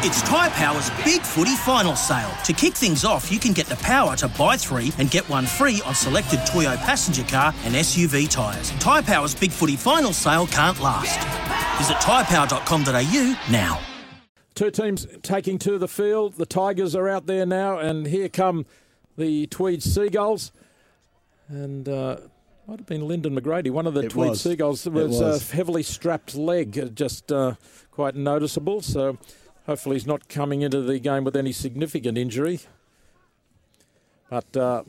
[0.00, 2.30] It's Tyre Power's Big Footy Final Sale.
[2.44, 5.44] To kick things off, you can get the power to buy three and get one
[5.44, 8.70] free on selected Toyo passenger car and SUV tyres.
[8.78, 11.18] Tyre Power's Big Footy Final Sale can't last.
[11.78, 13.80] Visit tyrepower.com.au now.
[14.54, 16.34] Two teams taking to the field.
[16.34, 18.66] The Tigers are out there now, and here come
[19.16, 20.52] the Tweed Seagulls.
[21.48, 22.18] And uh,
[22.68, 24.42] might have been Lyndon McGrady, one of the It Tweed was.
[24.42, 24.86] Seagulls.
[24.86, 25.50] It was, was.
[25.50, 27.54] a heavily strapped leg, uh, just uh,
[27.90, 28.80] quite noticeable.
[28.80, 29.18] So
[29.68, 32.58] hopefully he's not coming into the game with any significant injury.
[34.30, 34.82] But uh,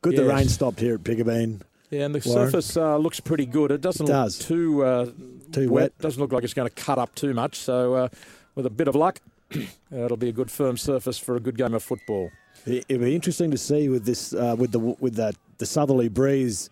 [0.00, 1.60] Good the rain stopped here at Piggabeen.
[1.90, 2.50] yeah, and the Warren.
[2.50, 3.70] surface uh, looks pretty good.
[3.70, 4.38] It doesn't It does.
[4.40, 5.04] look too uh,
[5.52, 5.82] Too wet.
[5.82, 5.98] wet.
[6.00, 7.56] Doesn't look like it's going to cut up too much.
[7.56, 8.08] So uh,
[8.56, 9.20] with a bit of luck,
[9.92, 12.30] it'll be a good firm surface for a good game of football.
[12.66, 16.08] It- It'll be interesting to see with this, uh, with the with that the southerly
[16.08, 16.68] breeze,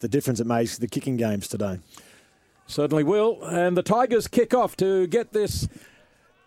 [0.00, 1.78] the difference it makes to the kicking games today.
[2.66, 3.42] Certainly will.
[3.44, 5.68] And the Tigers kick off to get this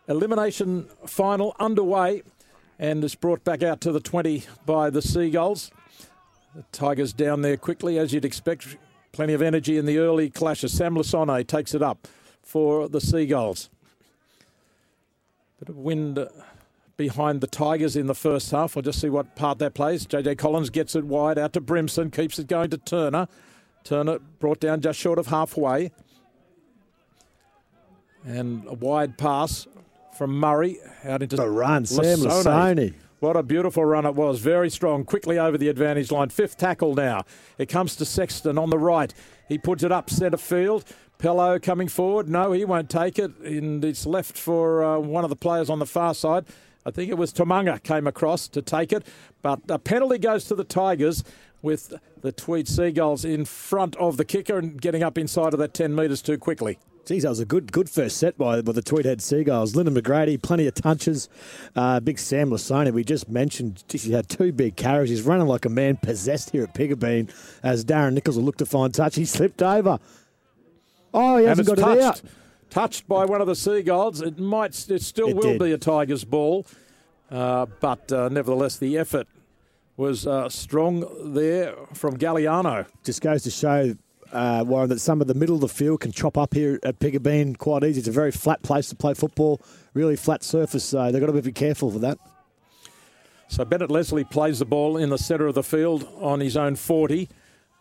[0.08, 2.24] elimination final underway.
[2.80, 5.72] And it's brought back out to the 20 by the Seagulls.
[6.56, 8.78] The Tigers down there quickly, as you'd expect.
[9.12, 10.74] Plenty of energy in the early clashes.
[10.74, 12.08] Sam Lisone takes it up
[12.44, 13.70] for the Seagulls.
[15.60, 16.28] Bit of wind
[16.98, 18.76] behind the Tigers in the first half.
[18.76, 20.06] We'll just see what part that plays.
[20.06, 23.28] JJ Collins gets it wide out to Brimson, keeps it going to Turner.
[23.84, 25.92] Turner brought down just short of halfway.
[28.26, 29.68] And a wide pass
[30.18, 32.94] from Murray out into The run, Sam Lisone.
[33.20, 34.40] What a beautiful run it was.
[34.40, 35.04] Very strong.
[35.04, 36.30] Quickly over the advantage line.
[36.30, 37.24] Fifth tackle now.
[37.58, 39.12] It comes to Sexton on the right.
[39.48, 40.86] He puts it up centre field.
[41.18, 42.30] Pello coming forward.
[42.30, 43.36] No, he won't take it.
[43.40, 46.46] And it's left for uh, one of the players on the far side.
[46.86, 49.06] I think it was Tomunga came across to take it.
[49.42, 51.24] But a penalty goes to the Tigers
[51.64, 55.74] with the Tweed Seagulls in front of the kicker and getting up inside of that
[55.74, 56.78] 10 metres too quickly.
[57.08, 59.78] Geez, that was a good good first set by, by the Tweedhead Seagulls.
[59.78, 61.30] Lyndon McGrady, plenty of touches.
[61.74, 65.10] Uh, big Sam Lisone, we just mentioned, he had two big carries.
[65.10, 68.66] He's running like a man possessed here at Piggabeen as Darren Nichols will look to
[68.66, 69.16] find touch.
[69.16, 70.00] He slipped over.
[71.14, 72.16] Oh, he hasn't got it out.
[72.18, 72.26] touched,
[72.70, 74.22] touched by one of the Seagulls.
[74.22, 75.60] It might, it still It will did.
[75.62, 76.66] be a Tigers ball,
[77.32, 79.28] uh, but uh, nevertheless, the effort
[79.96, 82.86] was uh, strong there from Galliano.
[83.06, 83.96] Just goes to show,
[84.32, 87.00] uh, Warren, that some of the middle of the field can chop up here at
[87.00, 88.00] Piggabeen quite easy.
[88.00, 89.62] It's a very flat place to play football,
[89.94, 92.18] really flat surface, so they've got to be careful for that.
[93.48, 96.76] So Bennett Leslie plays the ball in the centre of the field on his own
[96.76, 97.30] 40,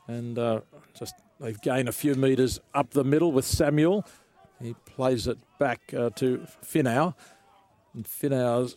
[0.07, 0.61] and uh,
[0.99, 4.05] just they've gained a few metres up the middle with Samuel.
[4.63, 7.15] He plays it back uh, to Finau,
[7.95, 8.77] and Finau's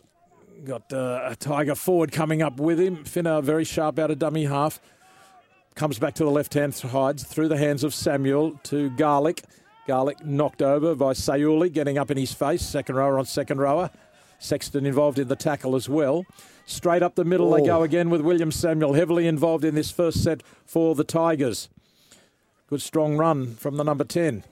[0.66, 3.04] got uh, a Tiger forward coming up with him.
[3.04, 4.80] Finau very sharp out of dummy half.
[5.76, 9.44] Comes back to the left hand side through the hands of Samuel to Garlic.
[9.88, 12.62] Garlic knocked over by Sayuli, getting up in his face.
[12.62, 13.90] Second rower on second rower.
[14.40, 16.26] Sexton involved in the tackle as well.
[16.66, 17.84] Straight up the middle they go Oh.
[17.84, 21.70] again with William Samuel, heavily involved in this first set for the Tigers.
[22.70, 24.44] Good strong run from the number 10.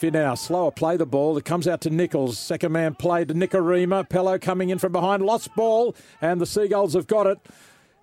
[0.00, 1.36] Finau, slower play the ball.
[1.36, 2.38] It comes out to Nichols.
[2.38, 4.08] Second man played to Nikorima.
[4.08, 5.24] Pello coming in from behind.
[5.24, 7.38] Lost ball, and the Seagulls have got it.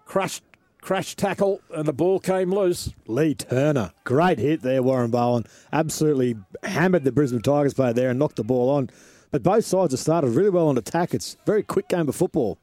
[0.06, 0.44] Crushed,
[0.82, 2.94] crash tackle, and the ball came loose.
[3.08, 5.46] Lee Turner, great hit there, Warren Bowen.
[5.72, 8.90] Absolutely hammered the Brisbane Tigers player there and knocked the ball on.
[9.32, 11.14] But both sides have started really well on attack.
[11.14, 12.58] It's a very quick game of football.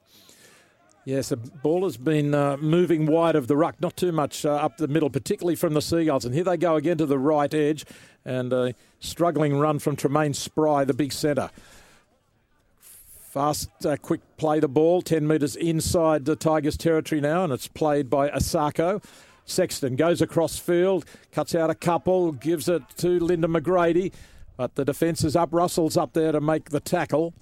[1.04, 4.50] Yes, the ball has been uh, moving wide of the ruck, not too much uh,
[4.50, 6.26] up the middle, particularly from the Seagulls.
[6.26, 7.86] And here they go again to the right edge,
[8.26, 11.48] and a struggling run from Tremaine Spry, the big centre.
[13.28, 17.68] Fast, uh, quick play the ball, 10 metres inside the Tigers' territory now, and it's
[17.68, 19.04] played by Asako.
[19.44, 24.14] Sexton goes across field, cuts out a couple, gives it to Lyndon McGrady,
[24.56, 25.50] but the defence is up.
[25.52, 27.34] Russell's up there to make the tackle.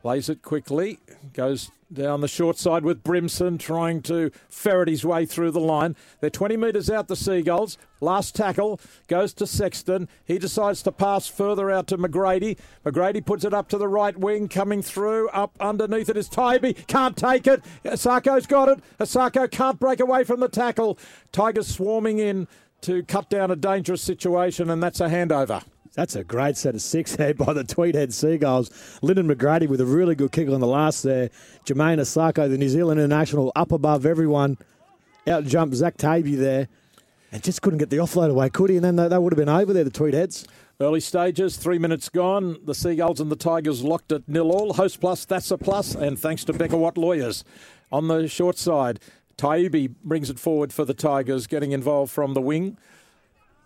[0.00, 0.98] Plays it quickly,
[1.34, 5.96] goes down the short side with Brimson trying to ferret his way through the line.
[6.20, 7.78] They're 20 metres out, the Seagulls.
[8.00, 10.08] Last tackle goes to Sexton.
[10.24, 12.58] He decides to pass further out to McGrady.
[12.84, 15.28] McGrady puts it up to the right wing, coming through.
[15.28, 16.72] Up underneath it is Tybee.
[16.72, 17.62] Can't take it.
[17.84, 18.80] Asako's got it.
[18.98, 20.98] Asako can't break away from the tackle.
[21.30, 22.48] Tigers swarming in
[22.82, 25.62] to cut down a dangerous situation, and that's a handover.
[25.94, 28.70] That's a great set of six there by the Tweedhead Seagulls.
[29.02, 31.30] Lyndon McGrady with a really good kick on the last there.
[31.64, 34.58] Jermaine Asako, the New Zealand international, up above everyone.
[35.26, 36.68] Out jumped Zach Tavey there.
[37.30, 38.76] And just couldn't get the offload away, could he?
[38.76, 40.46] And then they, would have been over there, the Tweedheads.
[40.80, 42.58] Early stages, three minutes gone.
[42.64, 44.74] The Seagulls and the Tigers locked at nil all.
[44.74, 45.94] Host plus, that's a plus.
[45.94, 47.44] And thanks to Becker Watt Lawyers.
[47.90, 49.00] On the short side,
[49.38, 52.76] Taibi brings it forward for the Tigers, getting involved from the wing.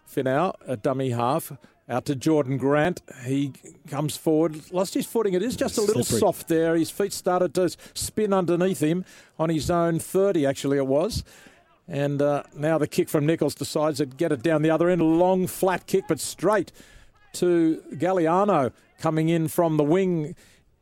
[0.09, 1.53] Finau, a dummy half.
[1.89, 3.01] Out to Jordan Grant.
[3.25, 3.53] He
[3.89, 5.35] comes forward, lost his footing.
[5.35, 6.21] It is just a little Slippery.
[6.21, 6.75] soft there.
[6.75, 9.05] His feet started to spin underneath him
[9.39, 11.23] on his own 30, actually, it was.
[11.87, 15.01] And uh, now the kick from Nichols decides to get it down the other end.
[15.01, 16.73] Long, flat kick, but straight
[17.35, 20.35] to Galliano coming in from the wing.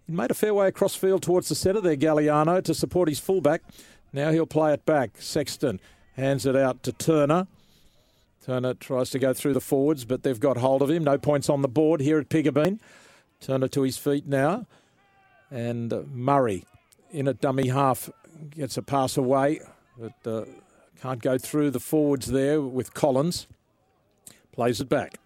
[0.06, 3.18] He made a fair way across field towards the centre there, Galliano, to support his
[3.18, 3.62] fullback.
[4.12, 5.20] Now he'll play it back.
[5.20, 5.80] Sexton
[6.16, 7.46] hands it out to Turner.
[8.44, 11.02] Turner tries to go through the forwards, but they've got hold of him.
[11.02, 12.78] No points on the board here at Piggabeen.
[13.40, 14.66] Turner to his feet now.
[15.50, 16.64] And Murray
[17.10, 18.10] in a dummy half
[18.50, 19.60] gets a pass away,
[19.96, 20.44] but uh,
[21.00, 23.46] can't go through the forwards there with Collins.
[24.52, 25.18] Plays it back.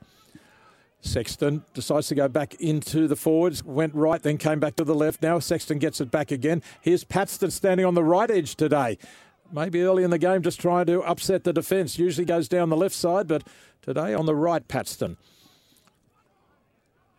[1.01, 4.95] Sexton decides to go back into the forwards, went right, then came back to the
[4.95, 5.23] left.
[5.23, 6.63] Now Sexton gets it back again.
[6.81, 8.99] Here's Patston standing on the right edge today.
[9.53, 11.99] Maybe early in the game, just trying to upset the defence.
[11.99, 13.45] Usually goes down the left side, but
[13.83, 15.17] today on the right, Patston.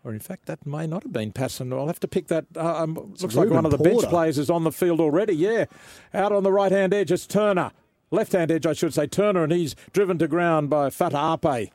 [0.03, 1.73] Or in fact, that may not have been Patston.
[1.73, 2.45] I'll have to pick that.
[2.55, 5.33] Uh, um, looks like one of the bench players is on the field already.
[5.33, 5.65] Yeah,
[6.13, 7.71] out on the right hand edge, is Turner.
[8.11, 11.71] Left hand edge, I should say, Turner, and he's driven to ground by Fata Ape.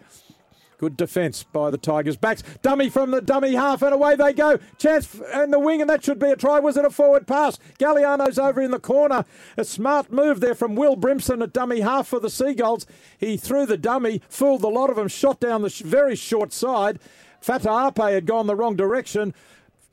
[0.78, 2.16] Good defence by the Tigers.
[2.16, 4.58] Backs dummy from the dummy half, and away they go.
[4.78, 6.58] Chance and the wing, and that should be a try.
[6.58, 7.58] Was it a forward pass?
[7.78, 9.24] Galliano's over in the corner.
[9.56, 12.86] A smart move there from Will Brimson at dummy half for the Seagulls.
[13.18, 16.98] He threw the dummy, fooled the lot of them, shot down the very short side.
[17.40, 19.34] Fata Ape had gone the wrong direction.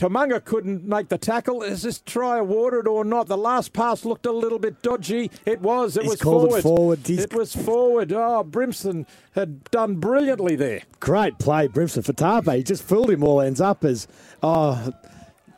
[0.01, 1.61] Tomunga couldn't make the tackle.
[1.61, 3.27] Is this try awarded or not?
[3.27, 5.29] The last pass looked a little bit dodgy.
[5.45, 5.95] It was.
[5.95, 6.57] It He's was forward.
[6.57, 7.07] it forward.
[7.07, 8.11] It was forward.
[8.11, 9.05] Oh, Brimson
[9.35, 10.81] had done brilliantly there.
[10.99, 12.51] Great play, Brimson for Tape.
[12.51, 14.07] He just fooled him all ends up as
[14.41, 14.91] oh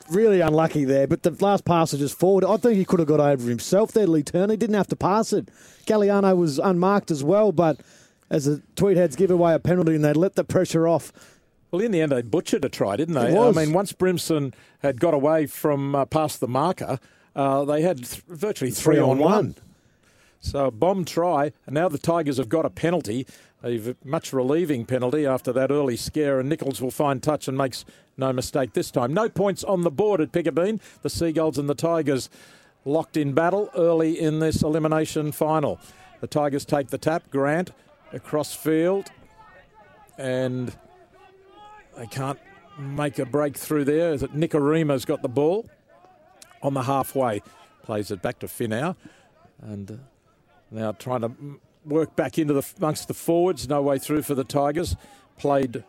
[0.10, 1.08] really unlucky there.
[1.08, 2.44] But the last pass was just forward.
[2.44, 4.52] I think he could have got over himself there, Lee Turner.
[4.52, 5.48] He didn't have to pass it.
[5.86, 7.80] Galliano was unmarked as well, but
[8.30, 11.14] as the Tweedheads give away a penalty and they let the pressure off.
[11.74, 13.32] Well, in the end, they butchered a try, didn't they?
[13.60, 14.54] I mean, once Brimson
[14.84, 17.00] had got away from uh, past the marker,
[17.36, 19.56] uh, they had th- virtually three, on one.
[20.40, 23.26] So a bomb try, and now the Tigers have got a penalty,
[23.64, 27.86] a much relieving penalty after that early scare, and Nichols will find touch and makes
[28.18, 29.12] no mistake this time.
[29.12, 30.80] No points on the board at Piggabeen.
[31.02, 32.30] The Seagulls and the Tigers
[32.86, 35.80] locked in battle early in this elimination final.
[36.22, 37.32] The Tigers take the tap.
[37.32, 37.72] Grant
[38.12, 39.10] across field,
[40.20, 40.76] and
[41.98, 42.40] they can't
[42.78, 44.14] make a breakthrough there.
[44.14, 45.70] Is it Nikorima's got the ball
[46.62, 47.42] on the halfway?
[47.84, 48.96] Plays it back to Finau,
[49.62, 49.96] and uh,
[50.72, 51.32] now trying to
[51.86, 53.68] work back into the amongst the forwards.
[53.68, 54.96] No way through for the Tigers.
[55.38, 55.84] Played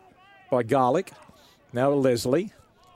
[0.51, 1.11] by Garlic.
[1.73, 2.51] Now Leslie.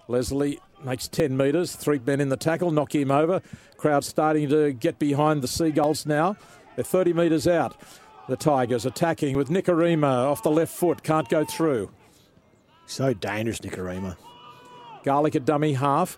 [0.08, 1.76] Leslie makes 10 metres.
[1.76, 3.42] Three men in the tackle, knock him over.
[3.78, 6.36] Crowd starting to get behind the Seagulls now.
[6.76, 7.76] They're 30 metres out.
[8.28, 11.04] The Tigers attacking with Nikorima off the left foot.
[11.04, 11.92] Can't go through.
[12.89, 14.18] So dangerous, Nikorima.
[15.03, 16.18] Garlic a dummy half.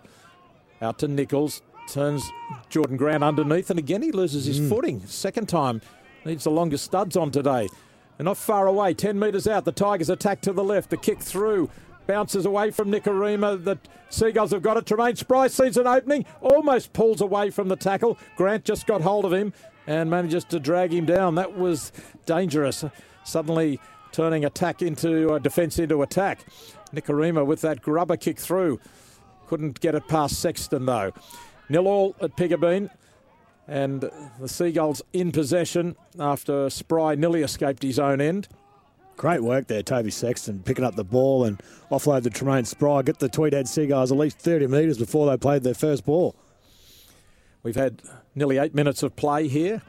[0.81, 1.61] Out to Nichols.
[1.89, 2.23] Turns
[2.69, 3.69] Jordan Grant underneath.
[3.69, 4.69] And again, he loses his mm.
[4.69, 5.05] footing.
[5.05, 5.81] Second time.
[6.23, 7.67] Needs the longest studs on today.
[8.15, 8.93] They're not far away.
[8.93, 9.65] 10 metres out.
[9.65, 10.89] The Tigers attack to the left.
[10.89, 11.69] The kick through.
[12.07, 13.61] Bounces away from Nikorima.
[13.61, 13.77] The
[14.09, 14.85] Seagulls have got it.
[14.85, 16.25] Tremaine Spry sees an opening.
[16.39, 18.17] Almost pulls away from the tackle.
[18.37, 19.51] Grant just got hold of him
[19.87, 21.35] and manages to drag him down.
[21.35, 21.91] That was
[22.25, 22.85] dangerous.
[23.25, 23.79] Suddenly
[24.11, 26.45] turning attack into uh, defence into attack.
[26.93, 28.79] Nikorima with that grubber kick through.
[29.47, 31.11] Couldn't get it past Sexton though.
[31.69, 32.89] Nil all at Piggabeen.
[33.67, 34.09] And
[34.39, 38.49] the Seagulls in possession after Spry nearly escaped his own end.
[39.15, 43.01] Great work there, Toby Sexton, picking up the ball and offload the Tremaine Spry.
[43.03, 46.35] Get the Tweedhead Seagulls at least 30 metres before they played their first ball.
[47.63, 48.01] We've had
[48.33, 49.81] nearly eight minutes of play here.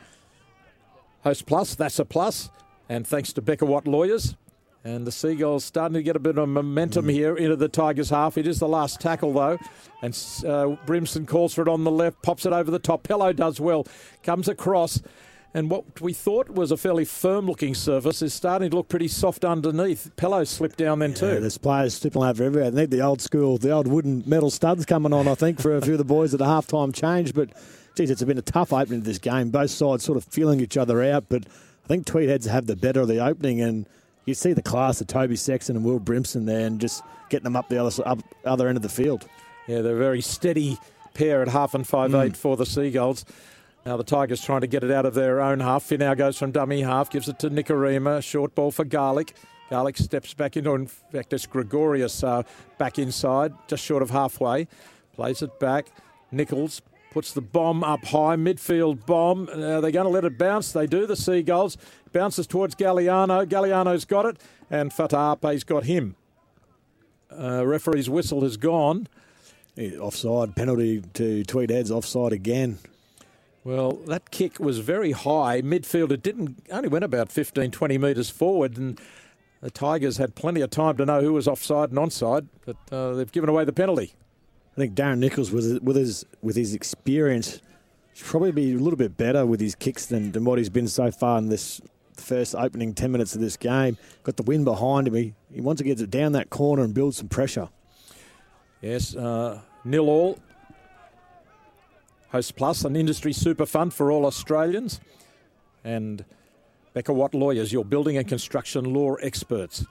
[1.25, 2.51] Host Plus, that's a plus.
[2.89, 4.37] And thanks to Becker Watt Lawyers.
[4.85, 8.37] And the Seagulls starting to get a bit of momentum here into the Tigers' half.
[8.37, 9.59] It is the last tackle, though.
[10.03, 10.13] And
[10.45, 13.05] uh, Brimson calls for it on the left, pops it over the top.
[13.05, 13.87] Pello does well,
[14.25, 15.01] comes across.
[15.55, 19.07] And what we thought was a fairly firm looking surface is starting to look pretty
[19.07, 20.11] soft underneath.
[20.17, 21.27] Pello slipped down then, too.
[21.27, 22.71] Yeah, there's players slipping over everywhere.
[22.73, 25.77] They need the old school, the old wooden metal studs coming on, I think, for
[25.77, 27.35] a few of the boys at the halftime change.
[27.35, 27.51] But,
[27.95, 29.51] geez, it's been a tough opening to this game.
[29.51, 31.27] Both sides sort of feeling each other out.
[31.29, 31.45] But
[31.85, 33.61] I think Tweedheads have the better of the opening.
[33.61, 33.87] And
[34.25, 37.57] you see the class of Toby Sexton and Will Brimson there and just getting them
[37.57, 39.27] up the other, up, other end of the field.
[39.67, 40.79] Yeah, they're a very steady
[41.15, 43.25] pair at half and five eight for the Seagulls.
[43.85, 45.89] Now the Tigers trying to get it out of their own half.
[45.89, 48.23] Finau goes from dummy half, gives it to Nikorima.
[48.23, 49.35] Short ball for Garlic.
[49.71, 52.43] Garlic steps back into, in fact, it's Gregorius uh,
[52.79, 54.69] back inside, just short of halfway.
[55.15, 55.87] Plays it back.
[56.31, 56.81] Nichols
[57.13, 59.49] puts the bomb up high, midfield bomb.
[59.49, 60.73] Uh, they're going to let it bounce.
[60.73, 61.77] They do, the Seagulls.
[62.13, 63.47] Bounces towards Galliano.
[63.47, 64.39] Galliano's got it,
[64.71, 66.17] and Fatape's got him.
[67.31, 69.09] uh, referee's whistle has gone.
[69.77, 71.91] Yeah, offside penalty to Tweed Heads.
[71.91, 72.79] Offside again.
[73.65, 76.11] Well, that kick was very high midfield.
[76.11, 79.01] It didn't only went about 15, 20 metres forward, and
[79.61, 83.13] the Tigers had plenty of time to know who was offside and onside, but uh,
[83.15, 84.15] they've given away the penalty.
[84.73, 87.61] I think Darren Nichols, with with his with his experience,
[88.15, 90.89] should probably be a little bit better with his kicks than, than what he's been
[90.89, 91.81] so far in this
[92.17, 93.99] first opening ten minutes of this game.
[94.23, 95.15] Got the wind behind him.
[95.15, 97.69] He, he wants to get it down that corner and build some pressure.
[98.81, 100.39] Yes, uh, nil all.
[102.31, 105.01] Host Plus, an industry super fund for all Australians.
[105.85, 106.25] And
[106.95, 109.85] Becker Watt Lawyers, your building and construction law experts.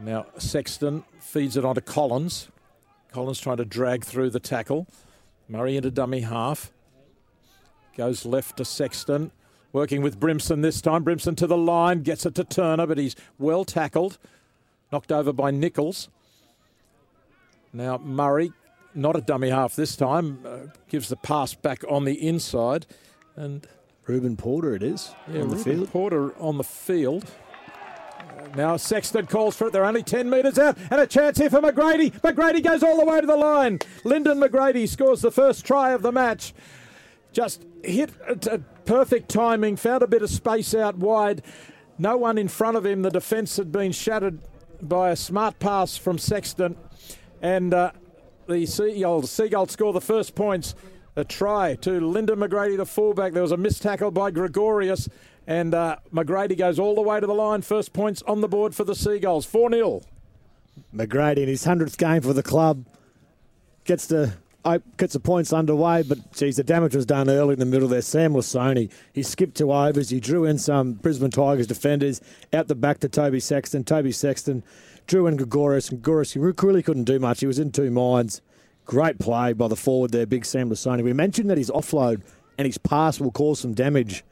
[0.00, 2.48] Now, Sexton feeds it onto Collins.
[3.12, 4.86] Collins trying to drag through the tackle.
[5.48, 6.72] Murray into dummy half.
[7.96, 9.32] Goes left to Sexton.
[9.72, 11.04] Working with Brimson this time.
[11.04, 12.02] Brimson to the line.
[12.02, 14.18] Gets it to Turner, but he's well tackled.
[14.92, 16.08] Knocked over by Nichols.
[17.72, 18.52] Now Murray,
[18.94, 22.86] not a dummy half this time, uh, gives the pass back on the inside.
[23.36, 23.66] And
[24.06, 25.88] Ruben Porter it is yeah, on the field.
[25.90, 27.30] Porter on the field.
[28.56, 29.72] Now Sexton calls for it.
[29.72, 30.76] They're only 10 metres out.
[30.90, 32.12] And a chance here for McGrady.
[32.20, 33.78] McGrady goes all the way to the line.
[34.04, 36.54] Lyndon McGrady scores the first try of the match.
[37.32, 41.42] Just hit at perfect timing, found a bit of space out wide.
[41.98, 43.02] No one in front of him.
[43.02, 44.40] The defence had been shattered
[44.82, 46.76] by a smart pass from Sexton.
[47.42, 47.92] And uh,
[48.48, 50.74] the Seagulls, Seagulls score the first points.
[51.16, 53.32] A try to Lyndon McGrady, the fullback.
[53.32, 55.08] There was a missed tackle by Gregorius.
[55.46, 57.62] And uh, McGrady goes all the way to the line.
[57.62, 59.46] First points on the board for the Seagulls.
[59.46, 60.02] 4 0.
[60.94, 62.86] McGrady in his hundredth game for the club
[63.84, 67.58] gets the op- gets the points underway, but geez, the damage was done early in
[67.58, 68.02] the middle there.
[68.02, 72.20] Sam Lisone, he skipped two overs, he drew in some Brisbane Tigers defenders
[72.52, 73.84] out the back to Toby Sexton.
[73.84, 74.62] Toby Sexton
[75.06, 77.40] drew in Gregorius, and Gregorius really couldn't do much.
[77.40, 78.40] He was in two minds.
[78.84, 81.02] Great play by the forward there, big Sam Lisone.
[81.04, 82.22] We mentioned that his offload
[82.58, 84.24] and his pass will cause some damage.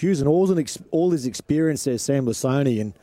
[0.00, 2.94] He's using all, ex- all his experience there, Sam Lisone, and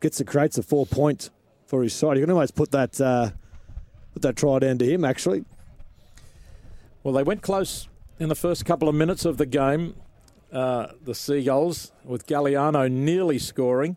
[0.00, 1.28] gets the creates a four point
[1.66, 2.16] for his side.
[2.16, 3.30] You can almost put that uh,
[4.14, 5.04] put that try down to him.
[5.04, 5.44] Actually,
[7.02, 9.94] Well, they went close in the first couple of minutes of the game.
[10.50, 13.96] Uh, the Seagulls, with Galliano nearly scoring,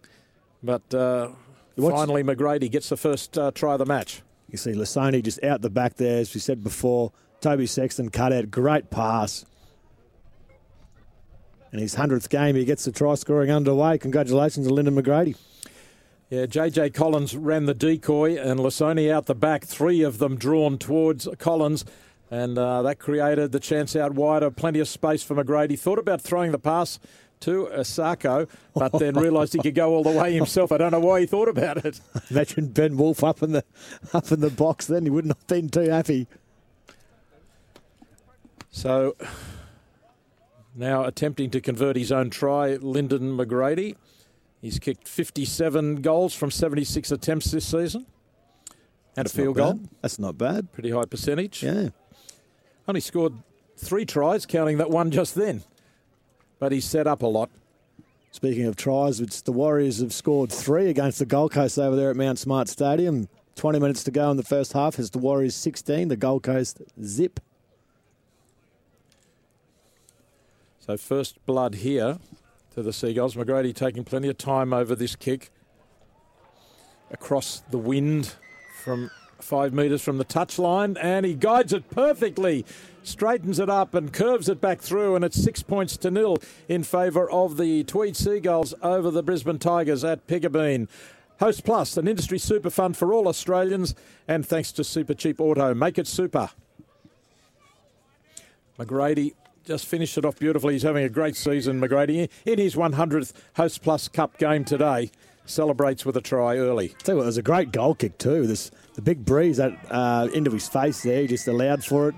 [0.61, 1.29] but uh,
[1.77, 4.21] finally McGrady gets the first uh, try of the match.
[4.49, 7.11] you see Lisone just out the back there, as we said before.
[7.41, 9.45] Toby Sexton cut out, great pass.
[11.73, 13.97] In his hundredth game, he gets the try scoring underway.
[13.97, 15.35] Congratulations to Lyndon McGrady.
[16.29, 20.77] Yeah, JJ Collins ran the decoy and Lisone out the back, three of them drawn
[20.77, 21.83] towards Collins.
[22.29, 25.77] And uh, that created the chance out wider, plenty of space for McGrady.
[25.77, 26.99] Thought about throwing the pass
[27.41, 30.71] to Asako, but then realised he could go all the way himself.
[30.71, 31.99] I don't know why he thought about it.
[32.29, 33.63] Imagine Ben Woolf up in the
[34.13, 34.85] up in the box.
[34.87, 36.27] Then he wouldn't have been too happy.
[38.71, 39.15] So
[40.75, 43.95] now attempting to convert his own try, Lyndon McGrady.
[44.61, 48.05] He's kicked 57 goals from 76 attempts this season.
[49.15, 49.79] And That's a field goal.
[50.01, 50.71] That's not bad.
[50.71, 51.61] Pretty high percentage.
[51.61, 51.89] Yeah.
[52.87, 53.33] Only scored
[53.77, 55.63] three tries, counting that one just then.
[56.59, 57.49] But he's set up a lot.
[58.31, 62.15] Speaking of tries, the Warriors have scored three against the Gold Coast over there at
[62.15, 63.27] Mount Smart Stadium.
[63.55, 64.97] 20 minutes to go in the first half.
[64.97, 67.39] It's the Warriors 16, the Gold Coast zip.
[70.85, 72.19] So first blood here
[72.73, 73.35] to the Seagulls.
[73.35, 75.49] McGrady taking plenty of time over this kick.
[77.09, 78.35] Across the wind
[78.83, 79.09] from
[79.39, 82.65] five metres from the touchline, and he guides it perfectly,
[83.01, 86.37] straightens it up and curves it back through, and it's six points to nil
[86.67, 90.89] in favour of the Tweed Seagulls over the Brisbane Tigers at Piggabeen.
[91.39, 93.95] Host Plus, an industry super fund for all Australians,
[94.27, 96.49] and thanks to Super Cheap Auto, make it super.
[98.77, 99.33] McGrady
[99.65, 100.73] just finished it off beautifully.
[100.73, 102.29] He's having a great season, McGrady.
[102.45, 105.11] In his 100th Host Plus Cup game today,
[105.45, 106.89] celebrates with a try early.
[107.03, 108.45] Tell you what, it was a great goal kick too.
[108.47, 111.21] This the big breeze that uh, into his face there.
[111.21, 112.15] He just allowed for it.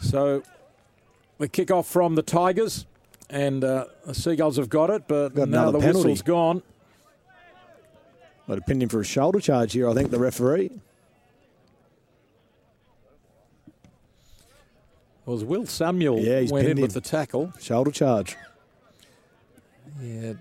[0.00, 0.42] So
[1.38, 2.86] the kick off from the Tigers,
[3.30, 6.08] and uh, the Seagulls have got it, but Got now the penalty.
[6.08, 6.62] whistle's gone.
[8.46, 9.88] Got a opinion for a shoulder charge here.
[9.88, 10.70] I think the referee.
[15.26, 17.52] It was Will Samuel Yeah, he's went in pinned with the tackle.
[17.60, 18.36] Shoulder charge.
[20.02, 20.34] Yeah,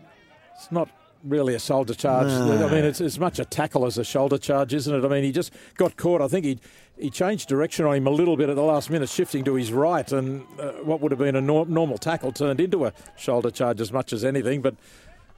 [0.55, 0.89] it's not
[1.23, 2.27] really a shoulder charge.
[2.27, 2.67] No.
[2.67, 5.05] I mean, it's as much a tackle as a shoulder charge, isn't it?
[5.05, 6.21] I mean, he just got caught.
[6.21, 6.59] I think he
[6.97, 9.71] he changed direction on him a little bit at the last minute, shifting to his
[9.71, 13.49] right, and uh, what would have been a nor- normal tackle turned into a shoulder
[13.51, 14.61] charge as much as anything.
[14.61, 14.75] But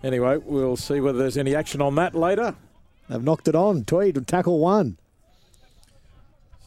[0.03, 2.55] anyway, we'll see whether there's any action on that later.
[3.09, 3.85] They've knocked it on.
[3.85, 4.97] Tweed tackle one.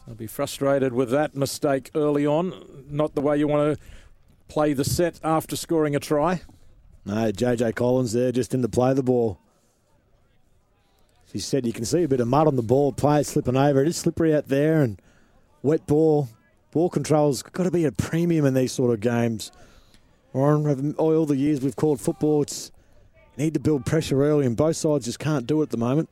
[0.09, 2.85] I'll be frustrated with that mistake early on.
[2.89, 3.85] Not the way you want to
[4.47, 6.41] play the set after scoring a try.
[7.05, 9.39] No, JJ Collins there just in to play the ball.
[11.27, 13.55] As he said, you can see a bit of mud on the ball, players slipping
[13.55, 13.83] over.
[13.83, 14.99] It is slippery out there and
[15.61, 16.27] wet ball.
[16.71, 19.51] Ball control's got to be a premium in these sort of games.
[20.33, 22.71] Warren, all the years we've called football, it's
[23.37, 26.09] need to build pressure early, and both sides just can't do it at the moment.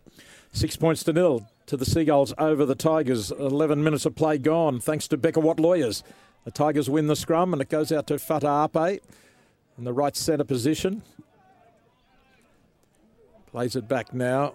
[0.53, 3.31] Six points to nil to the Seagulls over the Tigers.
[3.31, 6.03] 11 minutes of play gone, thanks to Becker Watt Lawyers.
[6.45, 9.03] The Tigers win the scrum, and it goes out to Fata Ape
[9.77, 11.03] in the right centre position.
[13.51, 14.53] Plays it back now,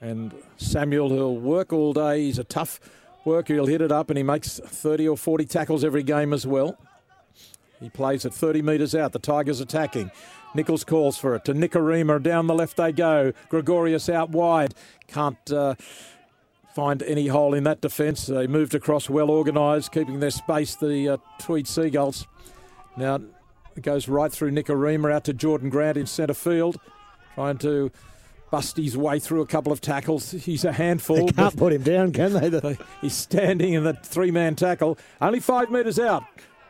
[0.00, 2.22] and Samuel, who'll work all day.
[2.22, 2.80] He's a tough
[3.24, 3.54] worker.
[3.54, 6.78] He'll hit it up, and he makes 30 or 40 tackles every game as well.
[7.80, 9.12] He plays at 30 metres out.
[9.12, 10.10] The Tigers attacking.
[10.54, 12.22] Nichols calls for it to Nikorima.
[12.22, 13.32] Down the left they go.
[13.50, 14.74] Gregorius out wide.
[15.08, 15.74] Can't uh,
[16.74, 18.26] find any hole in that defence.
[18.26, 22.26] They moved across well organised, keeping their space, the uh, Tweed Seagulls.
[22.96, 23.20] Now
[23.76, 26.78] it goes right through Nikorima out to Jordan Grant in centre field,
[27.34, 27.92] trying to
[28.50, 30.32] bust his way through a couple of tackles.
[30.32, 31.26] He's a handful.
[31.26, 32.78] They can't put him down, can they?
[33.00, 36.24] He's standing in the three man tackle, only five metres out.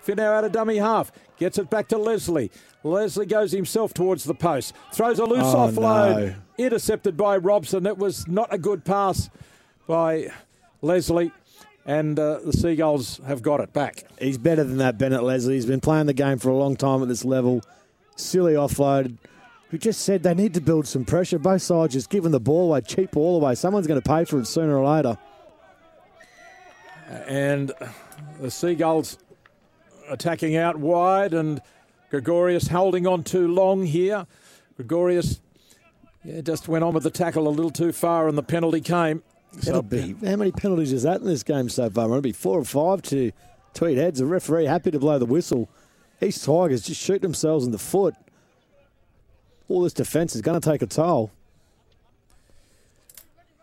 [0.05, 1.11] Finau out of dummy half.
[1.39, 2.51] Gets it back to Leslie.
[2.83, 4.75] Leslie goes himself towards the post.
[4.93, 6.17] Throws a loose oh, offload.
[6.17, 6.35] No.
[6.59, 7.87] Intercepted by Robson.
[7.87, 9.31] It was not a good pass
[9.87, 10.29] by
[10.83, 11.33] Leslie.
[11.87, 14.05] And uh, the Seagulls have got it back.
[14.19, 15.55] He's better than that, Bennett Leslie.
[15.55, 17.63] He's been playing the game for a long time at this level.
[18.17, 19.19] Silly offload.
[19.71, 21.39] We just said they need to build some pressure.
[21.39, 23.55] Both sides just giving the ball away, cheap ball away.
[23.55, 25.19] Someone's going to pay for it sooner or later.
[27.27, 27.73] And
[28.41, 29.19] the Seagulls
[30.09, 31.61] attacking out wide, and
[32.11, 34.27] Gregorius holding on too long here.
[34.77, 35.41] Gregorius
[36.25, 39.23] yeah, just went on with the tackle a little too far, and the penalty came.
[39.63, 42.07] That'll be how many penalties is that in this game so far?
[42.07, 43.33] It'll be four or five to
[43.75, 44.19] Tweed Heads.
[44.19, 45.69] The referee happy to blow the whistle.
[46.21, 48.15] East Tigers just shoot themselves in the foot.
[49.69, 51.31] All this defence is going to take a toll.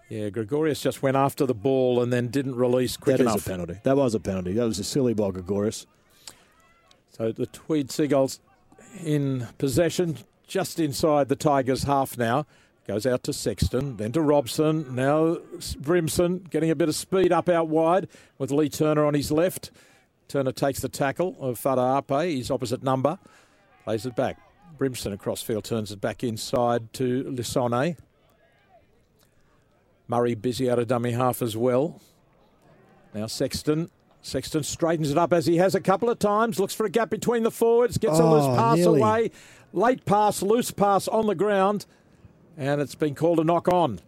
[0.09, 3.47] Yeah, Gregorius just went after the ball and then didn't release quick that enough.
[3.47, 3.79] A penalty.
[3.83, 4.53] That was a penalty.
[4.53, 5.85] That was a silly by Gregorius.
[7.11, 8.41] So the Tweed Seagulls
[9.03, 12.45] in possession just inside the Tigers' half now.
[12.87, 14.95] Goes out to Sexton, then to Robson.
[14.95, 15.37] Now
[15.81, 19.71] Brimson getting a bit of speed up out wide with Lee Turner on his left.
[20.27, 23.19] Turner takes the tackle of Fada Ape, his opposite number.
[23.83, 24.39] Plays it back.
[24.77, 27.97] Brimson across field turns it back inside to Lisone.
[30.07, 32.01] Murray busy out of dummy half as well.
[33.13, 33.91] Now Sexton
[34.21, 37.09] Sexton straightens it up as he has a couple of times, looks for a gap
[37.09, 38.99] between the forwards, gets oh, a loose oh, pass nearly.
[38.99, 39.31] away.
[39.73, 41.85] Late pass, loose pass on the ground,
[42.61, 43.99] and it's been called a knock on.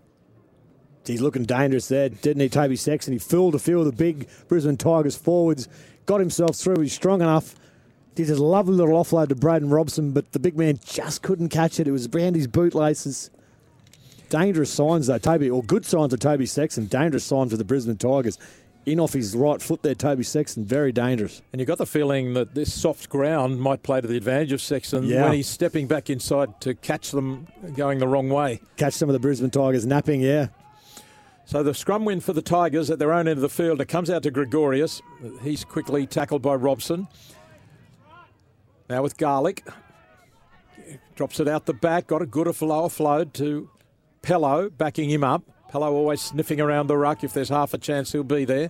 [1.05, 3.13] He's looking dangerous there, didn't he, Toby Sexton?
[3.13, 5.67] He filled a few of the big Brisbane Tigers forwards,
[6.05, 7.55] got himself through, he's strong enough.
[8.15, 11.79] Did a lovely little offload to Braden Robson, but the big man just couldn't catch
[11.79, 11.87] it.
[11.87, 13.31] It was Brandy's bootlaces.
[14.29, 17.97] Dangerous signs, though, Toby, or good signs of Toby Sexton, dangerous signs for the Brisbane
[17.97, 18.37] Tigers
[18.85, 21.41] in off his right foot there, Toby Sexton, very dangerous.
[21.51, 24.61] And you got the feeling that this soft ground might play to the advantage of
[24.61, 25.23] Sexton yeah.
[25.23, 28.59] when he's stepping back inside to catch them going the wrong way.
[28.77, 30.47] Catch some of the Brisbane Tigers napping, yeah.
[31.45, 33.81] So the scrum win for the Tigers at their own end of the field.
[33.81, 35.01] It comes out to Gregorius.
[35.41, 37.07] He's quickly tackled by Robson.
[38.89, 39.65] Now with Garlic.
[41.15, 42.07] Drops it out the back.
[42.07, 43.69] Got a good offload to
[44.21, 45.43] Pello, backing him up.
[45.73, 47.23] Pello always sniffing around the ruck.
[47.23, 48.69] If there's half a chance, he'll be there.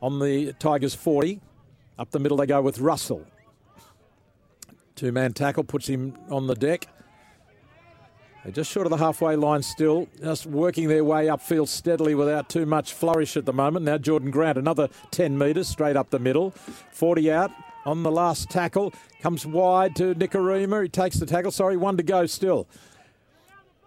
[0.00, 1.40] On the Tigers 40.
[1.98, 3.26] Up the middle they go with Russell.
[4.94, 6.86] Two man tackle puts him on the deck.
[8.42, 12.48] They're just short of the halfway line still, just working their way upfield steadily without
[12.48, 13.84] too much flourish at the moment.
[13.84, 16.52] Now Jordan Grant, another 10 metres straight up the middle.
[16.92, 17.50] 40 out
[17.84, 18.94] on the last tackle.
[19.20, 20.84] Comes wide to Nikorima.
[20.84, 21.50] He takes the tackle.
[21.50, 22.66] Sorry, one to go still.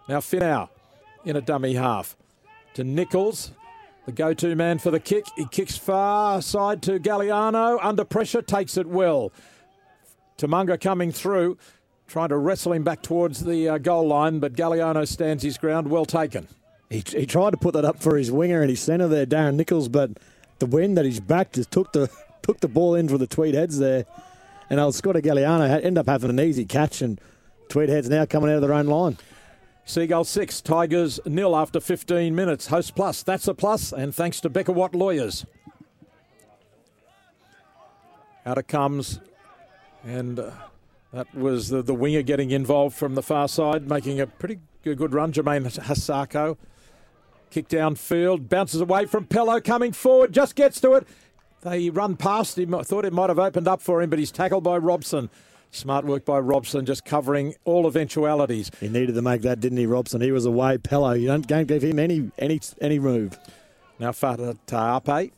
[0.08, 0.68] Now Finau
[1.24, 2.16] in a dummy half.
[2.74, 3.52] To Nichols,
[4.06, 5.26] the go to man for the kick.
[5.36, 7.78] He kicks far side to Galliano.
[7.82, 9.32] Under pressure, takes it well.
[10.38, 11.58] Tamunga coming through,
[12.08, 15.88] trying to wrestle him back towards the uh, goal line, but Galliano stands his ground.
[15.88, 16.48] Well taken.
[16.90, 19.54] He, he tried to put that up for his winger and his centre there, Darren
[19.54, 20.10] Nichols, but
[20.58, 22.10] the wind that he's back just took the
[22.42, 24.04] took the ball in for the Tweed Heads there.
[24.68, 27.20] And old Scotty Galliano end up having an easy catch, and
[27.68, 29.16] Tweed Heads now coming out of their own line.
[29.84, 32.68] Seagull 6, Tigers nil after 15 minutes.
[32.68, 35.44] Host Plus, that's a plus, and thanks to Becker Watt Lawyers.
[38.46, 39.20] Out it comes,
[40.04, 40.50] and uh,
[41.12, 44.98] that was the, the winger getting involved from the far side, making a pretty good,
[44.98, 45.32] good run.
[45.32, 46.56] Jermaine Hasako
[47.52, 51.06] Kick downfield, bounces away from Pello, coming forward, just gets to it.
[51.60, 52.74] They run past him.
[52.74, 55.28] I thought it might have opened up for him, but he's tackled by Robson.
[55.74, 58.70] Smart work by Robson, just covering all eventualities.
[58.78, 60.20] He needed to make that, didn't he, Robson?
[60.20, 60.76] He was away.
[60.76, 63.38] Pello, you don't, don't give him any any any move.
[63.98, 65.32] Now Fata Taape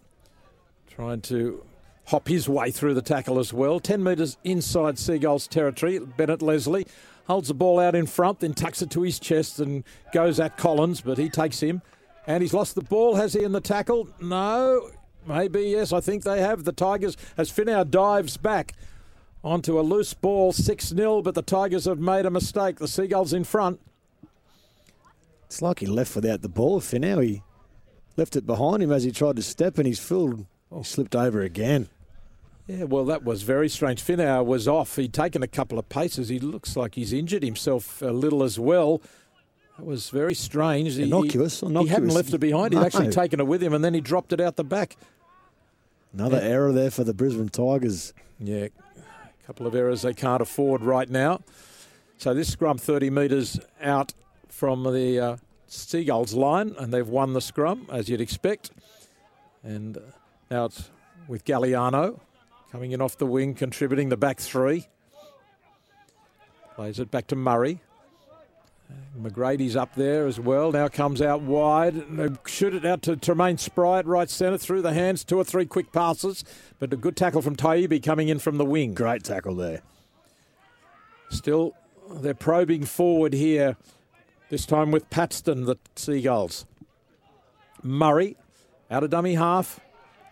[0.88, 1.64] trying to
[2.07, 3.79] hop his way through the tackle as well.
[3.79, 6.01] 10 metres inside Seagulls territory.
[6.01, 6.87] Bennett Leslie
[7.29, 10.59] holds the ball out in front, then tucks it to his chest and goes at
[10.59, 11.81] Collins, but he takes him.
[12.27, 14.09] And he's lost the ball, has he, in the tackle?
[14.20, 14.90] No.
[15.27, 16.64] Maybe, yes, I think they have.
[16.64, 18.75] The Tigers, as Finau dives back
[19.44, 22.78] onto a loose ball, 6 0, but the Tigers have made a mistake.
[22.78, 23.78] The Seagulls in front.
[25.46, 26.80] It's like he left without the ball.
[26.80, 27.42] Finau, he
[28.16, 30.46] left it behind him as he tried to step, and he's filled.
[30.74, 31.88] He slipped over again.
[32.66, 34.02] Yeah, well, that was very strange.
[34.02, 34.96] Finau was off.
[34.96, 36.30] He'd taken a couple of paces.
[36.30, 39.02] He looks like he's injured himself a little as well.
[39.76, 40.98] That was very strange.
[40.98, 41.61] Innocuous.
[41.61, 41.88] He, innocuous.
[41.88, 42.72] he hadn't left it behind.
[42.72, 44.96] He'd actually taken it with him, and then he dropped it out the back.
[46.14, 46.48] Another Yeah.
[46.48, 48.14] error there for the Brisbane Tigers.
[48.40, 48.68] Yeah,
[49.46, 51.40] couple of errors they can't afford right now.
[52.18, 54.14] So this scrum 30 metres out
[54.48, 58.70] from the uh, Seagulls line, and they've won the scrum, as you'd expect.
[59.62, 60.00] And uh,
[60.50, 60.90] now it's
[61.28, 62.20] with Galliano
[62.70, 64.87] coming in off the wing, contributing the back three.
[66.74, 67.80] Plays it back to Murray.
[69.20, 70.73] McGrady's up there as well.
[70.73, 72.05] Now comes out wide.
[72.47, 75.25] Shoot it out to Tremaine Spry at right centre through the hands.
[75.25, 76.44] Two or three quick passes,
[76.79, 78.92] but a good tackle from Taibbi coming in from the wing.
[78.92, 79.83] Great tackle there.
[81.31, 81.75] Still,
[82.11, 83.77] they're probing forward here,
[84.51, 86.66] this time with Patston, the Seagulls.
[87.83, 88.37] Murray,
[88.90, 89.81] out of dummy half.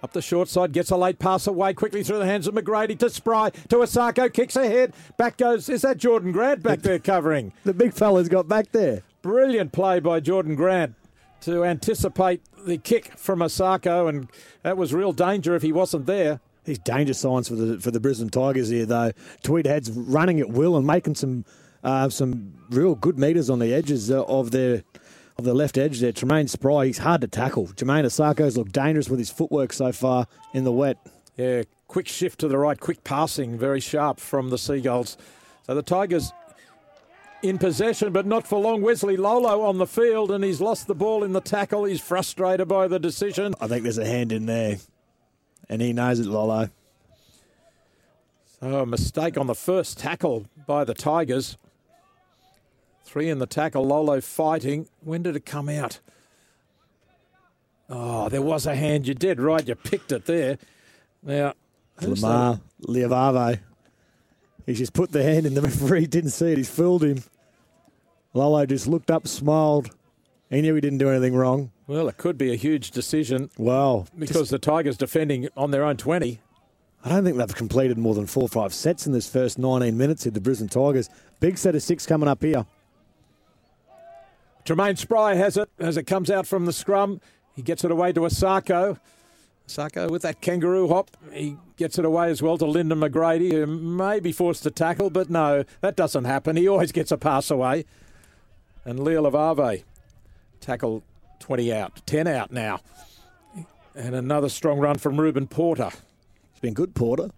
[0.02, 2.98] Up the short side, gets a late pass away quickly through the hands of McGrady
[2.98, 4.92] to Spry, to Osako, kicks ahead.
[5.16, 7.52] Back goes, is that Jordan Grant back there covering?
[7.64, 9.02] The big fella's got back there.
[9.22, 10.96] Brilliant play by Jordan Grant
[11.42, 14.28] to anticipate the kick from Osako, and
[14.62, 16.40] that was real danger if he wasn't there.
[16.64, 19.12] These danger signs for the for the Brisbane Tigers here, though.
[19.42, 21.44] Tweedhead's running at will and making some
[21.82, 24.84] uh, some real good meters on the edges uh, of their
[25.42, 26.12] of the left edge there.
[26.12, 27.66] Tremaine Spry, he's hard to tackle.
[27.66, 30.98] Jermaine Osako's looked dangerous with his footwork so far in the wet.
[31.36, 35.16] Yeah, quick shift to the right, quick passing, very sharp from the Seagulls.
[35.66, 36.32] So the Tigers
[37.42, 38.82] in possession, but not for long.
[38.82, 41.84] Wesley Lolo on the field, and he's lost the ball in the tackle.
[41.84, 43.54] He's frustrated by the decision.
[43.60, 44.76] I think there's a hand in there,
[45.68, 46.70] and he knows it, Lolo.
[48.60, 51.58] So a mistake on the first tackle by the Tigers.
[53.12, 54.88] Three in the tackle, Lolo fighting.
[55.02, 56.00] When did it come out?
[57.90, 59.06] Oh, there was a hand.
[59.06, 59.68] You did right.
[59.68, 60.56] You picked it there.
[61.22, 61.52] Now,
[62.00, 63.58] Lamar Liavave.
[64.64, 65.52] He's just put the hand in.
[65.52, 66.56] The referee didn't see it.
[66.56, 67.22] He's fooled him.
[68.32, 69.94] Lolo just looked up, smiled.
[70.48, 71.70] He knew he didn't do anything wrong.
[71.86, 75.98] Well, it could be a huge decision Well, because the Tigers defending on their own
[75.98, 76.40] 20.
[77.04, 79.98] I don't think they've completed more than four or five sets in this first 19
[79.98, 81.10] minutes here, the Brisbane Tigers.
[81.40, 82.64] Big set of six coming up here.
[84.64, 87.20] Tremaine Spry has it as it comes out from the scrum.
[87.54, 88.98] He gets it away to Asako.
[89.68, 91.10] Asako with that kangaroo hop.
[91.32, 95.10] He gets it away as well to Lyndon McGrady, who may be forced to tackle,
[95.10, 96.56] but no, that doesn't happen.
[96.56, 97.84] He always gets a pass away.
[98.84, 99.84] And Leo Lavave
[100.60, 101.02] tackle
[101.40, 102.80] 20 out, 10 out now.
[103.94, 105.90] And another strong run from Ruben Porter.
[106.50, 107.30] It's been good, Porter.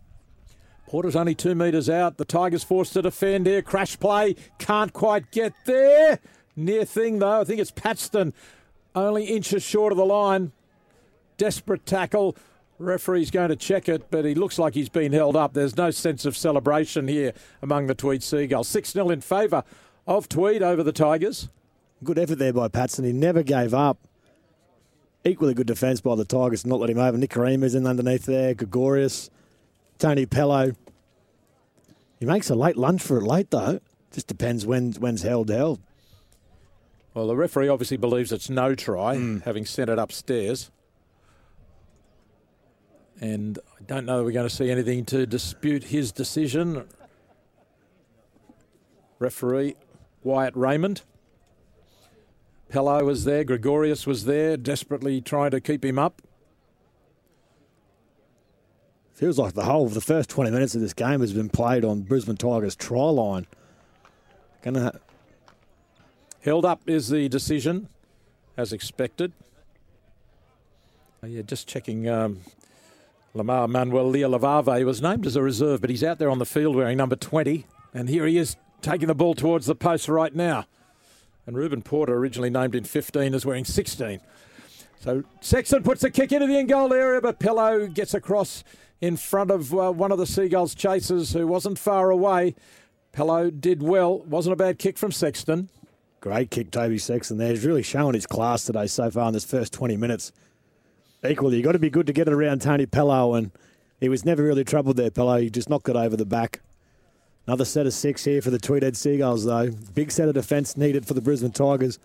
[0.86, 2.18] Porter's only two metres out.
[2.18, 3.62] The Tigers forced to defend here.
[3.62, 4.36] Crash play.
[4.58, 6.20] Can't quite get there.
[6.56, 7.40] Near thing, though.
[7.40, 8.32] I think it's Patston.
[8.94, 10.52] Only inches short of the line.
[11.36, 12.36] Desperate tackle.
[12.78, 15.54] Referee's going to check it, but he looks like he's been held up.
[15.54, 18.68] There's no sense of celebration here among the Tweed Seagulls.
[18.68, 19.64] 6 0 in favour
[20.06, 21.48] of Tweed over the Tigers.
[22.02, 23.04] Good effort there by Patston.
[23.04, 23.98] He never gave up.
[25.24, 27.16] Equally good defence by the Tigers not let him over.
[27.16, 28.54] Nikorima's in underneath there.
[28.54, 29.30] Gregorius,
[29.98, 30.76] Tony Pello.
[32.20, 33.80] He makes a late lunch for it late, though.
[34.12, 35.80] Just depends when when's held held.
[37.14, 39.38] Well, the referee obviously believes it's no try, hmm.
[39.38, 40.70] having sent it upstairs.
[43.20, 46.88] And I don't know that we're going to see anything to dispute his decision.
[49.20, 49.76] Referee
[50.24, 51.02] Wyatt Raymond.
[52.70, 56.20] Pello was there, Gregorius was there, desperately trying to keep him up.
[59.12, 61.84] Feels like the whole of the first 20 minutes of this game has been played
[61.84, 63.46] on Brisbane Tigers' try line.
[64.62, 64.98] Gonna
[66.44, 67.88] Held up is the decision,
[68.58, 69.32] as expected.
[71.22, 72.06] Oh, yeah, just checking.
[72.06, 72.40] Um,
[73.32, 76.76] Lamar Manuel Leolavave was named as a reserve, but he's out there on the field
[76.76, 77.64] wearing number 20.
[77.94, 80.66] And here he is taking the ball towards the post right now.
[81.46, 84.20] And Ruben Porter, originally named in 15, is wearing 16.
[85.00, 88.64] So Sexton puts the kick into the in goal area, but Pello gets across
[89.00, 92.54] in front of uh, one of the Seagulls chasers who wasn't far away.
[93.14, 94.18] Pello did well.
[94.18, 95.70] Wasn't a bad kick from Sexton.
[96.24, 97.50] Great kick, Toby Sexton there.
[97.50, 100.32] He's really showing his class today so far in this first 20 minutes.
[101.22, 103.50] Equally, you've got to be good to get it around Tony Pello, and
[104.00, 105.42] he was never really troubled there, Pello.
[105.42, 106.62] He just knocked it over the back.
[107.46, 109.70] Another set of six here for the Tweedhead Seagulls, though.
[109.94, 111.98] Big set of defence needed for the Brisbane Tigers.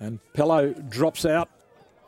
[0.00, 1.48] And Pello drops out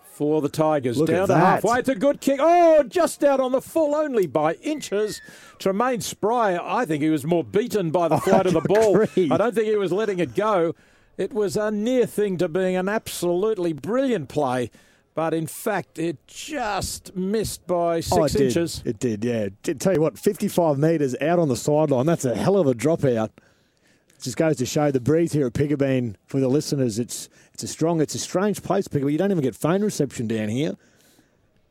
[0.02, 0.98] for the Tigers.
[0.98, 1.78] Look down to halfway.
[1.78, 2.40] It's a good kick.
[2.42, 5.22] Oh, just out on the full only by inches.
[5.60, 9.02] Tremaine Spry, I think he was more beaten by the oh, flight of the ball.
[9.02, 9.30] agree.
[9.30, 10.74] I don't think he was letting it go.
[11.18, 14.70] It was a near thing to being an absolutely brilliant play.
[15.14, 18.78] But in fact, it just missed by oh, six Oh, it inches.
[18.78, 18.86] Did.
[18.86, 19.48] It did, yeah.
[19.64, 22.06] Did tell you what, 55 metres out on the sideline.
[22.06, 23.30] That's a hell of a dropout.
[24.22, 27.00] Just goes to show the breeze here at Piggabeen for the listeners.
[27.00, 29.10] It's it's a strong, it's a strange place, Piggabeen.
[29.10, 30.76] You don't even get phone reception down here.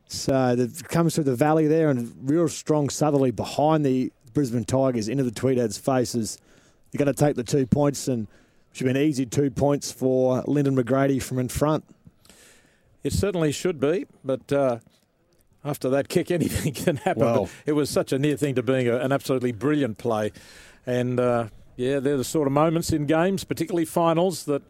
[0.08, 5.08] So it comes through the valley there and real strong southerly behind the Brisbane Tigers
[5.08, 6.38] into the Tweedheads' faces.
[6.92, 8.26] You're going to take the two points and
[8.72, 11.84] should be an easy two points for Lyndon McGrady from in front.
[13.02, 14.78] It certainly should be, but uh,
[15.64, 17.22] after that kick, anything can happen.
[17.22, 20.32] Well- it was such a near thing to being a, an absolutely brilliant play.
[20.86, 24.62] And uh, yeah, they're the sort of moments in games, particularly finals, that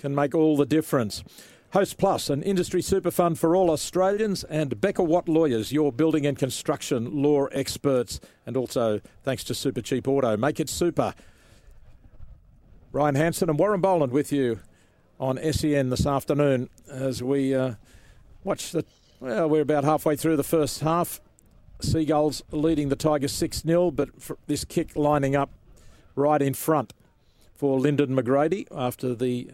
[0.00, 1.22] can make all the difference.
[1.72, 6.24] Host Plus, an industry super fund for all Australians, and Becker Watt Lawyers, your building
[6.24, 8.20] and construction law experts.
[8.46, 10.36] And also thanks to Super Cheap Auto.
[10.36, 11.12] Make it super.
[12.96, 14.60] Ryan Hanson and Warren Boland with you
[15.20, 17.74] on SEN this afternoon as we uh,
[18.42, 18.86] watch the.
[19.20, 21.20] Well, we're about halfway through the first half.
[21.78, 24.08] Seagulls leading the Tigers 6 0, but
[24.46, 25.50] this kick lining up
[26.14, 26.94] right in front
[27.54, 29.50] for Lyndon McGrady after the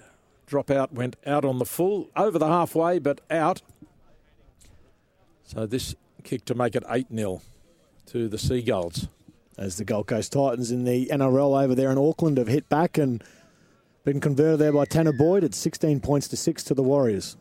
[0.48, 3.60] dropout went out on the full, over the halfway, but out.
[5.42, 7.42] So this kick to make it 8 0
[8.06, 9.08] to the Seagulls.
[9.62, 12.98] As the Gold Coast Titans in the NRL over there in Auckland have hit back
[12.98, 13.22] and
[14.02, 17.36] been converted there by Tanah Boyd at 16 points to 6 to the Warriors.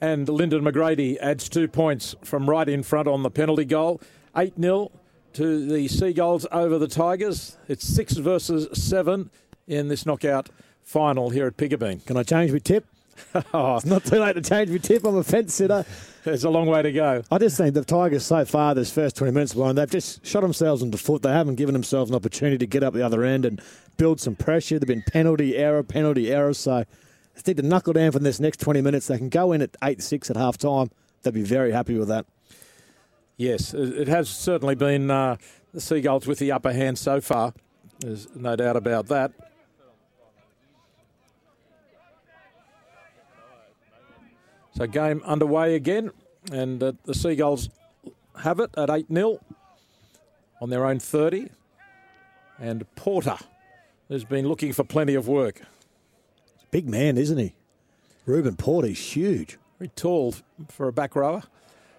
[0.00, 4.00] And Lyndon McGrady adds two points from right in front on the penalty goal.
[4.34, 4.90] 8 0
[5.34, 7.58] to the Seagulls over the Tigers.
[7.68, 9.28] It's 6 versus 7
[9.66, 10.48] in this knockout
[10.82, 12.02] final here at Piggabeen.
[12.06, 12.86] Can I change my tip?
[13.52, 15.04] Oh, It's not too late to change my tip.
[15.04, 15.84] I'm a fence sitter.
[16.24, 17.22] There's a long way to go.
[17.30, 20.40] I just think the Tigers so far, this first 20 minutes, Warren, they've just shot
[20.42, 21.22] themselves in the foot.
[21.22, 23.60] They haven't given themselves an opportunity to get up the other end and
[23.96, 24.78] build some pressure.
[24.78, 26.54] They've been penalty error, penalty error.
[26.54, 26.84] So
[27.34, 29.06] they need to knuckle down for this next 20 minutes.
[29.06, 30.90] They can go in at 8 6 at half time.
[31.22, 32.26] They'd be very happy with that.
[33.36, 35.36] Yes, it it has certainly been uh,
[35.72, 37.54] the Seagulls with the upper hand so far.
[38.00, 39.32] There's no doubt about that.
[44.80, 46.10] So game underway again,
[46.50, 47.68] and uh, the Seagulls
[48.42, 49.38] have it at 8 0
[50.62, 51.50] on their own 30.
[52.58, 53.36] And Porter
[54.08, 55.60] has been looking for plenty of work.
[56.70, 57.52] Big man, isn't he?
[58.24, 59.58] Ruben Porter's huge.
[59.78, 60.34] Very tall
[60.70, 61.42] for a back rower.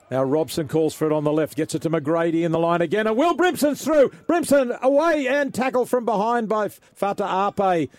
[0.09, 2.81] Now Robson calls for it on the left, gets it to McGrady in the line
[2.81, 4.09] again, and Will Brimson's through.
[4.25, 7.91] Brimson away and tackle from behind by Fata Ape.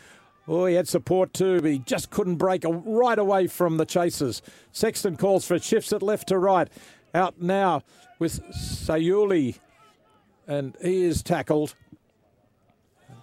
[0.52, 4.42] Oh, he had support too, but he just couldn't break right away from the chasers.
[4.70, 6.68] Sexton calls for shifts at left to right.
[7.14, 7.80] Out now
[8.18, 9.58] with Sayuli,
[10.46, 11.74] and he is tackled.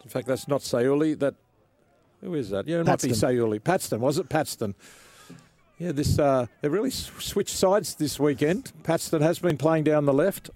[0.04, 1.20] In fact, that's not Sayuli.
[1.20, 1.36] That
[2.22, 2.68] who is that?
[2.68, 3.63] Yeah, it might be Sayuli.
[3.63, 4.28] Patston was it?
[4.28, 4.74] Patston.
[5.78, 8.72] Yeah, this uh, they've really switched sides this weekend.
[8.82, 10.50] Patston has been playing down the left.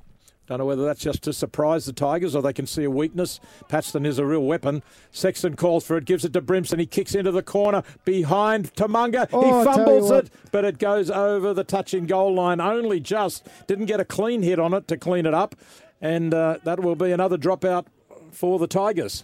[0.46, 3.40] Don't know whether that's just to surprise the Tigers or they can see a weakness.
[3.70, 4.84] Patston is a real weapon.
[5.10, 6.80] Sexton calls for it, gives it to Brimson.
[6.80, 9.30] He kicks into the corner behind Tamunga.
[9.32, 13.48] Oh, he fumbles it, but it goes over the touching goal line only just.
[13.68, 15.56] Didn't get a clean hit on it to clean it up.
[16.02, 17.86] And uh, that will be another dropout
[18.32, 19.24] for the Tigers.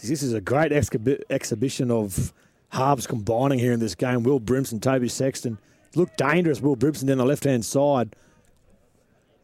[0.00, 2.32] This is a great exhibi- exhibition of
[2.68, 4.22] halves combining here in this game.
[4.22, 5.58] Will Brimson, Toby Sexton.
[5.96, 8.14] Looked dangerous, Will Brimson down the left hand side.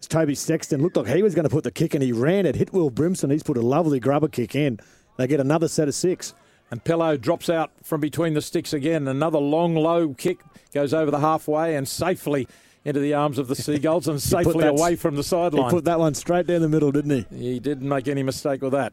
[0.07, 2.01] It's Toby Sexton looked like he was going to put the kick in.
[2.01, 3.29] He ran it, hit Will Brimson.
[3.29, 4.79] He's put a lovely grubber kick in.
[5.17, 6.33] They get another set of six.
[6.71, 9.09] And Pello drops out from between the sticks again.
[9.09, 10.39] Another long, low kick
[10.73, 12.47] goes over the halfway and safely
[12.85, 15.71] into the arms of the Seagulls and safely that- away from the sideline.
[15.71, 17.37] He put that one straight down the middle, didn't he?
[17.37, 18.93] He didn't make any mistake with that.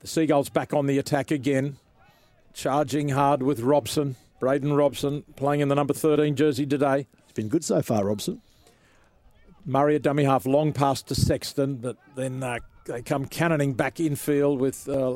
[0.00, 1.76] The Seagulls back on the attack again,
[2.54, 4.16] charging hard with Robson.
[4.40, 7.06] Braden Robson playing in the number 13 jersey today.
[7.24, 8.40] It's been good so far, Robson.
[9.64, 14.00] Murray at dummy half, long pass to Sexton, but then uh, they come cannoning back
[14.00, 15.14] infield with uh,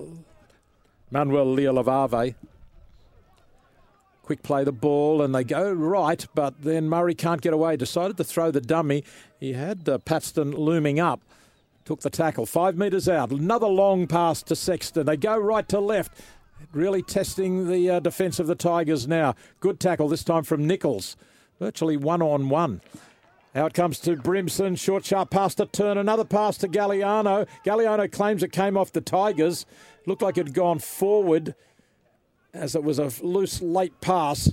[1.11, 2.35] Manuel Leolavave.
[4.23, 7.77] quick play the ball and they go right, but then Murray can't get away.
[7.77, 9.05] Decided to throw the dummy.
[9.41, 11.23] He had uh, Patston looming up.
[11.85, 13.31] Took the tackle five metres out.
[13.31, 15.07] Another long pass to Sexton.
[15.07, 16.21] They go right to left.
[16.73, 19.35] Really testing the uh, defence of the Tigers now.
[19.61, 21.17] Good tackle this time from Nichols.
[21.61, 22.81] Virtually one on one.
[23.57, 24.79] Out comes to Brimson.
[24.79, 25.97] Short, sharp pass to Turn.
[25.97, 27.49] Another pass to Galliano.
[27.65, 29.65] Galliano claims it came off the Tigers.
[30.05, 31.55] Looked like it had gone forward
[32.53, 34.53] as it was a loose, late pass.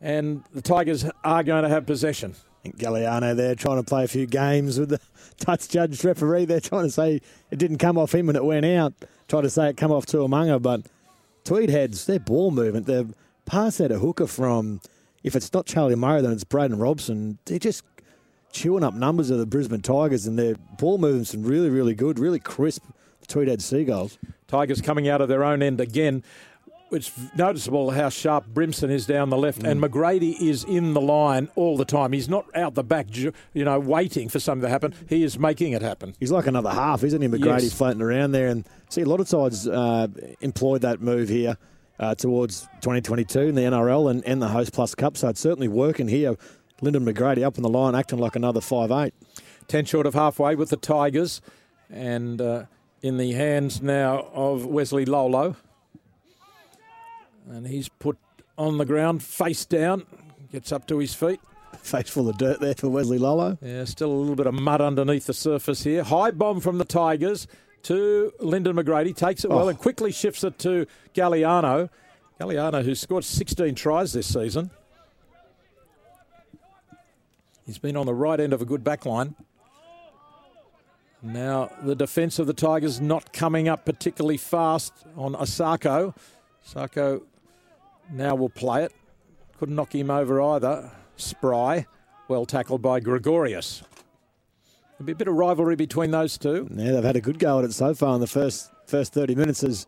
[0.00, 2.34] And the Tigers are going to have possession.
[2.66, 5.00] Galliano there trying to play a few games with the
[5.38, 6.44] touch judge referee.
[6.44, 7.20] They're trying to say
[7.52, 8.92] it didn't come off him and it went out.
[9.28, 10.82] Trying to say it come off Tuamanga, but
[11.44, 13.04] Tweed heads, their ball movement, their
[13.46, 14.80] pass at a hooker from,
[15.22, 17.38] if it's not Charlie Murray, then it's Braden Robson.
[17.44, 17.84] They're just
[18.52, 22.38] chewing up numbers of the Brisbane Tigers, and their ball movements really, really good, really
[22.38, 22.84] crisp.
[23.20, 24.18] The Tweedhead Seagulls.
[24.48, 26.22] Tigers coming out of their own end again.
[26.90, 29.70] It's noticeable how sharp Brimson is down the left, mm.
[29.70, 32.12] and McGrady is in the line all the time.
[32.12, 34.94] He's not out the back, you know, waiting for something to happen.
[35.08, 36.14] He is making it happen.
[36.20, 37.72] He's like another half, isn't he, McGrady, yes.
[37.72, 38.48] floating around there?
[38.48, 40.08] And see, a lot of sides uh,
[40.42, 41.56] employed that move here
[41.98, 45.68] uh, towards 2022 in the NRL and, and the Host Plus Cup, so it's certainly
[45.68, 46.36] working here.
[46.82, 49.14] Lyndon McGrady up in the line, acting like another five eight.
[49.68, 51.40] Ten short of halfway with the Tigers,
[51.88, 52.64] and uh,
[53.00, 55.56] in the hands now of Wesley Lolo.
[57.48, 58.18] And he's put
[58.58, 60.04] on the ground, face down,
[60.50, 61.40] gets up to his feet.
[61.82, 63.58] Face full of dirt there for Wesley Lolo.
[63.60, 66.04] Yeah, still a little bit of mud underneath the surface here.
[66.04, 67.48] High bomb from the Tigers
[67.84, 69.16] to Lyndon McGrady.
[69.16, 69.68] Takes it well oh.
[69.68, 71.88] and quickly shifts it to Galliano.
[72.38, 74.70] Galliano, who scored 16 tries this season.
[77.66, 79.34] He's been on the right end of a good back line.
[81.22, 86.16] Now, the defence of the Tigers not coming up particularly fast on Asako.
[86.66, 87.22] Asako
[88.10, 88.92] now will play it.
[89.58, 90.90] Couldn't knock him over either.
[91.16, 91.86] Spry,
[92.26, 93.84] well tackled by Gregorius.
[94.98, 96.68] There'll be a bit of rivalry between those two.
[96.74, 99.36] Yeah, they've had a good go at it so far in the first first 30
[99.36, 99.62] minutes.
[99.62, 99.86] Is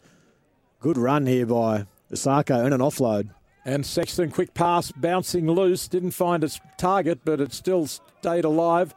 [0.79, 3.31] good run here by Asako and an offload.
[3.65, 8.95] And Sexton, quick pass, bouncing loose, didn't find its target, but it still stayed alive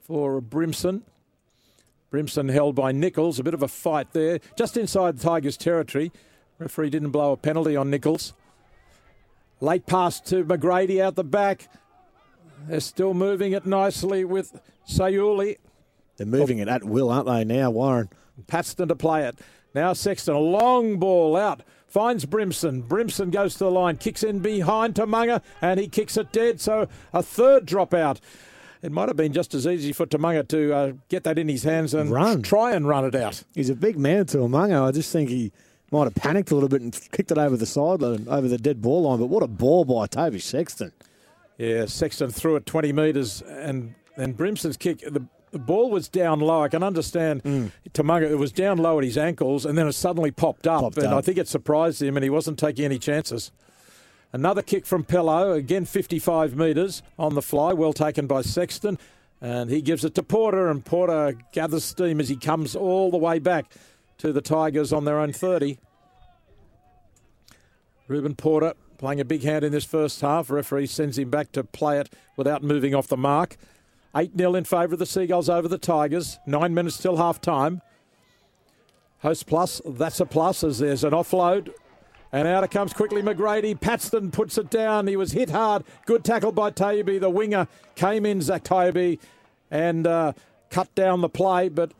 [0.00, 1.02] for Brimson.
[2.10, 6.12] Brimson held by Nichols, a bit of a fight there, just inside the Tigers' territory.
[6.58, 8.34] Referee didn't blow a penalty on Nichols.
[9.60, 11.68] Late pass to McGrady out the back.
[12.68, 15.58] They're still moving it nicely with Sayuli.
[16.16, 18.08] They're moving it at will, aren't they, now, Warren?
[18.46, 19.38] Patston to play it.
[19.74, 21.62] Now Sexton, a long ball out.
[21.88, 22.82] Finds Brimson.
[22.86, 26.60] Brimson goes to the line, kicks in behind to Tamunga, and he kicks it dead.
[26.60, 28.20] So a third dropout.
[28.82, 31.64] It might have been just as easy for Tamunga to uh, get that in his
[31.64, 32.42] hands and run.
[32.42, 33.42] try and run it out.
[33.54, 34.86] He's a big man, to Tamunga.
[34.86, 35.50] I just think he
[35.90, 38.82] might have panicked a little bit and kicked it over the sideline, over the dead
[38.82, 39.18] ball line.
[39.18, 40.92] But what a ball by Toby Sexton.
[41.56, 46.40] Yeah, Sexton threw it 20 metres, and, and Brimson's kick, the, the ball was down
[46.40, 46.62] low.
[46.62, 47.70] I can understand mm.
[47.92, 50.80] Tamunga, it was down low at his ankles, and then it suddenly popped up.
[50.80, 51.18] Popped and up.
[51.18, 53.50] I think it surprised him, and he wasn't taking any chances.
[54.32, 58.98] Another kick from Pello, again 55 metres on the fly, well taken by Sexton.
[59.40, 63.16] And he gives it to Porter, and Porter gathers steam as he comes all the
[63.16, 63.72] way back
[64.18, 65.78] to the Tigers on their own 30.
[68.08, 70.50] Ruben Porter playing a big hand in this first half.
[70.50, 73.56] Referee sends him back to play it without moving off the mark.
[74.16, 76.38] 8 0 in favour of the Seagulls over the Tigers.
[76.46, 77.82] Nine minutes till half time.
[79.20, 81.72] Host plus, that's a plus as there's an offload.
[82.30, 83.78] And out it comes quickly McGrady.
[83.78, 85.06] Patston puts it down.
[85.06, 85.84] He was hit hard.
[86.06, 87.20] Good tackle by Taibbi.
[87.20, 89.18] The winger came in, Zach Taibbi,
[89.70, 90.32] and uh,
[90.70, 91.68] cut down the play.
[91.68, 91.92] But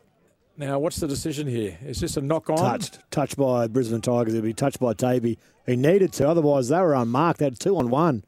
[0.57, 1.79] now, what's the decision here?
[1.85, 2.59] Is this a knock on?
[2.59, 2.99] Touched.
[3.11, 4.35] Touched by Brisbane Tigers.
[4.35, 5.39] It'll be touched by Taibbi.
[5.67, 6.29] He needed to.
[6.29, 7.39] Otherwise, they were unmarked.
[7.39, 8.23] They had two on one.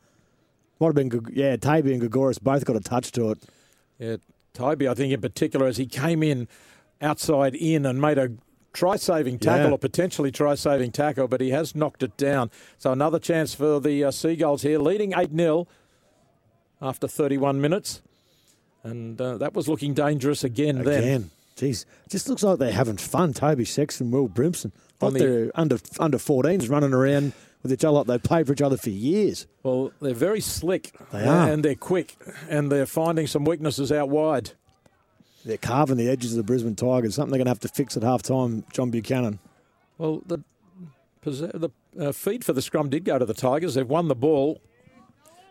[0.81, 3.43] Might have been, yeah, Taibbi and Gregorius both got a touch to it.
[4.01, 4.17] Yeah,
[4.55, 6.49] Taibbi, I think in particular, as he came in
[7.01, 8.33] outside in and made a
[8.73, 9.73] try saving tackle yeah.
[9.75, 12.51] or potentially try saving tackle, but he has knocked it down.
[12.79, 15.69] So another chance for the uh, Seagulls here, leading 8 0
[16.81, 18.03] after 31 minutes.
[18.83, 21.03] And uh, that was looking dangerous again, again.
[21.03, 21.31] then.
[21.57, 23.35] Jeez, just looks like they're having fun.
[23.35, 24.73] Toby Sexton, Will Brimson.
[25.03, 28.53] Like the, they're under under 14s running around with each other like they've played for
[28.53, 29.47] each other for years.
[29.63, 30.93] Well, they're very slick.
[31.13, 31.51] They are.
[31.51, 32.17] And they're quick.
[32.49, 34.53] And they're finding some weaknesses out wide.
[35.45, 37.15] They're carving the edges of the Brisbane Tigers.
[37.15, 39.39] Something they're going to have to fix at half time, John Buchanan.
[39.99, 40.41] Well, the,
[41.23, 43.75] the uh, feed for the scrum did go to the Tigers.
[43.75, 44.61] They've won the ball.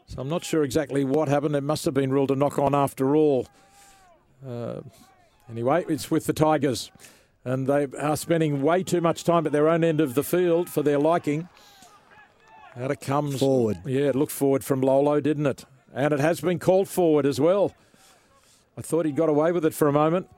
[0.07, 1.55] So I'm not sure exactly what happened.
[1.55, 3.47] It must have been ruled a knock on after all.
[4.47, 4.81] Uh,
[5.49, 6.91] Anyway, it's with the Tigers.
[7.43, 10.69] And they are spending way too much time at their own end of the field
[10.69, 11.47] for their liking.
[12.79, 13.39] Out it comes.
[13.39, 13.79] Forward.
[13.85, 15.65] Yeah, it looked forward from Lolo, didn't it?
[15.93, 17.73] And it has been called forward as well.
[18.77, 20.29] I thought he got away with it for a moment.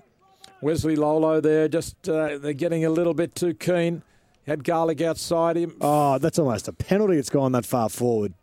[0.62, 4.02] Wesley Lolo there, just uh, they're getting a little bit too keen.
[4.48, 5.76] Had Garlick outside him.
[5.82, 7.18] Oh, that's almost a penalty.
[7.18, 8.34] It's gone that far forward.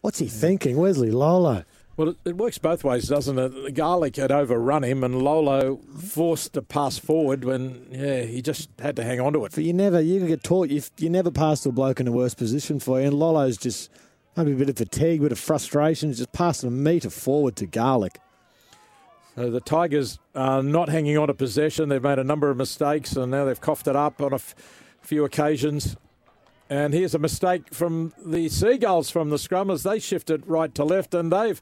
[0.00, 1.64] What's he thinking, Wesley Lolo?
[2.00, 3.74] Well, it, works both ways, doesn't it?
[3.74, 8.96] Garlick had overrun him, and Lolo forced to pass forward when, yeah, he just had
[8.96, 9.52] to hang on to it.
[9.54, 12.08] But you never, you can get taught, you, you never pass to a bloke in
[12.08, 13.08] a worse position for you.
[13.08, 13.90] And Lolo's just
[14.34, 17.66] maybe a bit of fatigue, a bit of frustration, just passing a metre forward to
[17.66, 18.18] Garlick.
[19.34, 21.90] So the Tigers are not hanging on to possession.
[21.90, 24.54] They've made a number of mistakes, and now they've coughed it up on a f-
[25.02, 25.98] few occasions.
[26.70, 29.82] And here's a mistake from the Seagulls from the scrummers.
[29.82, 31.60] They shifted right to left, and they've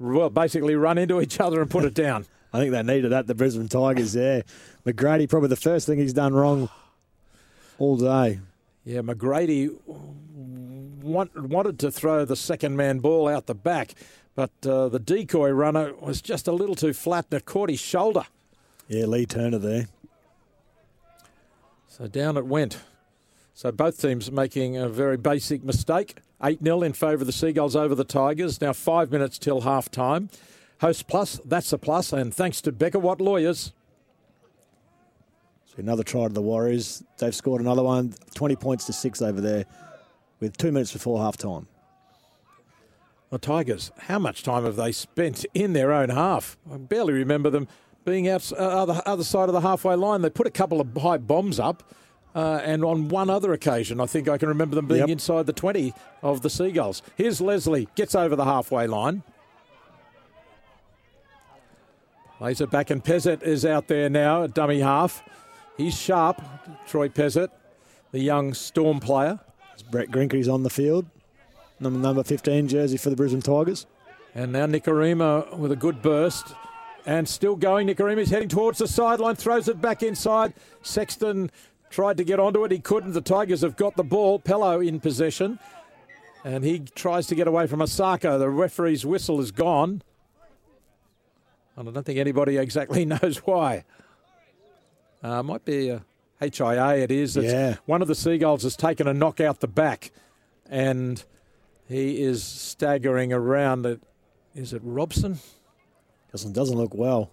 [0.00, 2.26] well basically run into each other and put it down.
[2.52, 4.42] I think they needed that, the Brisbane Tigers there.
[4.84, 6.68] McGrady, probably the first thing he's done wrong
[7.78, 8.40] all day.
[8.84, 13.94] Yeah, McGrady want, wanted to throw the second man ball out the back,
[14.34, 17.80] but uh, the decoy runner was just a little too flat and it caught his
[17.80, 18.24] shoulder.
[18.88, 19.88] Yeah, Lee Turner there.
[21.86, 22.78] So down it went.
[23.58, 26.18] So both teams making a very basic mistake.
[26.40, 28.60] 8 0 in favour of the Seagulls over the Tigers.
[28.60, 30.30] Now five minutes till half time.
[30.80, 33.72] Host plus, that's a plus, and thanks to Becker Watt Lawyers.
[35.64, 37.02] So another try to the Warriors.
[37.18, 39.64] They've scored another one, 20 points to six over there
[40.38, 41.66] with two minutes before half time.
[43.30, 46.56] The Tigers, how much time have they spent in their own half?
[46.72, 47.66] I barely remember them
[48.04, 50.22] being out uh, other, other side of the halfway line.
[50.22, 51.82] They put a couple of high bombs up.
[52.38, 55.08] Uh, and on one other occasion, I think I can remember them being Yep.
[55.08, 57.02] inside the 20 of the Seagulls.
[57.16, 59.24] Here's Leslie, gets over the halfway line.
[62.40, 65.24] Lays it back, and Pezet is out there now, a dummy half.
[65.76, 66.40] He's sharp,
[66.86, 67.48] Troy Pezet,
[68.12, 69.40] the young Storm player.
[69.74, 71.06] It's Brett Grinkery's on the field.
[71.80, 73.86] Number, number 15 jersey for the Brisbane Tigers.
[74.32, 76.54] And now Nikorima with a good burst.
[77.04, 77.88] And still going.
[77.88, 80.52] Nikorima's heading towards the sideline, throws it back inside.
[80.82, 81.50] Sexton
[81.90, 82.72] tried to get onto it.
[82.72, 83.12] He couldn't.
[83.12, 84.38] The Tigers have got the ball.
[84.38, 85.58] Pello in possession.
[86.44, 88.38] And he tries to get away from Asako.
[88.38, 90.02] The referee's whistle is gone.
[91.76, 93.84] And I don't think anybody exactly knows why.
[95.22, 96.04] Uh, might be a
[96.40, 97.36] HIA, it is.
[97.36, 97.76] It's Yeah.
[97.86, 100.12] One of the Seagulls has taken a knock out the back.
[100.70, 101.22] And
[101.88, 104.00] he is staggering around.
[104.54, 105.38] Is it Robson?
[106.30, 107.30] Doesn't, doesn't look well.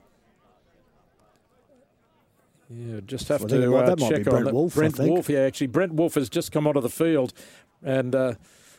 [2.77, 4.53] Yeah, just have it to uh, that might be check Brent on.
[4.53, 4.99] Woolf, I Brent.
[4.99, 7.33] Woolf, yeah, actually, Brent Woolf has just come onto the field,
[7.81, 8.33] and uh,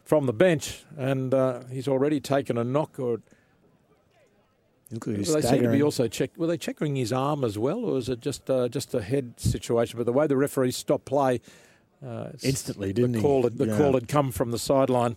[0.04, 2.98] from the bench, and uh, he's already taken a knock.
[2.98, 3.20] Or
[4.90, 6.30] Look he's they seem to be also check.
[6.36, 9.40] Were they checking his arm as well, or is it just uh, just a head
[9.40, 9.96] situation?
[9.96, 11.40] But the way the referee stopped play,
[12.06, 13.22] uh, Instantly, didn't the he?
[13.22, 13.78] call had, the Yeah.
[13.78, 15.16] call had come from the sideline.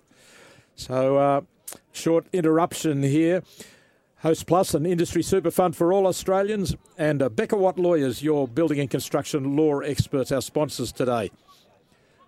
[0.75, 1.41] So uh,
[1.91, 3.43] short interruption here.
[4.22, 8.49] Host Plus, an industry super fund for all Australians, and uh, Becker Watt Lawyers, your
[8.49, 11.32] building and construction law experts, our sponsors today.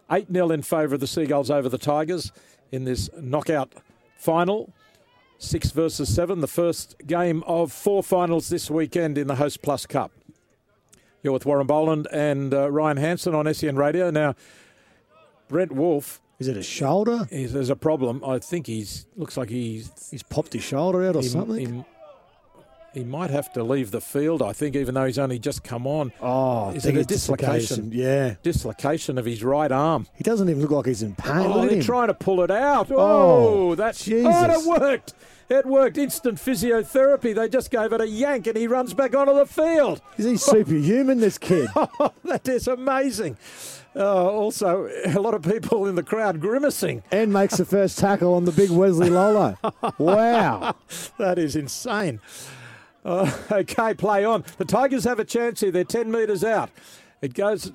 [0.10, 2.32] 8 0 in favour of the Seagulls over the Tigers
[2.72, 3.74] in this knockout
[4.18, 4.72] final.
[5.38, 9.86] Six versus seven, the first game of four finals this weekend in the Host Plus
[9.86, 10.12] Cup.
[11.24, 14.12] You're with Warren Boland and uh, Ryan Hansen on SEN Radio.
[14.12, 14.36] Now,
[15.50, 17.28] Brent Woolf, Is it a shoulder?
[17.32, 18.24] there's a problem.
[18.26, 21.86] I think he's looks like he's He's popped his shoulder out or he, something?
[22.94, 24.42] he, he might have to leave the field.
[24.42, 27.92] I think, even though he's only just come on, oh, is it a it's dislocation?
[27.94, 28.38] Yeah.
[28.42, 30.08] dislocation of his right arm.
[30.16, 31.32] He doesn't even look like he's in pain.
[31.46, 31.84] Oh, they're him.
[31.84, 32.90] trying to pull it out.
[32.92, 34.26] Oh, Oh, that's Jesus.
[34.28, 35.14] Oh, it worked.
[35.52, 35.98] It worked.
[35.98, 37.36] Instant physiotherapy.
[37.36, 40.02] They just gave it a yank, and he runs back onto the field.
[40.18, 41.70] Is he superhuman, this kid?
[41.76, 43.38] Oh, that is amazing.
[43.94, 47.04] Uh, also, a lot of people in the crowd grimacing.
[47.12, 49.58] and makes the first tackle on the big Wesley Lolo.
[49.98, 50.76] Wow.
[51.18, 52.22] That is insane.
[53.04, 54.46] Uh, okay, play on.
[54.58, 55.72] The Tigers have a chance here.
[55.72, 56.70] They're 10 metres out.
[57.22, 57.74] It goes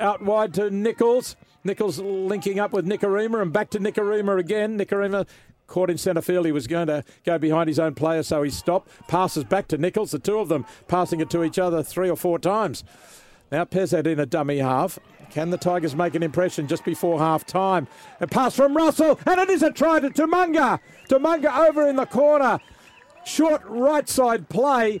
[0.00, 1.36] out wide to Nichols.
[1.62, 4.76] Nichols linking up with Nikorima and back to Nikorima again.
[4.76, 5.26] Nikorima
[5.72, 6.44] caught in centre field.
[6.44, 8.90] He was going to go behind his own player, so he stopped.
[9.08, 10.10] Passes back to Nichols.
[10.10, 12.84] The two of them passing it to each other three or four times.
[13.50, 14.98] Now Pezet in a dummy half.
[15.30, 17.88] Can the Tigers make an impression just before half time?
[18.20, 20.78] A pass from Russell, and it is a try to Tumunga.
[21.08, 22.58] Tumunga over in the corner.
[23.24, 25.00] Short right side play.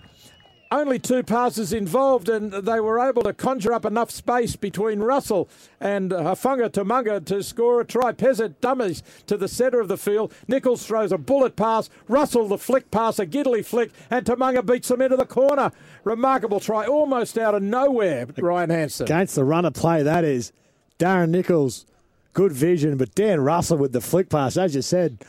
[0.72, 5.46] Only two passes involved, and they were able to conjure up enough space between Russell
[5.78, 8.12] and Hafunga Tumunga to score a try.
[8.12, 10.32] Pezzett dummies to the centre of the field.
[10.48, 11.90] Nichols throws a bullet pass.
[12.08, 15.72] Russell the flick pass, a Gidley flick, and Tumunga beats them into the corner.
[16.04, 19.04] Remarkable try, almost out of nowhere, Ryan Hansen.
[19.04, 20.52] Against the runner play, that is.
[20.98, 21.84] Darren Nichols
[22.32, 22.96] good vision.
[22.96, 25.22] But Dan Russell with the flick pass, as you said,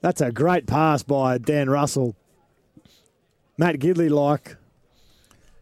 [0.00, 2.14] that's a great pass by Dan Russell.
[3.62, 4.56] Matt Gidley like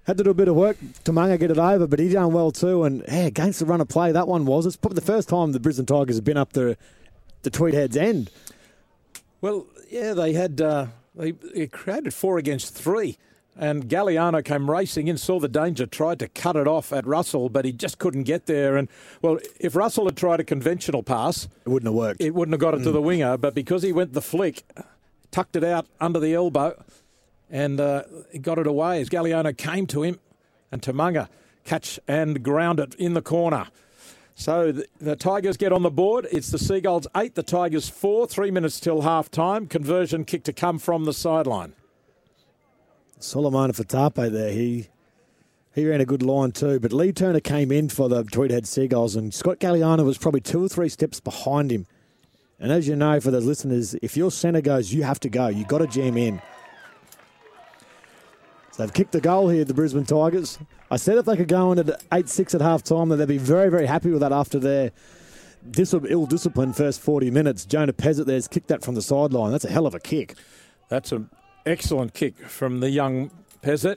[0.05, 2.33] had to do a bit of work to Munga get it over, but he done
[2.33, 2.85] well too.
[2.85, 4.65] And yeah, against the run of play, that one was.
[4.65, 6.79] It's probably the first time the Brisbane Tigers have been up the
[7.43, 8.31] the Tweed Heads end.
[9.43, 13.19] Well, yeah, they had uh, they, they created four against three.
[13.55, 17.51] And Galliano came racing in, saw the danger, tried to cut it off at Russell,
[17.51, 18.79] but he just couldn't get there.
[18.79, 18.89] And,
[19.21, 22.23] well, if Russell had tried a conventional pass, it wouldn't have worked.
[22.23, 22.85] It wouldn't have got it mm.
[22.85, 24.65] to the winger, but because he went the flick,
[25.31, 26.83] tucked it out under the elbow,
[27.51, 28.05] and uh,
[28.41, 30.21] got it away as Galliano came to him,
[30.71, 31.29] and Tamunga
[31.65, 33.67] catch and ground it in the corner.
[34.35, 36.27] So the, the, Tigers get on the board.
[36.33, 38.27] It's the Seagulls eight, the Tigers four.
[38.27, 39.67] Three minutes till half time.
[39.67, 41.75] Conversion kick to come from the sideline.
[43.19, 44.53] Solomon Fatape there.
[44.53, 44.89] He
[45.75, 46.81] he ran a good line too.
[46.81, 50.65] But Lee Turner came in for the Tweedhead Seagulls, and Scott Galliano was probably two
[50.65, 51.87] or three steps behind him.
[52.59, 55.49] And as you know, for the listeners, if your centre goes, you have to go.
[55.49, 56.43] You've got to jam in.
[58.81, 60.59] They've kicked the goal here, the Brisbane Tigers.
[60.91, 63.29] I said if they could go in at 8 6 at half time, that they'd
[63.29, 64.91] be very, very happy with that after their
[65.71, 67.67] dis- ill disciplined first 40 minutes.
[67.67, 69.53] Jonah Pezet there's kicked that from the sideline.
[69.53, 70.35] That's a hell of a kick.
[70.89, 71.29] That's an
[71.67, 73.31] excellent kick from the young
[73.63, 73.97] Pezet.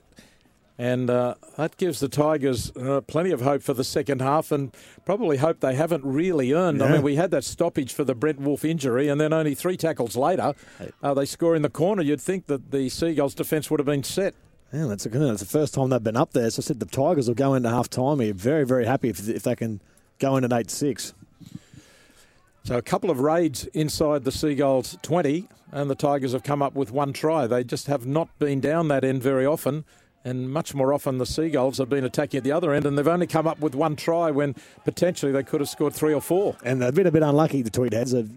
[0.78, 4.76] And uh, that gives the Tigers uh, plenty of hope for the second half and
[5.06, 6.80] probably hope they haven't really earned.
[6.80, 6.88] Yeah.
[6.88, 9.78] I mean, we had that stoppage for the Brent Woolf injury, and then only three
[9.78, 10.56] tackles later,
[11.02, 12.02] uh, they score in the corner.
[12.02, 14.34] You'd think that the Seagulls' defence would have been set.
[14.74, 16.50] Yeah, that's, a, that's the first time they've been up there.
[16.50, 18.34] So I said the Tigers will go into half time here.
[18.34, 19.80] Very, very happy if, if they can
[20.18, 21.14] go in at 8 6.
[22.64, 26.74] So a couple of raids inside the Seagulls 20, and the Tigers have come up
[26.74, 27.46] with one try.
[27.46, 29.86] They just have not been down that end very often,
[30.26, 33.08] and much more often the Seagulls have been attacking at the other end, and they've
[33.08, 34.56] only come up with one try when
[34.86, 36.56] potentially they could have scored three or four.
[36.64, 38.30] And they've been a bit unlucky, the Tweedheads.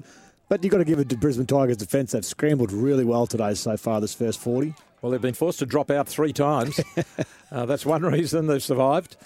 [0.48, 2.12] But you've got to give it to Brisbane Tigers defence.
[2.12, 4.74] They've scrambled really well today so far, this first 40.
[5.06, 6.80] Well, they've been forced to drop out three times.
[7.52, 9.16] uh, that's one reason they've survived.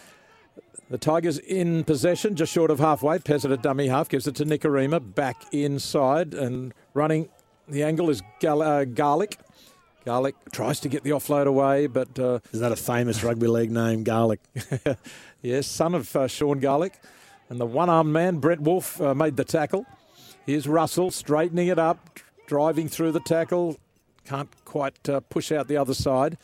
[0.90, 3.16] The Tigers in possession, just short of halfway.
[3.18, 7.30] Pezet at dummy half gives it to Nikorima back inside and running.
[7.66, 9.38] The angle is Gal- uh, Garlick.
[10.04, 13.70] Garlick tries to get the offload away, but uh, is that a famous rugby league
[13.70, 14.40] name, Garlick?
[15.40, 17.00] yes, son of uh, Sean Garlick,
[17.48, 19.86] and the one-armed man Brent Woolf uh, made the tackle.
[20.44, 23.78] Here's Russell straightening it up, driving through the tackle,
[24.30, 26.38] can't quite uh, push out the other side.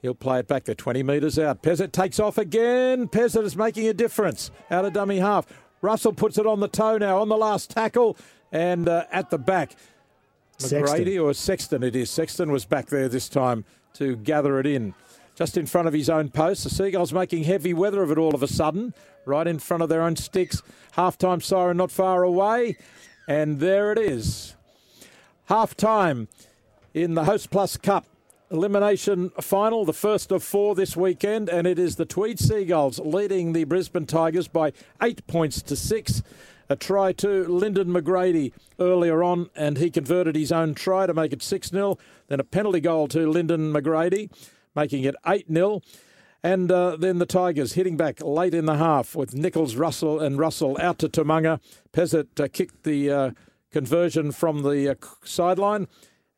[0.00, 1.62] He'll play it back there, 20 metres out.
[1.62, 3.08] Pezet takes off again.
[3.08, 5.46] Pezet is making a difference out of dummy half.
[5.82, 8.16] Russell puts it on the toe now on the last tackle
[8.50, 9.76] and uh, at the back.
[10.60, 12.10] McGrady or Sexton it is.
[12.10, 14.94] Sexton was back there this time to gather it in.
[15.34, 16.64] Just in front of his own post.
[16.64, 18.94] The Seagulls making heavy weather of it all of a sudden.
[19.26, 20.62] Right in front of their own sticks.
[20.92, 22.78] Half time siren not far away.
[23.28, 24.54] And there it is.
[25.46, 26.28] Half time
[26.94, 28.06] in the Host Plus Cup
[28.50, 33.52] elimination final, the first of four this weekend, and it is the Tweed Seagulls leading
[33.52, 36.22] the Brisbane Tigers by eight points to six.
[36.68, 41.32] A try to Lyndon McGrady earlier on, and he converted his own try to make
[41.32, 41.98] it 6 0.
[42.28, 44.30] Then a penalty goal to Lyndon McGrady,
[44.76, 45.82] making it 8 0.
[46.44, 50.38] And uh, then the Tigers hitting back late in the half with Nichols, Russell, and
[50.38, 51.58] Russell out to Tamunga.
[51.92, 53.30] Pezet uh, kicked the uh,
[53.72, 55.88] conversion from the uh, sideline.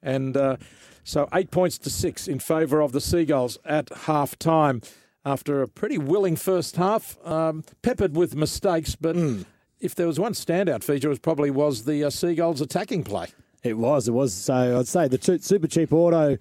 [0.03, 0.57] And uh,
[1.05, 4.82] so eight points to six in favour of the Seagulls at half time
[5.24, 8.96] after a pretty willing first half, um, peppered with mistakes.
[8.96, 9.44] But mm.
[9.80, 13.28] if there was one standout feature, it probably was the uh, Seagulls attacking play.
[13.62, 14.09] It was.
[14.09, 14.34] It was.
[14.34, 16.36] So I'd say the super cheap auto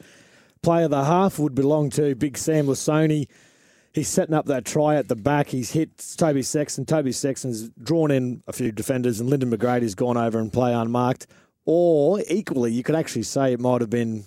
[0.64, 3.28] play of the half would belong to Big Sam Lisone.
[3.94, 5.50] He's setting up that try at the back.
[5.50, 6.86] He's hit Toby Sexton.
[6.86, 11.28] Toby Sexton's drawn in a few defenders, and Lyndon McGrady's gone over and play unmarked.
[11.66, 14.26] Or equally, you could actually say it might have been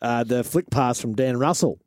[0.00, 1.78] uh, the flick pass from Dan Russell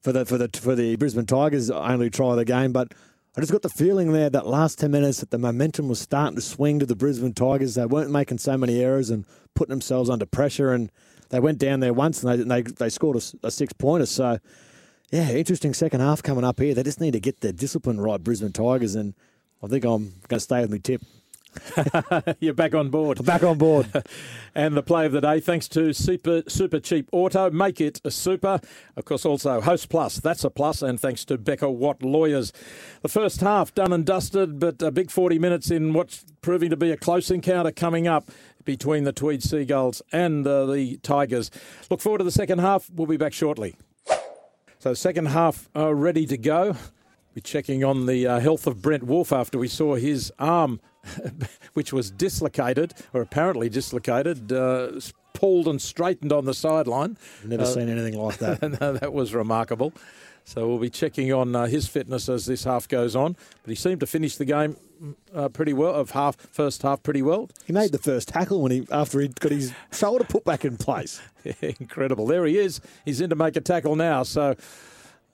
[0.00, 2.72] for the for the for the Brisbane Tigers only try of the game.
[2.72, 2.94] But
[3.36, 6.36] I just got the feeling there that last ten minutes that the momentum was starting
[6.36, 7.74] to swing to the Brisbane Tigers.
[7.74, 10.90] They weren't making so many errors and putting themselves under pressure, and
[11.28, 14.06] they went down there once and they they, they scored a, a six pointer.
[14.06, 14.38] So.
[15.10, 16.72] Yeah, interesting second half coming up here.
[16.72, 19.12] They just need to get their discipline right, Brisbane Tigers, and
[19.62, 21.02] I think I'm going to stay with my tip.
[22.40, 23.24] You're back on board.
[23.24, 23.88] Back on board.
[24.54, 27.50] and the play of the day, thanks to Super Super Cheap Auto.
[27.50, 28.60] Make it a super.
[28.96, 30.16] Of course, also Host Plus.
[30.16, 30.82] That's a plus.
[30.82, 32.52] And thanks to Becker Watt Lawyers.
[33.02, 36.76] The first half done and dusted, but a big 40 minutes in what's proving to
[36.76, 38.30] be a close encounter coming up
[38.64, 41.50] between the Tweed Seagulls and uh, the Tigers.
[41.90, 42.88] Look forward to the second half.
[42.90, 43.76] We'll be back shortly.
[44.78, 46.76] So, second half uh, ready to go.
[47.34, 50.80] We're checking on the uh, health of Brent Woolf after we saw his arm
[51.74, 54.92] which was dislocated, or apparently dislocated, uh,
[55.32, 57.16] pulled and straightened on the sideline.
[57.44, 58.62] Never seen anything like that.
[58.80, 59.92] no, that was remarkable.
[60.44, 63.36] So we'll be checking on uh, his fitness as this half goes on.
[63.62, 64.76] But he seemed to finish the game
[65.34, 67.48] uh, pretty well, of half first half pretty well.
[67.64, 70.76] He made the first tackle when he after he got his shoulder put back in
[70.76, 71.20] place.
[71.60, 72.26] Incredible.
[72.26, 72.80] There he is.
[73.04, 74.22] He's in to make a tackle now.
[74.22, 74.56] So.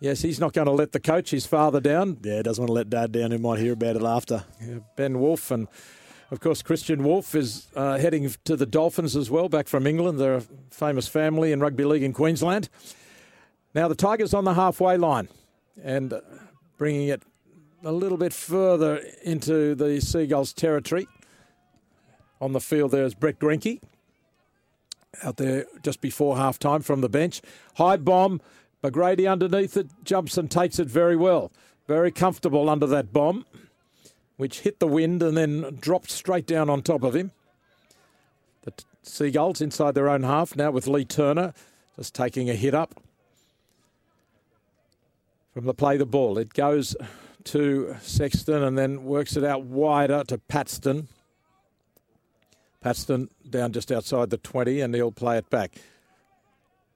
[0.01, 2.19] Yes, he's not going to let the coach, his father, down.
[2.23, 3.33] Yeah, he doesn't want to let dad down.
[3.33, 4.45] He might hear about it after.
[4.61, 5.67] Yeah, ben Woolf and
[6.31, 10.21] of course, Kristian Woolf is uh, heading to the Dolphins as well, back from England.
[10.21, 12.69] They're a famous family in rugby league in Queensland.
[13.75, 15.29] Now, the Tigers on the halfway line
[15.83, 16.21] and uh,
[16.77, 17.23] bringing it
[17.83, 21.09] a little bit further into the Seagulls' territory.
[22.43, 23.81] On the field, there's Brett Grenke
[25.23, 27.41] out there just before half time from the bench.
[27.77, 28.43] High bomb
[28.83, 31.51] McGrady underneath it jumps and takes it very well.
[31.87, 33.45] Very comfortable under that bomb,
[34.37, 37.33] which hit the wind and then dropped straight down on top of him.
[38.63, 38.73] The
[39.03, 41.55] Seagulls inside their own half now with Lee Turner
[41.97, 42.95] just taking a hit up
[45.53, 46.39] from the play the ball.
[46.39, 46.95] It goes
[47.45, 51.09] to Sexton and then works it out wider to Patston.
[52.81, 55.77] Patston down just outside the 20 and he'll play it back.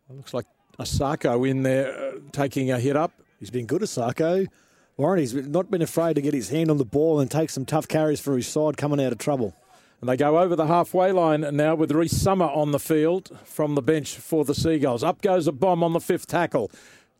[0.08, 0.46] It looks like
[0.78, 3.12] Asako in there uh, taking a hit up.
[3.38, 4.48] He's been good, Asako.
[4.96, 7.64] Warren, he's not been afraid to get his hand on the ball and take some
[7.64, 9.54] tough carries for his side coming out of trouble.
[10.00, 13.74] And they go over the halfway line now with Reese Summer on the field from
[13.74, 15.04] the bench for the Seagulls.
[15.04, 16.70] Up goes a bomb on the fifth tackle.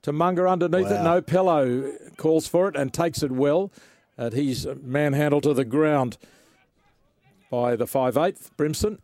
[0.02, 1.00] To Tamunga underneath wow.
[1.00, 1.04] it.
[1.04, 3.70] No pillow, calls for it and takes it well.
[4.16, 6.18] And he's manhandled to the ground
[7.50, 8.98] by the 5'8", Brimson.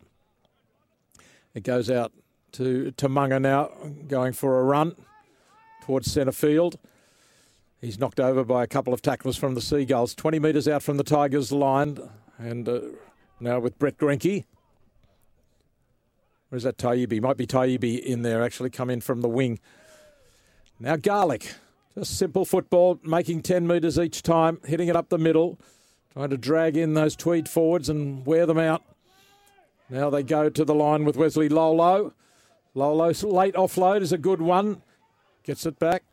[1.55, 2.13] It goes out
[2.53, 3.71] to Tamunga now,
[4.07, 4.95] going for a run
[5.83, 6.79] towards centre field.
[7.81, 10.97] He's knocked over by a couple of tacklers from the Seagulls, 20 metres out from
[10.97, 11.99] the Tigers' line,
[12.37, 12.81] and uh,
[13.39, 14.45] now with Brett Grenke.
[16.49, 17.21] Where's that Taibbi?
[17.21, 19.61] Might be Taibbi in there, actually, come in from the wing.
[20.81, 21.55] Now Garlick.
[21.97, 25.59] just simple football, making 10 metres each time, hitting it up the middle,
[26.13, 28.83] trying to drag in those Tweed forwards and wear them out.
[29.91, 32.13] Now they go to the line with Wesley Lolo.
[32.75, 34.83] Lolo's late offload is a good one.
[35.43, 36.05] Gets it back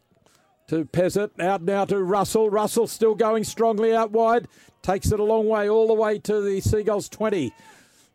[0.67, 1.39] to Pezet.
[1.39, 2.49] Out now to Russell.
[2.49, 4.47] Russell still going strongly out wide.
[4.81, 7.53] Takes it a long way, all the way to the Seagulls 20.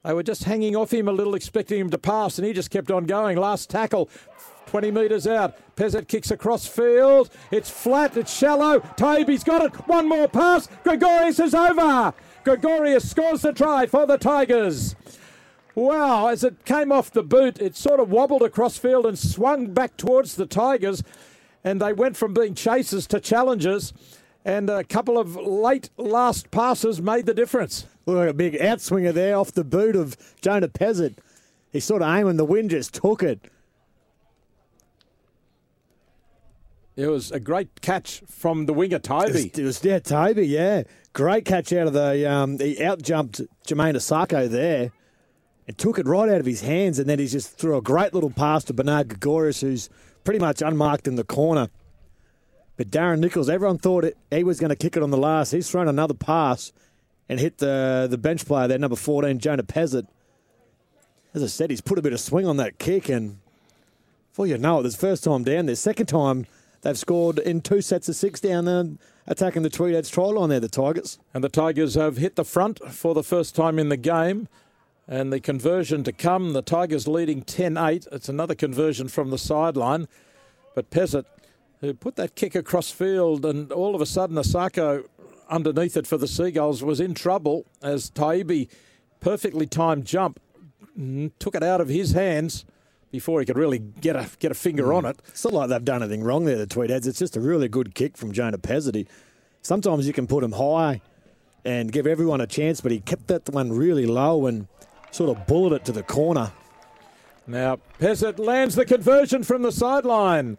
[0.02, 2.70] They were just hanging off him a little, expecting him to pass, and he just
[2.70, 3.36] kept on going.
[3.36, 4.08] Last tackle,
[4.66, 5.58] 20 metres out.
[5.76, 7.28] Pezet kicks across field.
[7.50, 8.80] It's flat, it's shallow.
[8.80, 9.88] Taibbi's got it.
[9.88, 10.68] One more pass.
[10.84, 12.14] Gregorius is over.
[12.44, 14.96] Gregorius scores the try for the Tigers.
[15.74, 19.72] Wow, as it came off the boot, it sort of wobbled across field and swung
[19.72, 21.02] back towards the Tigers.
[21.62, 23.92] And they went from being chasers to challengers.
[24.44, 27.86] And a couple of late last passes made the difference.
[28.06, 31.16] Look, a big outswinger there off the boot of Jonah Pezet.
[31.70, 33.40] He sort of aimed and the wind just took it.
[36.96, 39.28] It was a great catch from the winger, Toby.
[39.28, 40.82] It was, it was yeah, Toby, yeah.
[41.12, 44.90] Great catch out of the, um, he out jumped Jermaine Asako there
[45.70, 46.98] and took it right out of his hands.
[46.98, 49.88] And then he just threw a great little pass to Bernard Gregorius, who's
[50.24, 51.68] pretty much unmarked in the corner.
[52.76, 55.52] But Darren Nichols, everyone thought it, he was going to kick it on the last.
[55.52, 56.72] He's thrown another pass
[57.28, 60.08] and hit the the bench player there, number 14, Jonah Pezet.
[61.34, 63.38] As I said, he's put a bit of swing on that kick, and
[64.32, 66.46] before you know it, this first time down there, second time
[66.82, 68.86] they've scored in two sets of six down there,
[69.28, 71.20] attacking the Tweedheads try line there, the Tigers.
[71.32, 74.48] And the Tigers have hit the front for the first time in the game.
[75.10, 78.06] And the conversion to come, the Tigers leading 10 8.
[78.12, 80.06] It's another conversion from the sideline.
[80.76, 81.24] But Pezet,
[81.80, 85.04] who put that kick across field, and all of a sudden, Asako
[85.48, 88.68] underneath it for the Seagulls was in trouble as Taibbi,
[89.18, 90.38] perfectly timed jump,
[91.40, 92.64] took it out of his hands
[93.10, 94.98] before he could really get a get a finger mm.
[94.98, 95.20] on it.
[95.26, 97.08] It's not like they've done anything wrong there, the Tweedheads.
[97.08, 99.08] It's just a really good kick from Jonah Pezet.
[99.60, 101.00] Sometimes you can put him high
[101.64, 104.68] and give everyone a chance, but he kept that one really low and
[105.10, 106.52] sort of bullet it to the corner.
[107.46, 110.56] Now, Pezet lands the conversion from the sideline.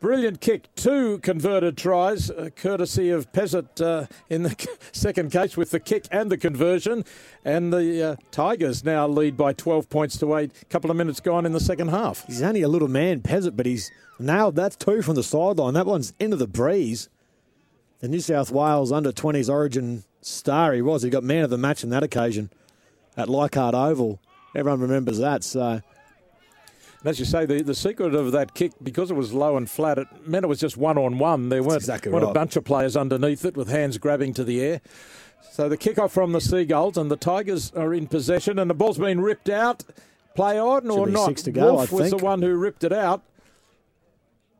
[0.00, 5.70] Brilliant kick, two converted tries, uh, courtesy of Pezet uh, in the second case with
[5.70, 7.04] the kick and the conversion.
[7.44, 10.50] And the uh, Tigers now lead by 12 points to 8.
[10.60, 12.26] A couple of minutes gone in the second half.
[12.26, 15.74] He's only a little man, Pezet, but he's nailed that two from the sideline.
[15.74, 17.08] That one's into the breeze.
[18.00, 21.02] The New South Wales under 20s origin star he was.
[21.02, 22.50] He got man of the match on that occasion
[23.16, 24.20] at Leichhardt Oval.
[24.54, 25.44] Everyone remembers that.
[25.44, 25.80] So,
[27.04, 29.98] as you say, the, the secret of that kick, because it was low and flat,
[29.98, 31.48] it meant it was just one on one.
[31.48, 32.30] There weren't, exactly weren't right.
[32.30, 34.80] a bunch of players underneath it with hands grabbing to the air.
[35.52, 38.74] So the kick off from the Seagulls, and the Tigers are in possession, and the
[38.74, 39.84] ball's been ripped out.
[40.34, 41.26] Play on or not?
[41.26, 43.22] six to go, Woolf was the one who ripped it out,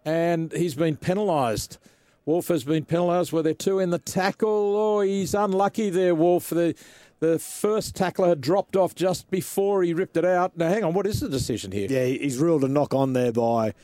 [0.04, 1.78] and he's been penalised.
[2.26, 4.76] Woolf has been penalised with their two in the tackle.
[4.76, 6.50] Oh, he's unlucky there, Woolf.
[6.50, 6.74] The
[7.22, 10.56] the first tackler dropped off just before he ripped it out.
[10.56, 11.86] Now, hang on, what is the decision here?
[11.88, 13.74] Yeah, he's ruled a knock on there by.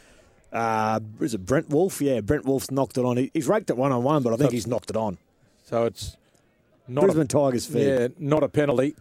[0.53, 2.01] Uh, is it Brent Woolf?
[2.01, 3.17] Yeah, Brent Woolf's knocked it on.
[3.17, 5.19] He- He's raked it one on one, but I think he's knocked it on.
[5.65, 6.17] So it's
[6.89, 7.87] not Brisbane a, Tigers feed.
[7.87, 8.97] Yeah, not a penalty,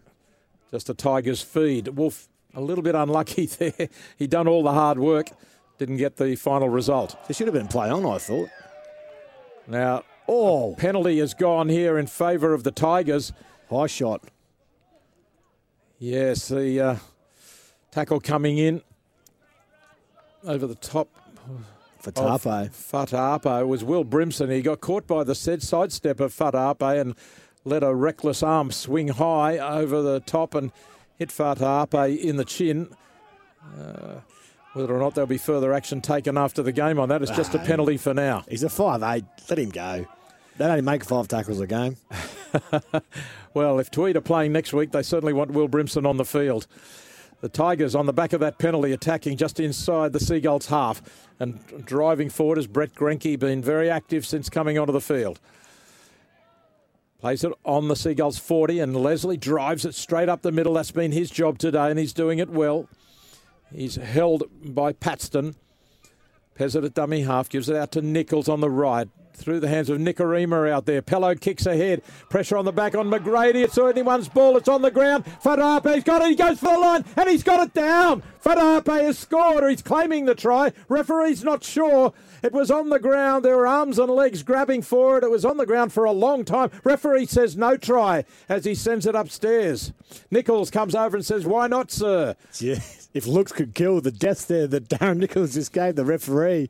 [0.69, 1.87] just a Tigers feed.
[1.87, 3.89] Woolf a little bit unlucky there.
[4.19, 5.29] He done all the hard work,
[5.79, 7.15] didn't get the final result.
[7.27, 8.49] There should have been play on, I thought.
[9.67, 13.31] Now Oh, penalty has gone here in favour of the Tigers.
[13.69, 14.23] High shot.
[15.99, 16.95] Yes, the uh,
[17.91, 18.81] tackle coming in
[20.43, 21.09] over the top
[21.99, 22.71] For of Tape.
[22.71, 24.51] Fatape was Will Brimson.
[24.51, 27.15] He got caught by the said sidestep of Fatape and
[27.65, 30.71] let a reckless arm swing high over the top and
[31.17, 32.89] hit Fatape in the chin.
[33.77, 34.21] Uh,
[34.73, 37.55] whether or not there'll be further action taken after the game on that, it's just
[37.55, 38.43] a Ah, penalty for now.
[38.47, 39.25] He's a five eight.
[39.49, 40.05] Let him go.
[40.57, 41.97] They only make five tackles a game.
[43.57, 46.67] Well, if Tweed are playing next week, they certainly want Will Brimson on the field.
[47.41, 51.01] The Tigers on the back of that penalty attacking just inside the Seagulls half
[51.39, 55.39] and driving forward as Brett Grenke been very active since coming onto the field.
[57.19, 60.75] Plays it on the Seagulls 40 and Leslie drives it straight up the middle.
[60.75, 62.87] That's been his job today and he's doing it well.
[63.73, 65.55] He's held by Patston.
[66.55, 69.09] Pezet at dummy half, gives it out to Nichols on the right.
[69.37, 71.03] Through the hands of Nikorima out there.
[71.03, 72.01] Pello kicks ahead.
[72.29, 73.63] Pressure on the back on McGrady.
[73.63, 74.57] It's anyone's ball.
[74.57, 75.25] It's on the ground.
[75.43, 76.29] Fadape's got it.
[76.29, 78.23] He goes for the line and he's got it down.
[78.43, 80.73] Fadape has scored or he's claiming the try.
[80.89, 82.13] Referee's not sure.
[82.41, 83.45] It was on the ground.
[83.45, 85.23] There were arms and legs grabbing for it.
[85.23, 86.71] It was on the ground for a long time.
[86.83, 89.93] Referee says no try as he sends it upstairs.
[90.31, 92.35] Nichols comes over and says, Why not, sir?
[92.59, 92.79] Yeah.
[93.13, 96.69] If looks could kill, the death there that Darren Nichols just gave the referee.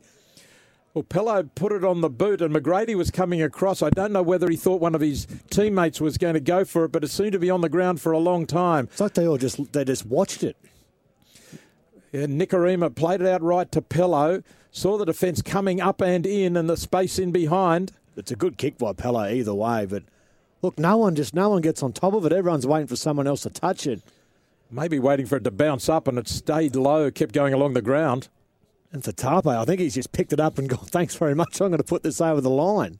[0.93, 3.83] Well, Pello put it on the boot, and McGrady was coming across.
[3.83, 6.85] I don't know whether he thought one of his teammates was going to go for
[6.85, 8.85] it, but it seemed to be on the ground for a long time.
[8.91, 10.57] It's like they all just they just watched it.
[12.11, 16.57] Yeah, Nikorima played it out right to Pello, saw the defence coming up and in,
[16.57, 17.91] and the space in behind.
[18.15, 20.03] It's a good kick by Pello either way, but
[20.63, 22.33] look, no one just no one gets on top of it.
[22.33, 24.01] Everyone's waiting for someone else to touch it.
[24.71, 27.81] Maybe waiting for it to bounce up, and it stayed low, kept going along the
[27.81, 28.29] ground.
[28.91, 31.59] And for Tape, I think he's just picked it up and gone, thanks very much.
[31.61, 32.99] I'm going to put this over the line.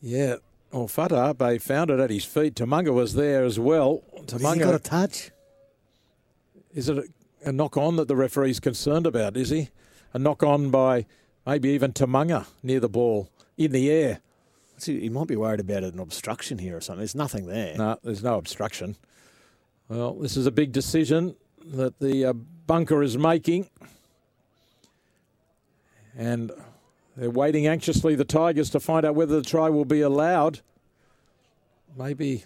[0.00, 0.36] Yeah.
[0.72, 2.54] Well, Fatabe found it at his feet.
[2.54, 4.02] Tamunga was there as well.
[4.30, 5.30] He got a touch?
[6.76, 9.70] is it a, a knock on that the referee's concerned about, is he?
[10.12, 11.06] A knock on by
[11.46, 14.20] maybe even Tamunga near the ball, in the air.
[14.76, 16.98] See, he might be worried about an obstruction here or something.
[16.98, 17.76] There's nothing there.
[17.76, 18.96] No, there's no obstruction.
[19.88, 21.34] Well, this is a big decision
[21.64, 23.70] that the uh, bunker is making.
[26.16, 26.50] And
[27.16, 30.60] they're waiting anxiously, the Tigers, to find out whether the try will be allowed.
[31.96, 32.44] Maybe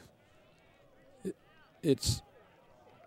[1.25, 1.37] it-
[1.83, 2.23] it's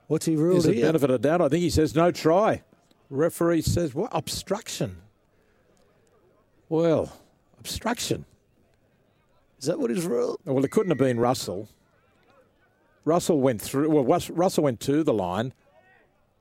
[0.07, 0.85] What's he ruled is here?
[0.85, 1.41] benefit of doubt.
[1.41, 2.63] I think he says no try.
[3.09, 4.97] Referee says what obstruction?
[6.69, 7.11] Well,
[7.59, 8.25] obstruction.
[9.59, 10.39] Is that what he's ruled?
[10.45, 11.69] Well, it couldn't have been Russell.
[13.05, 13.89] Russell went through.
[13.89, 15.53] Well, Russell went to the line.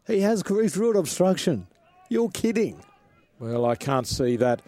[0.07, 1.66] He has he's ruled obstruction.
[2.09, 2.83] You're kidding.
[3.43, 4.62] Well, I can't see that.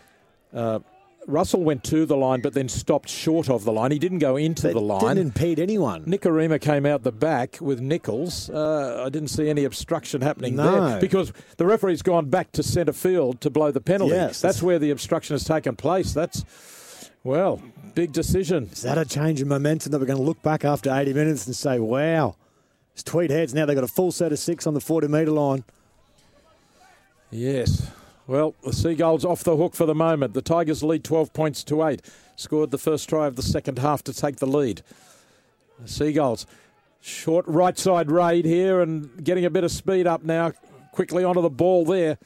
[0.53, 0.81] Uh,
[1.29, 3.93] Russell went to the line, but then stopped short of the line.
[3.93, 5.01] He didn't go into That the line.
[5.01, 6.05] didn't impede anyone.
[6.05, 8.51] Nikorima came out the back with Nichols.
[8.51, 10.89] Uh, I didn't see any obstruction happening No.
[10.91, 14.13] there because the referee's gone back to centre field to blow the penalty.
[14.15, 14.41] Yes.
[14.41, 16.13] That's where the obstruction has taken place.
[16.13, 16.45] That's,
[17.23, 17.63] well,
[17.95, 18.69] big decision.
[18.73, 21.47] Is that a change in momentum that we're going to look back after 80 minutes
[21.47, 22.35] and say, wow,
[22.93, 23.65] it's Tweed heads now.
[23.67, 25.65] They've got a full set of six on the 40 metre line.
[27.31, 27.89] Yes.
[28.27, 30.33] Well, the Seagulls off the hook for the moment.
[30.33, 32.01] The Tigers lead 12 points to 8.
[32.37, 34.83] Scored the first try of the second half to take the lead.
[35.79, 36.47] The Seagulls,
[37.01, 40.53] short right side raid here and getting a bit of speed up now.
[40.93, 42.17] Quickly onto the ball there.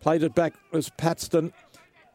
[0.00, 1.52] Played it back as Patston.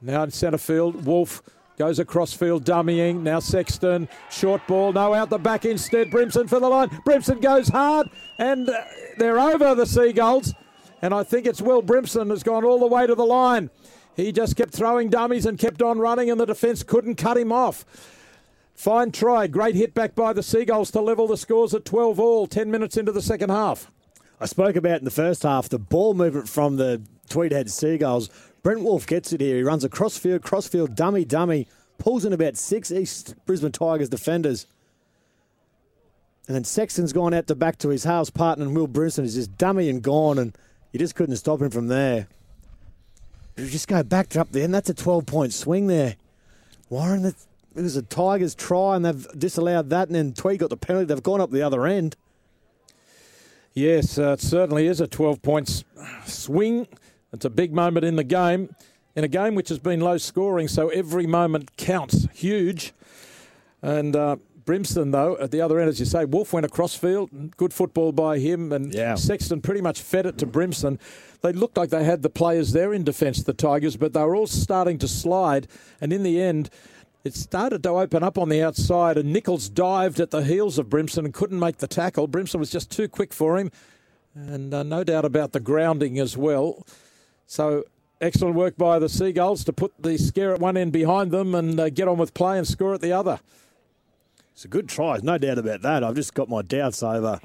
[0.01, 1.05] Now in centre field.
[1.05, 1.43] Woolf
[1.77, 3.21] goes across field, dummying.
[3.21, 4.09] Now Sexton.
[4.31, 4.91] Short ball.
[4.93, 6.09] No, out the back instead.
[6.09, 6.89] Brimson for the line.
[7.05, 8.09] Brimson goes hard.
[8.39, 8.81] And uh,
[9.17, 10.53] they're over the Seagulls.
[11.01, 13.69] And I think it's Will Brimson has gone all the way to the line.
[14.15, 17.51] He just kept throwing dummies and kept on running, and the defence couldn't cut him
[17.51, 17.85] off.
[18.75, 19.47] Fine try.
[19.47, 22.97] Great hit back by the Seagulls to level the scores at 12 all, 10 minutes
[22.97, 23.91] into the second half.
[24.41, 28.29] I spoke about in the first half the ball movement from the Tweedhead Seagulls.
[28.63, 29.57] Brent Woolf gets it here.
[29.57, 34.65] He runs a crossfield, crossfield, dummy, dummy, pulls in about six East Brisbane Tigers defenders.
[36.47, 39.35] And then Sexton's gone out the back to his house partner, and Will Brimson is
[39.35, 40.57] just dummy and gone, and
[40.91, 42.27] you just couldn't stop him from there.
[43.57, 46.15] You just go back up there, and that's a 12 point swing there.
[46.89, 47.35] Warren, that,
[47.75, 51.05] it was a Tigers try, and they've disallowed that, and then Tweed got the penalty.
[51.05, 52.15] They've gone up the other end.
[53.73, 55.83] Yes, uh, it certainly is a 12 point
[56.25, 56.87] swing.
[57.31, 58.75] It's a big moment in the game,
[59.15, 62.27] in a game which has been low scoring, so every moment counts.
[62.33, 62.93] Huge.
[63.81, 67.55] And uh, Brimson, though, at the other end, as you say, Woolf went across field.
[67.57, 69.15] Good football by him, and Yeah.
[69.15, 70.99] Sexton pretty much fed it to Brimson.
[71.41, 74.35] They looked like they had the players there in defence, the Tigers, but they were
[74.35, 75.67] all starting to slide.
[76.01, 76.69] And in the end,
[77.23, 80.87] it started to open up on the outside, and Nichols dived at the heels of
[80.87, 82.27] Brimson and couldn't make the tackle.
[82.27, 83.71] Brimson was just too quick for him,
[84.35, 86.85] and uh, no doubt about the grounding as well.
[87.47, 87.85] So
[88.21, 91.79] excellent work by the Seagulls to put the scare at one end behind them and
[91.79, 93.39] uh, get on with play and score at the other.
[94.59, 96.03] It's a good try, no doubt about that.
[96.03, 97.39] I've just got my doubts over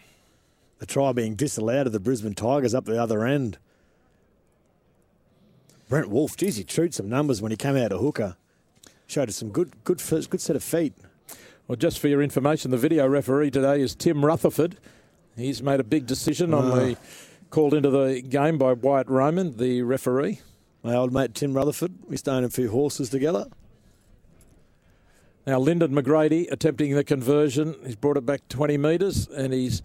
[0.81, 3.57] the try being disallowed of the Brisbane Tigers up the other end.
[5.89, 8.35] Brent Woolf, geez, he chewed some numbers when he came out of hooker.
[9.07, 10.93] Showed us some good, good, good set of feet.
[11.69, 14.77] Well, just for your information, the video referee today is Tim Rutherford.
[15.37, 17.07] He's made a big decision on the ah.
[17.51, 20.41] called into the game by Wyatt Roman, the referee.
[20.83, 23.47] My old mate Tim Rutherford, we started a few horses together.
[25.47, 27.76] Now, Lyndon McGrady attempting the conversion.
[27.84, 29.82] He's brought it back 20 metres and he's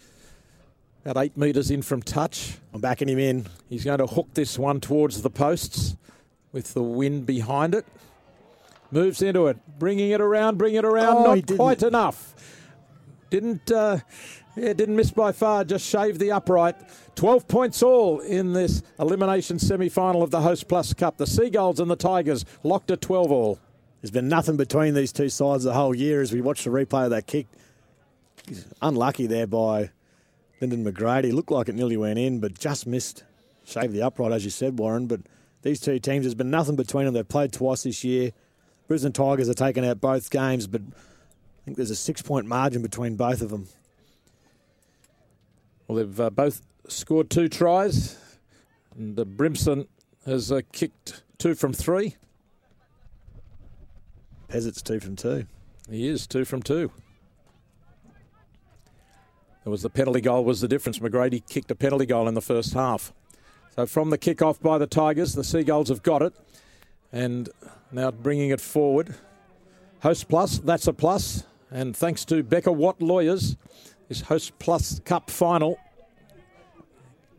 [1.06, 2.58] about eight metres in from touch.
[2.74, 3.46] I'm backing him in.
[3.68, 5.98] He's going to hook this one towards the posts
[6.54, 7.86] with the wind behind it.
[8.92, 11.18] Moves into it, bringing it around, bringing it around.
[11.18, 12.34] Oh, Not quite enough.
[13.30, 14.00] Didn't, uh,
[14.56, 15.64] yeah, didn't miss by far.
[15.64, 16.76] Just shaved the upright.
[17.16, 21.18] Twelve points all in this elimination semi-final of the Host Plus Cup.
[21.18, 23.60] The Seagulls and the Tigers locked at twelve all.
[24.02, 27.06] There's been nothing between these two sides the whole year as we watch the replay
[27.06, 27.48] of that kick.
[28.48, 29.92] He's unlucky there by
[30.62, 31.34] Lyndon McGrady.
[31.34, 33.24] Looked like it nearly went in, but just missed.
[33.66, 35.08] Shaved the upright, as you said, Warren.
[35.08, 35.22] But
[35.62, 37.14] these two teams, there's been nothing between them.
[37.14, 38.32] They've played twice this year.
[38.88, 42.82] Brisbane Tigers have taken out both games, but I think there's a six point margin
[42.82, 43.68] between both of them.
[45.88, 48.18] Well, they've uh, both scored two tries,
[48.96, 49.88] and uh, Brimson
[50.26, 52.16] has uh, kicked two from three.
[54.50, 55.46] Pezet's two from two.
[55.90, 56.92] He is two from two.
[59.64, 61.00] There was the penalty goal was the difference.
[61.00, 63.14] McGrady kicked a penalty goal in the first half.
[63.76, 66.34] So from the kick-off by the Tigers, the Seagulls have got it,
[67.12, 67.50] and
[67.92, 69.16] now bringing it forward.
[70.02, 71.44] Host Plus, that's a plus.
[71.72, 73.56] and thanks to Becker Watt Lawyers,
[74.08, 75.78] this Host Plus Cup final.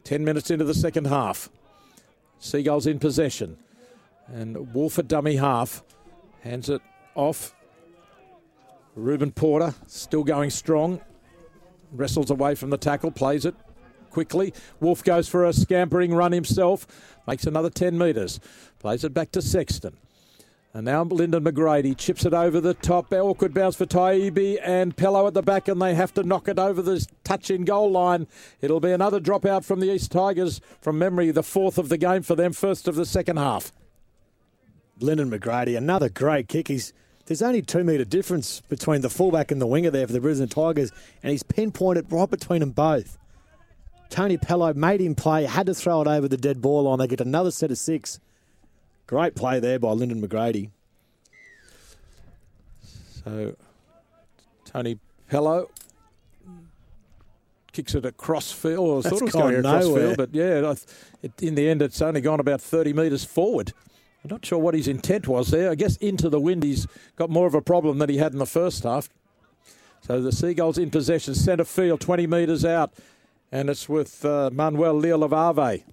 [0.05, 1.51] Ten minutes into the second half,
[2.39, 3.59] Seagulls in possession,
[4.29, 5.83] and Woolf dummy half
[6.43, 6.81] hands it
[7.15, 7.55] off
[8.95, 11.01] Ruben Porter still going strong.
[11.93, 13.55] Wrestles away from the tackle, plays it
[14.11, 14.53] quickly.
[14.81, 16.87] Woolf goes for a scampering run himself,
[17.27, 18.41] makes another 10 metres,
[18.79, 19.97] plays it back to Sexton.
[20.73, 23.13] And now Lyndon McGrady chips it over the top.
[23.13, 26.61] Awkward bounce for Taibbi and Pello at the back, and they have to knock it
[26.61, 28.29] over the touch in goal line.
[28.61, 30.61] It'll be another dropout from the East Tigers.
[30.81, 33.73] From memory, the fourth of the game for them, first of the second half.
[35.03, 36.69] Lyndon McGrady, another great kick.
[36.69, 36.93] He's
[37.27, 40.49] there's only two metre difference between the fullback and the winger there for the Brisbane
[40.49, 40.91] Tigers,
[41.23, 43.19] and he's pinpointed right between them both.
[44.09, 46.99] Tony Pello made him play, had to throw it over the dead ball line.
[46.99, 48.19] They get another set of six.
[49.07, 50.71] Great play there by Lyndon McGrady.
[53.25, 53.55] So
[54.65, 54.99] Tony
[55.31, 55.69] Pello
[57.73, 59.07] kicks it across field.
[59.07, 60.75] I That's thought it was going across field, but yeah,
[61.23, 63.73] it, in the end, it's only gone about 30 metres forward.
[64.23, 65.71] I'm not sure what his intent was there.
[65.71, 68.39] I guess into the wind, he's got more of a problem than he had in
[68.39, 69.09] the first half.
[70.03, 72.93] So the Seagulls in possession, centre field, 20 metres out,
[73.53, 75.85] and it's with uh, Manuel Leolavave.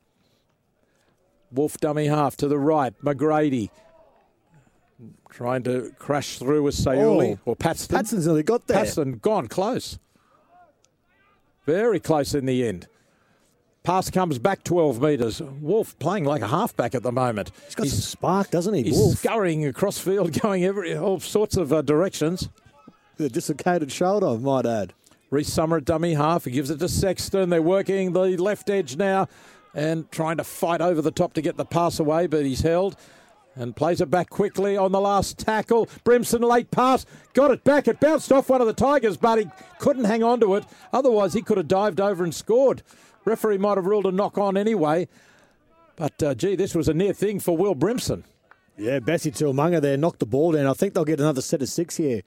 [1.51, 3.69] Woolf dummy half to the right, McGrady.
[5.29, 7.95] Trying to crash through with Sayuli Oh, or Patston.
[7.95, 8.77] Patson's nearly got there.
[8.77, 9.99] Patston gone close.
[11.65, 12.87] Very close in the end.
[13.87, 15.41] Pass comes back 12 metres.
[15.41, 17.51] Woolf playing like a halfback at the moment.
[17.63, 18.83] He's got some spark, doesn't he?
[18.83, 22.49] he's Woolf scurrying across field, going every all sorts of uh, directions.
[23.15, 24.93] The dislocated shoulder, I might add.
[25.29, 26.43] Reece Summer at dummy half.
[26.43, 27.49] He gives it to Sexton.
[27.49, 29.29] They're working the left edge now
[29.73, 32.97] and trying to fight over the top to get the pass away, but he's held
[33.55, 35.85] and plays it back quickly on the last tackle.
[36.03, 37.87] Brimson late pass, got it back.
[37.87, 39.47] It bounced off one of the Tigers, but he
[39.79, 40.65] couldn't hang on to it.
[40.91, 42.83] Otherwise, he could have dived over and scored.
[43.27, 45.07] Referee might have ruled a knock on anyway.
[45.97, 48.23] But uh, gee, this was a near thing for Will Brimson.
[48.77, 50.67] Yeah, Bessie Tuamunga there knocked the ball down.
[50.67, 52.21] I think they'll get another set of six here.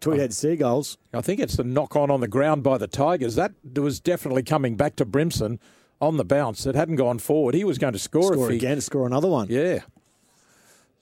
[0.00, 0.96] Tweedhead Seagulls.
[1.12, 3.34] I think it's the knock on on the ground by the Tigers.
[3.34, 5.58] That was definitely coming back to Brimson
[6.00, 6.66] on the bounce.
[6.66, 7.54] It hadn't gone forward.
[7.56, 9.48] He was going to score, Score if he, again, score another one.
[9.50, 9.80] Yeah.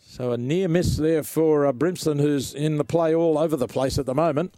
[0.00, 3.68] So a near miss there for uh, Brimson, who's in the play all over the
[3.68, 4.54] place at the moment.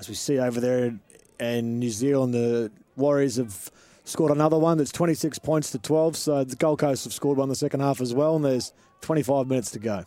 [0.00, 0.98] As we see over there
[1.38, 3.70] in New Zealand, the Warriors have
[4.04, 6.16] scored another one that's 26 points to 12.
[6.16, 9.46] So the Gold Coast have scored one the second half as well, and there's 25
[9.46, 10.04] minutes to go.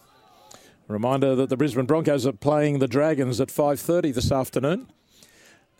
[0.88, 4.88] Reminder that the Brisbane Broncos are playing the Dragons at 5.30 this afternoon.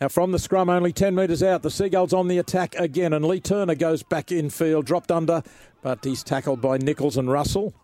[0.00, 3.24] Now, from the scrum, only 10 metres out, the Seagulls on the attack again, and
[3.24, 5.42] Lee Turner goes back in field, dropped under,
[5.82, 7.74] but he's tackled by Nichols and Russell.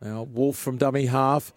[0.00, 1.52] Now, Woolf from dummy half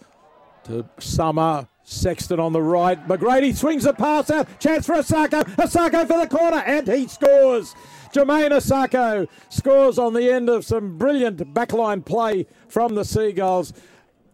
[0.64, 1.68] to Summer.
[1.92, 3.06] Sexton on the right.
[3.08, 4.60] McGrady swings a pass out.
[4.60, 5.44] Chance for Asako.
[5.56, 7.76] Asako for the corner, and he scores.
[8.14, 13.74] Jermaine Asako scores on the end of some brilliant backline play from the Seagulls.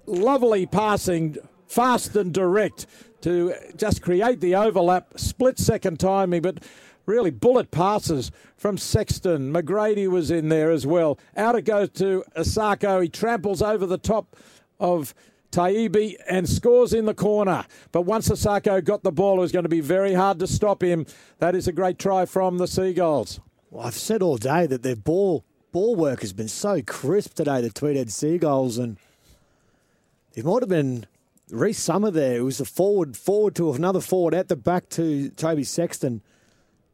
[0.05, 1.37] Lovely passing,
[1.67, 2.85] fast and direct
[3.21, 5.19] to just create the overlap.
[5.19, 6.63] Split second timing, but
[7.07, 9.51] really bullet passes from Sexton.
[9.51, 11.19] McGrady was in there as well.
[11.35, 13.01] Out it goes to Asako.
[13.01, 14.35] He tramples over the top
[14.79, 15.15] of
[15.51, 17.65] Taibbi and scores in the corner.
[17.91, 20.83] But once Asako got the ball, it was going to be very hard to stop
[20.83, 21.05] him.
[21.39, 23.39] That is a great try from the Seagulls.
[23.69, 27.61] Well, I've said all day that their ball ball work has been so crisp today,
[27.61, 28.97] the Tweedhead Seagulls, and
[30.35, 31.05] it might have been
[31.49, 32.37] Reese Summer there.
[32.37, 36.21] It was a forward forward to another forward at the back to Toby Sexton,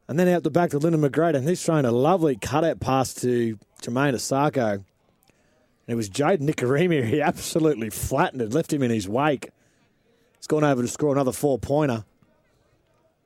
[0.08, 3.14] and then out the back to Lyndon McGrady, and he's thrown a lovely cutout pass
[3.16, 4.84] to Jermaine Asako.
[5.86, 7.06] And it was Jade Nikorima.
[7.06, 9.50] He absolutely flattened it, left him in his wake.
[10.38, 12.06] He's gone over to score another four pointer.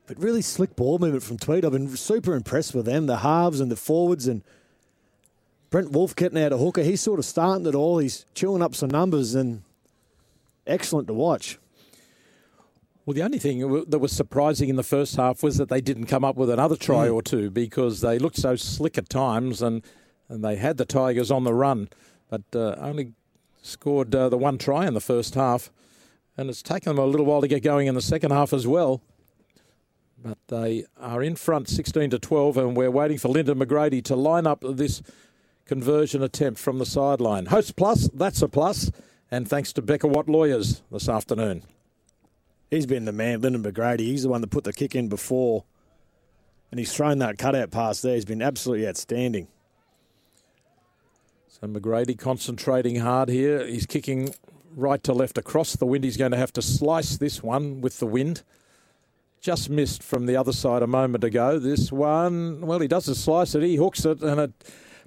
[0.06, 1.64] But really slick ball movement from Tweed.
[1.64, 4.42] I've been super impressed with them, the halves and the forwards, and
[5.70, 6.82] Brent Woolf getting out a hooker.
[6.82, 7.98] He's sort of starting it all.
[7.98, 9.62] He's chewing up some numbers and
[10.66, 11.58] excellent to watch.
[13.04, 16.06] Well, the only thing that was surprising in the first half was that they didn't
[16.06, 17.14] come up with another try mm.
[17.14, 19.82] or two because they looked so slick at times and,
[20.28, 21.88] and they had the Tigers on the run,
[22.28, 23.12] but uh, only
[23.62, 25.70] scored uh, the one try in the first half.
[26.36, 28.66] And it's taken them a little while to get going in the second half as
[28.66, 29.02] well.
[30.22, 34.16] But they are in front 16 to 12, and we're waiting for Lyndon McGrady to
[34.16, 35.02] line up this
[35.64, 37.46] conversion attempt from the sideline.
[37.46, 38.90] Host Plus, that's a plus.
[39.30, 41.62] And thanks to Becker Watt Lawyers this afternoon.
[42.70, 44.00] He's been the man, Lyndon McGrady.
[44.00, 45.64] He's the one that put the kick in before.
[46.70, 48.14] And he's thrown that cutout pass there.
[48.14, 49.48] He's been absolutely outstanding.
[51.60, 53.66] So McGrady concentrating hard here.
[53.66, 54.34] He's kicking
[54.76, 56.04] right to left across the wind.
[56.04, 58.42] He's going to have to slice this one with the wind.
[59.40, 61.58] Just missed from the other side a moment ago.
[61.58, 63.62] This one, well, he doesn't slice it.
[63.62, 64.52] He hooks it and it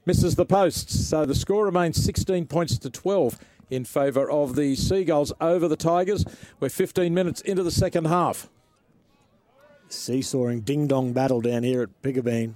[0.06, 1.08] misses the posts.
[1.08, 3.38] So the score remains 16 points to 12
[3.70, 6.26] in favour of the Seagulls over the Tigers.
[6.60, 8.50] We're 15 minutes into the second half.
[9.88, 12.56] Seesawing ding dong battle down here at Piggabeen.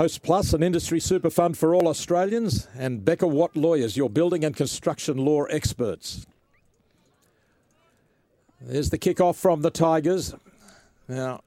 [0.00, 4.46] Host Plus, an industry super fund for all Australians, and Becker Watt Lawyers, your building
[4.46, 6.26] and construction law experts.
[8.62, 10.34] There's the kick-off from the Tigers.
[11.06, 11.42] Now,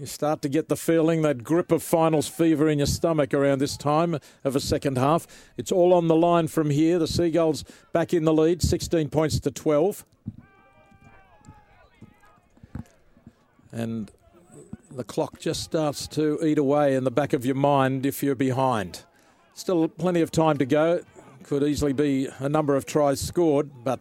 [0.00, 3.58] you start to get the feeling that grip of finals fever in your stomach around
[3.58, 5.26] this time of a second half.
[5.58, 6.98] It's all on the line from here.
[6.98, 10.06] The Seagulls back in the lead, 16 points to 12.
[13.70, 14.10] And
[14.98, 18.34] the clock just starts to eat away in the back of your mind if you're
[18.34, 19.04] behind.
[19.54, 21.00] Still plenty of time to go.
[21.44, 24.00] Could easily be a number of tries scored, but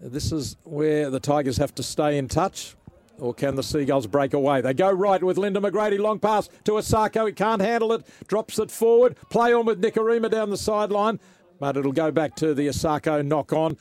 [0.00, 2.76] this is where the Tigers have to stay in touch.
[3.18, 4.60] Or can the Seagulls break away?
[4.60, 5.98] They go right with Lyndon McGrady.
[5.98, 7.28] Long pass to Asako.
[7.28, 8.04] He can't handle it.
[8.26, 9.16] Drops it forward.
[9.30, 11.20] Play on with Nikorima down the sideline.
[11.58, 13.78] But it'll go back to the Asako knock on.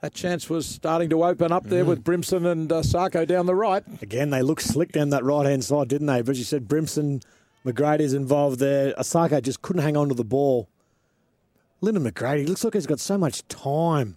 [0.00, 1.88] That chance was starting to open up there mm.
[1.88, 3.82] with Brimson and Asako down the right.
[4.00, 6.22] Again, they look slick down that right hand side, didn't they?
[6.22, 7.22] But you said Brimson,
[7.66, 8.94] McGrady's involved there.
[8.94, 10.68] Asako just couldn't hang on to the ball.
[11.82, 14.16] Lyndon McGrady looks like he's got so much time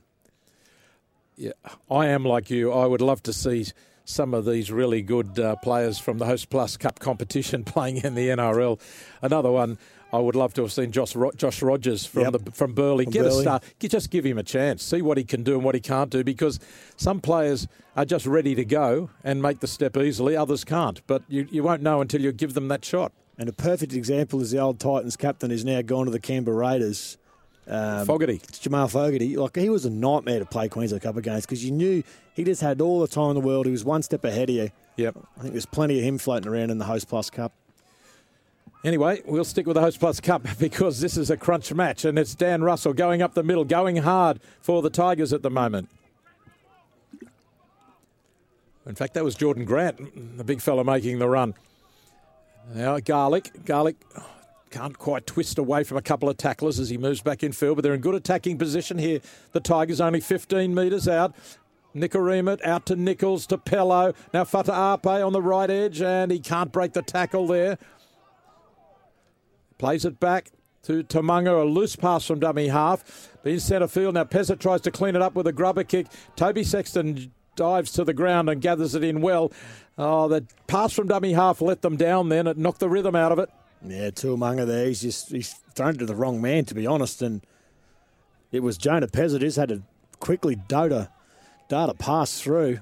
[1.38, 1.52] yeah,
[1.90, 2.72] I am like you.
[2.72, 3.66] I would love to see
[4.06, 8.16] some of these really good uh, players from the Host Plus Cup competition playing in
[8.16, 8.80] the NRL.
[9.22, 9.78] Another one.
[10.14, 12.34] I would love to have seen Josh, Josh Rogers from yep.
[12.34, 13.40] the, from Burleigh from get Burleigh.
[13.40, 13.64] a start.
[13.80, 16.24] Just give him a chance, see what he can do and what he can't do.
[16.24, 16.60] Because
[16.98, 21.02] some players are just ready to go and make the step easily, others can't.
[21.08, 23.12] But you, you won't know until you give them that shot.
[23.40, 26.58] And a perfect example is the old Titans captain who's now gone to the Canberra
[26.58, 27.18] Raiders.
[27.68, 28.40] Um, Fogarty.
[28.52, 29.36] Jamal Fogarty.
[29.36, 32.04] Like, he was a nightmare to play Queensland Cup against because you knew
[32.36, 33.66] he just had all the time in the world.
[33.66, 34.70] He was one step ahead of you.
[34.98, 35.18] Yep.
[35.38, 37.52] I think there's plenty of him floating around in the Host Plus Cup.
[38.84, 42.20] Anyway, we'll stick with the Host Plus Cup because this is a crunch match and
[42.20, 45.90] it's Dan Russell going up the middle, going hard for the Tigers at the moment.
[48.86, 51.54] In fact, that was Jordan Grant, mm, the big fella making the run.
[52.74, 53.66] Now, Garlic.
[53.66, 53.96] Garlick
[54.72, 57.78] can't quite twist away from a couple of tacklers as he moves back in field,
[57.78, 59.22] but they're in good attacking position here.
[59.54, 61.34] The Tigers only 15 metres out.
[61.96, 64.16] Nikorima out to Nichols to Pello.
[64.34, 67.78] Now Fata on the right edge, and he can't break the tackle there.
[69.78, 70.52] Plays it back
[70.84, 73.30] to Tamunga, a loose pass from dummy half.
[73.42, 76.08] But in centre field now, Pezet tries to clean it up with a grubber kick.
[76.36, 79.52] Toby Sexton dives to the ground and gathers it in well.
[79.98, 82.48] Oh, the pass from dummy half let them down then.
[82.48, 83.50] It knocked the rhythm out of it.
[83.86, 84.88] Yeah, Tuamanga there.
[84.88, 87.22] He's just he's thrown it to the wrong man, to be honest.
[87.22, 87.46] And
[88.52, 89.84] it was Jonah Pezet who's had to
[90.20, 91.10] quickly data,
[91.70, 92.80] data pass through.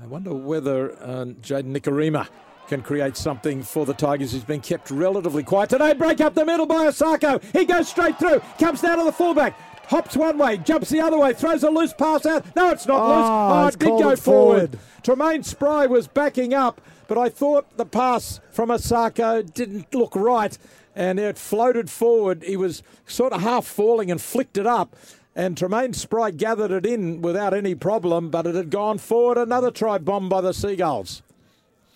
[0.00, 2.28] I wonder whether uh, Jaden Nikorima
[2.68, 4.32] can create something for the Tigers.
[4.32, 5.92] He's been kept relatively quiet today.
[5.94, 7.42] Break up the middle by Osako.
[7.56, 9.58] He goes straight through, comes down to the fullback.
[9.88, 12.44] Hops one way, jumps the other way, throws a loose pass out.
[12.56, 13.28] No, it's not oh, loose.
[13.28, 14.18] Oh, it did go forward.
[14.18, 14.78] forward.
[15.04, 20.58] Tremaine Spry was backing up, but I thought the pass from Osako didn't look right
[20.96, 22.42] and it floated forward.
[22.42, 24.96] He was sort of half falling and flicked it up.
[25.36, 29.36] And Tremaine Spry gathered it in without any problem, but it had gone forward.
[29.36, 31.22] Another try bomb by the Seagulls.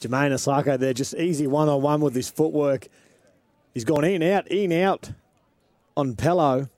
[0.01, 2.89] Jermaine Osako there, just easy one on one with his footwork.
[3.75, 5.13] He's gone in, out, in, out
[5.97, 6.71] on Pello.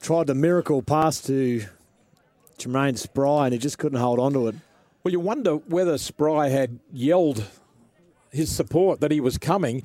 [0.00, 1.64] Tried the miracle pass to
[2.58, 4.54] Jermaine Spry, and he just couldn't hold on to it.
[5.02, 7.44] Well, you wonder whether Spry had yelled
[8.32, 9.82] his support that he was coming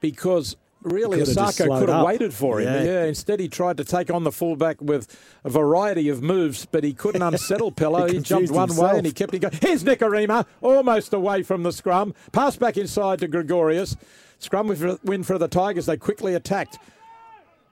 [0.00, 2.72] because really Osako could have waited for him.
[2.72, 2.82] Yeah.
[2.82, 3.04] Yeah.
[3.04, 5.06] instead he tried to take on the fullback with
[5.44, 8.08] a variety of moves, but he couldn't unsettle Pello.
[8.08, 8.92] He he, jumped one himself.
[8.92, 9.54] way and he kept it going.
[9.60, 12.14] Here's Nikorima, almost away from the scrum.
[12.32, 13.96] Pass back inside to Gregorius.
[14.38, 15.86] Scrum with- win for the Tigers.
[15.86, 16.78] They quickly attacked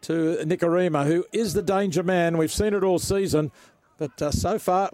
[0.03, 2.37] to Nikorima, who is the danger man.
[2.39, 3.51] We've seen it all season,
[3.97, 4.91] but uh, so far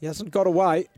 [0.00, 0.88] he hasn't got away.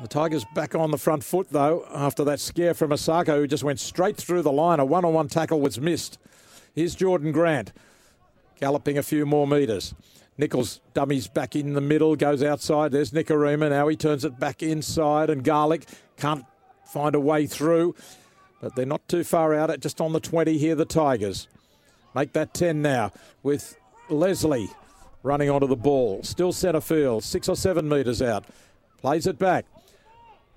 [0.00, 3.62] The Tigers back on the front foot, though, after that scare from Osako, who just
[3.62, 4.80] went straight through the line.
[4.80, 6.18] A one on one tackle was missed.
[6.74, 7.72] Here's Jordan Grant,
[8.58, 9.94] galloping a few more metres.
[10.38, 12.92] Nichols dummies back in the middle, goes outside.
[12.92, 13.68] There's Nikorima.
[13.68, 15.86] Now he turns it back inside, and Garlick
[16.16, 16.46] can't
[16.86, 17.94] find a way through.
[18.62, 21.46] But they're not too far out, at just on the 20 here, the Tigers.
[22.14, 23.76] Make that 10 now with
[24.08, 24.70] Leslie
[25.22, 26.22] running onto the ball.
[26.22, 28.46] Still centre field, six or seven metres out.
[29.02, 29.66] Plays it back.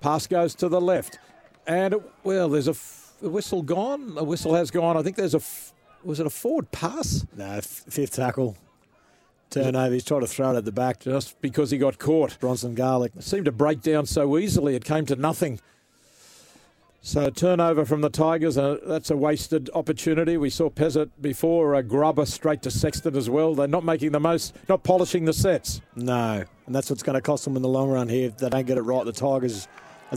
[0.04, 1.18] Pass goes to the left.
[1.66, 1.94] And,
[2.24, 4.18] well, there's a, f- a whistle gone.
[4.18, 4.98] A whistle has gone.
[4.98, 7.24] I think there's a, f- was it a forward pass?
[7.34, 8.54] No, fifth tackle.
[9.48, 9.94] Turnover.
[9.94, 11.00] He's trying to throw it at the back.
[11.00, 12.38] Just because he got caught.
[12.38, 13.12] Bronson Garlick.
[13.16, 15.58] It seemed to break down so easily, it came to nothing.
[17.00, 20.36] So turnover from the Tigers, uh, that's a wasted opportunity.
[20.36, 23.54] We saw Pezet before, a grubber straight to Sexton as well.
[23.54, 25.80] They're not making the most, not polishing the sets.
[25.96, 28.50] No, and that's what's going to cost them in the long run here if they
[28.50, 29.04] don't get it right.
[29.06, 29.66] The Tigers,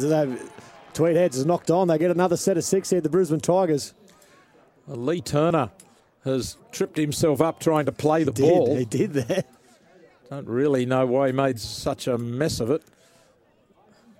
[0.03, 0.45] as say,
[0.93, 1.87] Tweed Heads is knocked on.
[1.87, 3.01] They get another set of six here.
[3.01, 3.93] The Brisbane Tigers
[4.89, 5.71] Uh, Lee Turner
[6.23, 8.75] has tripped himself up trying to play the ball.
[8.75, 9.43] He did there.
[10.29, 12.83] Don't really know why he made such a mess of it.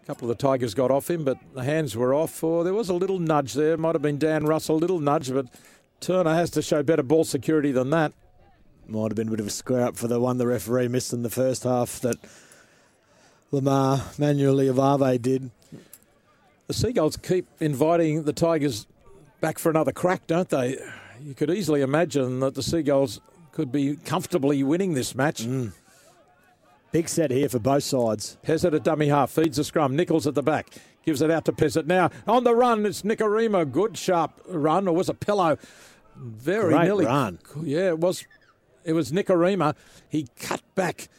[0.04, 2.42] A couple of the Tigers got off him, but the hands were off.
[2.44, 3.76] Or there was a little nudge there.
[3.76, 5.48] Might have been Dan Russell, a little nudge, but
[6.00, 8.14] Turner has to show better ball security than that.
[8.88, 11.12] Might have been a bit of a square up for the one the referee missed
[11.12, 12.16] in the first half that
[13.52, 15.52] Lamar Manuel Liavave did.
[16.68, 18.88] The Seagulls keep inviting the Tigers
[19.40, 20.78] back for another crack, don't they?
[21.22, 23.22] You could easily imagine that the Seagulls
[23.54, 25.44] could be comfortably winning this match.
[25.44, 25.72] Mm.
[26.92, 28.38] Big set here for both sides.
[28.44, 29.96] Pezet at dummy half, feeds the scrum.
[29.96, 30.70] Nichols at the back,
[31.06, 31.86] gives it out to Pezet.
[31.86, 33.70] Now on the run, it's Nikorima.
[33.70, 35.58] Good sharp run, or was it Pello?
[36.16, 37.06] Very Great nearly.
[37.06, 37.40] run.
[37.62, 38.26] Yeah, it was.
[38.84, 39.76] It was Nikorima.
[40.10, 41.10] He cut back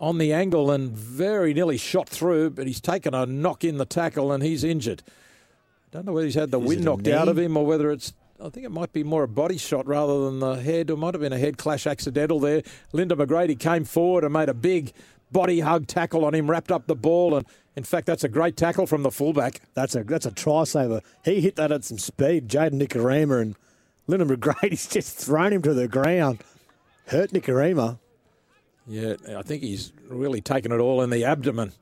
[0.00, 3.86] on the angle and very nearly shot through, but he's taken a knock in the
[3.86, 5.02] tackle and he's injured.
[5.06, 7.90] I Don't know whether he's had the Is wind knocked out of him or whether
[7.90, 8.12] it's.
[8.38, 10.90] I think it might be more a body shot rather than the head.
[10.90, 12.62] It might have been a head clash accidental there.
[12.92, 14.92] Lyndon McGrady came forward and made a big
[15.32, 17.46] body hug tackle on him, wrapped up the ball, and
[17.76, 19.60] in fact, that's a great tackle from the fullback.
[19.72, 21.00] That's a that's a try saver.
[21.24, 22.48] He hit that at some speed.
[22.48, 23.56] Jaden Nikorima and
[24.06, 26.42] Lyndon McGrady's just thrown him to the ground.
[27.06, 27.98] Hurt Nikorima.
[28.86, 31.72] Yeah, I think he's really taken it all in the abdomen.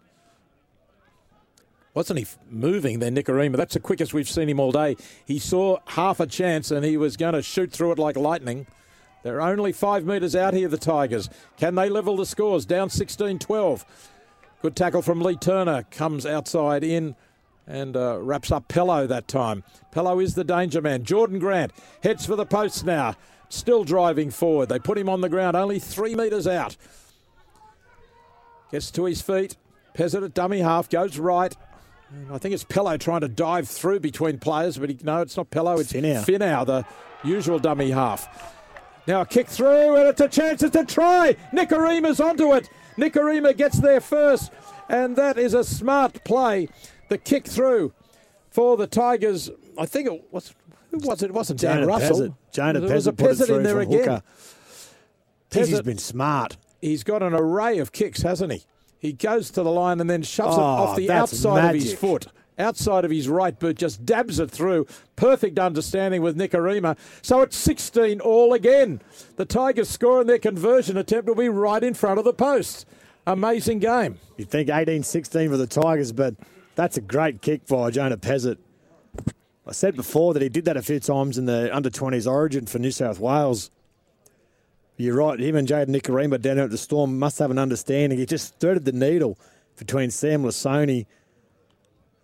[1.92, 3.56] Wasn't he moving then, Nikorima?
[3.56, 4.96] That's the quickest we've seen him all day.
[5.24, 8.66] He saw half a chance and he was going to shoot through it like lightning.
[9.22, 11.30] They're only five metres out here, the Tigers.
[11.56, 12.66] Can they level the scores?
[12.66, 13.84] Down 16 12.
[14.60, 15.84] Good tackle from Lee Turner.
[15.90, 17.14] Comes outside in
[17.66, 19.62] and uh, wraps up Pello that time.
[19.92, 21.04] Pello is the danger man.
[21.04, 21.72] Jordan Grant
[22.02, 23.14] heads for the post now,
[23.48, 24.68] still driving forward.
[24.68, 26.76] They put him on the ground, only three metres out.
[28.70, 29.56] Gets to his feet.
[29.96, 31.54] Pezet at dummy half goes right.
[32.30, 35.50] I think it's Pello trying to dive through between players, but he, no, it's not
[35.50, 35.80] Pello.
[35.80, 36.24] It's Finau.
[36.24, 36.84] Finau, the
[37.26, 38.54] usual dummy half.
[39.06, 40.62] Now a kick through, and it's a chance.
[40.62, 41.36] It's a try.
[41.52, 42.68] Nikorima's onto it.
[42.96, 44.50] Nicorima gets there first,
[44.88, 46.68] and that is a smart play.
[47.08, 47.92] The kick through
[48.50, 49.50] for the Tigers.
[49.76, 50.54] I think it was.
[51.02, 51.26] Who was it?
[51.26, 52.18] It wasn't Dan Jonah Russell.
[52.20, 52.34] Pezet.
[52.52, 53.98] Jonah there was a Pezet it in there again.
[53.98, 54.22] hooker.
[55.52, 56.56] He's Pezet- been smart.
[56.80, 58.62] He's got an array of kicks, hasn't he?
[58.98, 61.82] He goes to the line and then shoves it Oh, off the that's outside of
[61.82, 62.26] his foot.
[62.58, 64.86] Outside of his right boot, just dabs it through.
[65.16, 66.96] Perfect understanding with Nikorima.
[67.20, 69.02] So it's 16 all again.
[69.36, 72.86] The Tigers score and their conversion attempt will be right in front of the post.
[73.26, 74.18] Amazing game.
[74.36, 76.34] You'd think 18-16 for the Tigers, but
[76.76, 78.58] that's a great kick by Jonah Pezet.
[79.66, 82.78] I said before that he did that a few times in the under-20s origin for
[82.78, 83.70] New South Wales.
[84.96, 88.18] You're right, him and Jaden Nikorima down at the Storm must have an understanding.
[88.18, 89.38] He just threaded the needle
[89.76, 91.06] between Sam Lisone.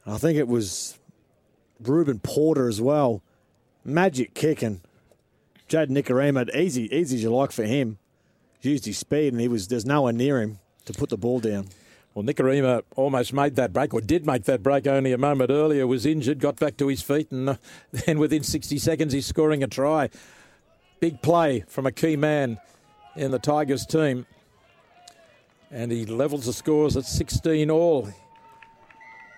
[0.07, 0.99] I think it was
[1.81, 3.23] Ruben Porter as well.
[3.85, 4.83] Magic kicking.
[5.69, 7.99] Jaden Nikorima, easy, easy as you like for him.
[8.61, 11.41] Used his speed and he was there's no one near him to put the ball
[11.41, 11.69] down.
[12.15, 15.87] Well, Nikorima almost made that break, or did make that break only a moment earlier,
[15.87, 17.57] was injured, got back to his feet, and uh,
[17.93, 20.11] then within 60 seconds he's scoring a try.
[20.99, 22.59] Big play from a key man
[23.16, 24.27] in the Tigers team.
[25.70, 28.09] And he levels the scores at 16 all.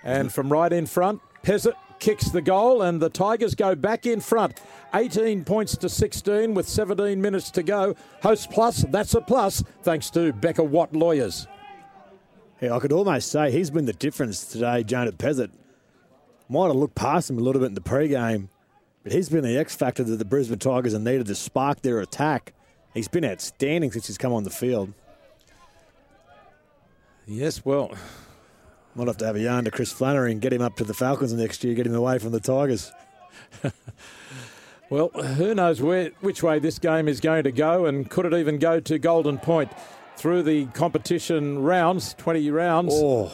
[0.03, 4.20] And from right in front, Pezet kicks the goal, and the Tigers go back in
[4.20, 4.61] front.
[4.94, 7.94] 18 points to 16 with 17 minutes to go.
[8.23, 11.47] Host plus, that's a plus, thanks to Becker Watt Lawyers.
[12.62, 15.51] Yeah, I could almost say he's been the difference today, Jonah Pezet.
[16.48, 18.51] Might have looked past him a little bit in the pre-game,
[19.02, 21.98] but he's been the X factor that the Brisbane Tigers have needed to spark their
[22.01, 22.52] attack.
[22.94, 24.93] He's been outstanding since he's come on the field.
[27.26, 27.93] Yes, well,
[28.94, 30.94] Might have to have a yarn to Chris Flannery and get him up to the
[30.94, 32.93] Falcons next year, get him away from the Tigers.
[34.90, 38.34] Well, who knows where which way this game is going to go, and could it
[38.34, 39.72] even go to Golden Point
[40.16, 42.93] through the competition rounds, 20 rounds?
[42.94, 43.26] Oh,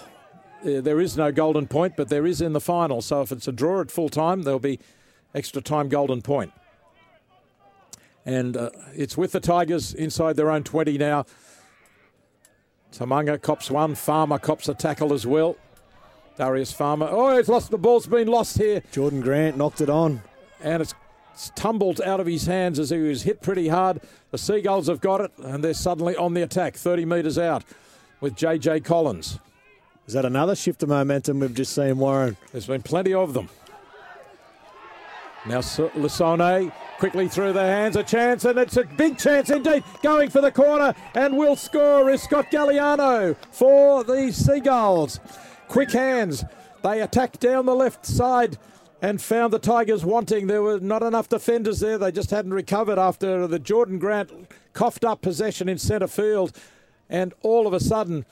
[0.64, 3.00] uh, there is no Golden Point, but there is in the final.
[3.00, 4.80] So if it's a draw at full time, there'll be
[5.34, 6.52] extra time Golden Point.
[8.26, 11.24] And uh, it's with the Tigers inside their own 20 now.
[12.92, 15.56] Tamanga cops one, Farmer cops a tackle as well.
[16.36, 17.08] Darius Farmer.
[17.10, 20.22] Oh, he's lost the ball's been lost here Jordan Grant knocked it on.
[20.62, 20.94] and it's,
[21.38, 24.00] it's tumbled out of his hands as he was hit pretty hard.
[24.32, 27.62] The Seagulls have got it, and they're suddenly on the attack, 30 metres out,
[28.20, 29.38] with JJ Collins.
[30.08, 32.36] Is that another shift of momentum we've just seen, Warren?
[32.50, 33.48] There's been plenty of them.
[35.46, 39.84] Now Lisone quickly through the hands, a chance, and it's a big chance indeed.
[40.02, 45.20] Going for the corner, and will score is Scott Galliano for the Seagulls.
[45.68, 46.44] Quick hands.
[46.82, 48.58] They attack down the left side
[49.00, 50.46] and found the Tigers wanting.
[50.46, 51.98] There were not enough defenders there.
[51.98, 54.30] They just hadn't recovered after the Jordan Grant
[54.72, 56.56] coughed up possession in centre field.
[57.08, 58.26] And all of a sudden,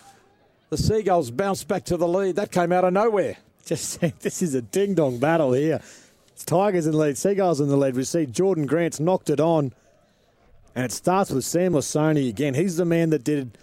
[0.71, 2.37] the Seagulls bounced back to the lead.
[2.37, 3.37] That came out of nowhere.
[3.65, 5.81] Just this is a ding dong battle here.
[6.29, 7.95] It's Tigers in the lead, Seagulls in the lead.
[7.95, 9.73] We see Jordan Grant's knocked it on.
[10.75, 12.53] And it starts with Sam Lisone again.
[12.53, 13.57] He's the man that did.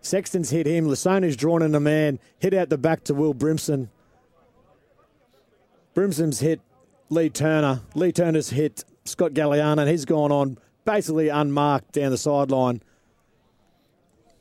[0.00, 0.86] Sexton's hit him.
[0.86, 2.18] Lisone's drawn in a man.
[2.38, 3.90] Hit out the back to Will Brimson.
[5.98, 6.60] Brimson's hit
[7.08, 7.80] Lee Turner.
[7.96, 12.80] Lee Turner's hit Scott Galliano, and he's gone on basically unmarked down the sideline.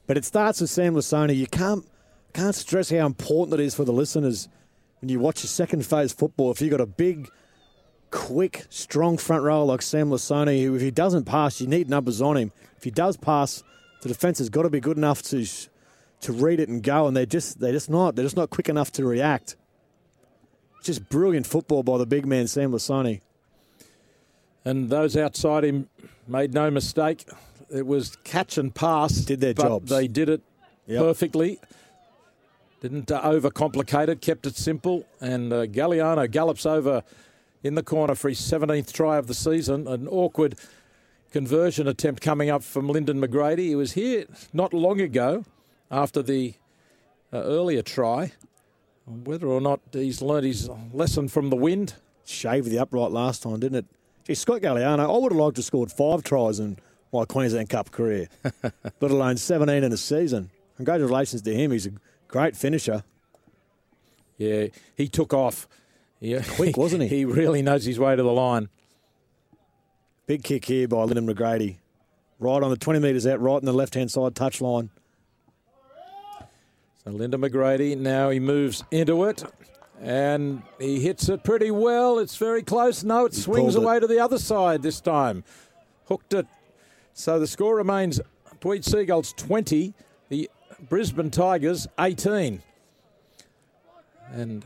[0.05, 1.35] But it starts with Sam Lisone.
[1.35, 1.83] You can't
[2.33, 4.47] can't stress how important it is for the listeners
[5.01, 6.51] when you watch a second phase football.
[6.51, 7.27] If you've got a big,
[8.11, 12.21] quick, strong front row like Sam Lisone, who if he doesn't pass, you need numbers
[12.21, 12.51] on him.
[12.77, 13.63] If he does pass,
[14.03, 15.43] the defence has got to be good enough to
[16.21, 18.69] to read it and go, and they're just they're just not they're just not quick
[18.69, 19.55] enough to react.
[20.87, 23.19] Just brilliant football by the big man Sam Lisone.
[24.63, 25.89] And those outside him
[26.29, 27.25] made no mistake.
[27.69, 29.11] It was catch and pass.
[29.17, 29.87] Did their job.
[29.87, 30.41] They did it
[30.85, 31.03] Yep.
[31.03, 31.59] perfectly.
[32.79, 35.05] Didn't uh, overcomplicate it, kept it simple.
[35.19, 37.03] And uh, Galliano gallops over
[37.63, 39.89] in the corner for his 17th try of the season.
[39.89, 40.55] An awkward
[41.33, 43.59] conversion attempt coming up from Lyndon McGrady.
[43.67, 44.23] He was here
[44.53, 45.43] not long ago
[45.91, 46.53] after the
[47.33, 48.31] uh, earlier try.
[49.07, 51.95] Whether or not he's learned his lesson from the wind,
[52.27, 53.85] Shaved the upright last time, didn't it?
[54.25, 56.77] Gee, Scott Galliano, I would have liked to have scored five tries in
[57.13, 58.27] my Queensland Cup career,
[58.99, 60.49] let alone 17 in a season.
[60.75, 61.71] Congratulations to him.
[61.71, 61.91] He's a
[62.27, 63.05] great finisher.
[64.37, 64.67] Yeah,
[64.97, 65.69] he took off.
[66.19, 67.07] Yeah, Quick, wasn't he?
[67.17, 68.67] He really knows his way to the line.
[70.25, 71.77] Big kick here by Lyndon McGrady.
[72.39, 74.89] Right on the 20 metres out, right on the left hand side touch line.
[74.89, 74.99] So
[77.13, 79.43] Lyndon McGrady, now he moves into it
[80.01, 82.19] and he hits it pretty well.
[82.19, 83.03] It's very close.
[83.03, 83.87] No, it He swings pulled it.
[83.87, 85.43] away to the other side this time.
[86.07, 86.45] Hooked it.
[87.13, 88.19] So the score remains
[88.59, 89.93] Tweed Seagulls 20,
[90.29, 90.49] the
[90.89, 92.61] Brisbane Tigers 18.
[94.31, 94.65] And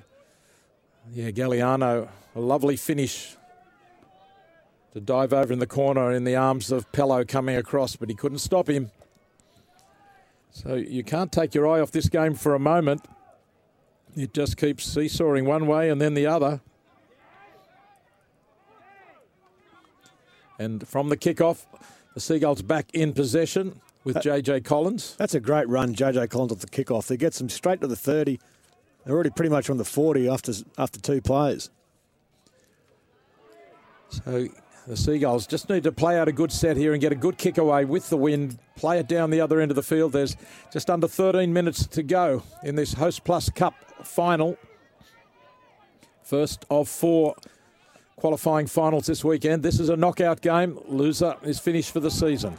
[1.13, 3.35] yeah, Galliano, a lovely finish
[4.93, 8.15] to dive over in the corner in the arms of Pello coming across, but he
[8.15, 8.91] couldn't stop him.
[10.51, 13.05] So you can't take your eye off this game for a moment.
[14.15, 16.61] It just keeps seesawing one way and then the other.
[20.59, 21.65] And from the kickoff,
[22.13, 25.15] the Seagulls back in possession with JJ Collins.
[25.17, 27.07] That's a great run, JJ Collins off the kickoff.
[27.07, 28.39] They gets them straight to the 30.
[29.03, 31.69] They're already pretty much on the 40 after after two plays.
[34.09, 34.49] So
[34.87, 37.37] the Seagulls just need to play out a good set here and get a good
[37.37, 40.11] kick away with the wind, play it down the other end of the field.
[40.11, 40.35] There's
[40.71, 44.57] just under 13 minutes to go in this Host Plus Cup final.
[46.23, 47.35] First of four
[48.15, 49.63] qualifying finals this weekend.
[49.63, 50.79] This is a knockout game.
[50.87, 52.57] Loser is finished for the season.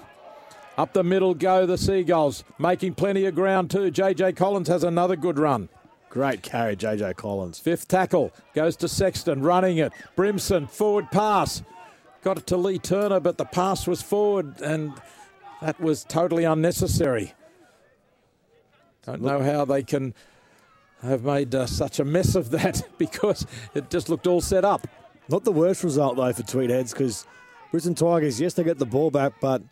[0.79, 3.91] Up the middle go the Seagulls, making plenty of ground too.
[3.91, 5.69] JJ Collins has another good run.
[6.09, 7.59] Great carry, JJ Collins.
[7.59, 9.93] Fifth tackle goes to Sexton, running it.
[10.17, 11.63] Brimson, forward pass.
[12.23, 14.93] Got it to Lee Turner, but the pass was forward, and
[15.61, 17.35] that was totally unnecessary.
[19.05, 20.15] Don't know how they can
[21.03, 23.45] have made uh, such a mess of that because
[23.75, 24.87] it just looked all set up.
[25.29, 27.27] Not the worst result, though, for Tweedheads because
[27.73, 29.63] Brisbane Tigers, yes, they get the ball back, but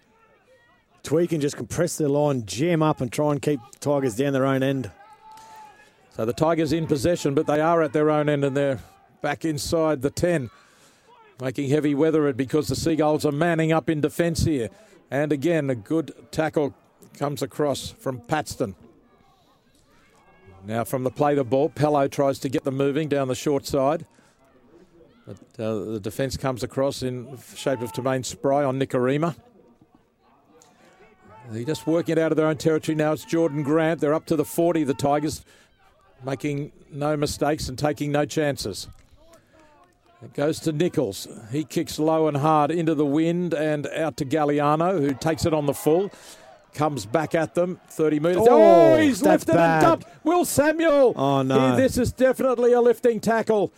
[1.03, 4.47] Tweed can just compress their line, jam up, and try and keep Tigers down their
[4.47, 4.91] own end.
[6.11, 8.81] So the Tigers in possession, but they are at their own end and they're
[9.23, 10.51] back inside the 10,
[11.41, 14.69] making heavy weather it because the Seagulls are manning up in defence here.
[15.11, 16.75] And again, a good tackle
[17.19, 18.75] comes across from Patston.
[20.65, 23.67] Now from the play the ball, Pello tries to get them moving down the short
[23.67, 24.07] side.
[25.27, 29.37] But uh, the defence comes across in shape of Tremaine Spry on Nikorima.
[31.51, 33.13] They're just working it out of their own territory now.
[33.13, 34.01] It's Jordan Grant.
[34.01, 35.45] They're up to the 40, the Tigers,
[36.25, 38.87] making no mistakes and taking no chances.
[40.23, 41.27] It goes to Nichols.
[41.51, 45.55] He kicks low and hard into the wind and out to Galliano, who takes it
[45.55, 46.11] on the full.
[46.75, 48.47] Comes back at them, 30 metres.
[48.49, 49.83] Oh, oh, he's lifted bad.
[49.83, 50.25] and dumped.
[50.25, 51.15] Will Samuel.
[51.17, 51.71] Oh, no.
[51.75, 53.73] He- this is definitely a lifting tackle.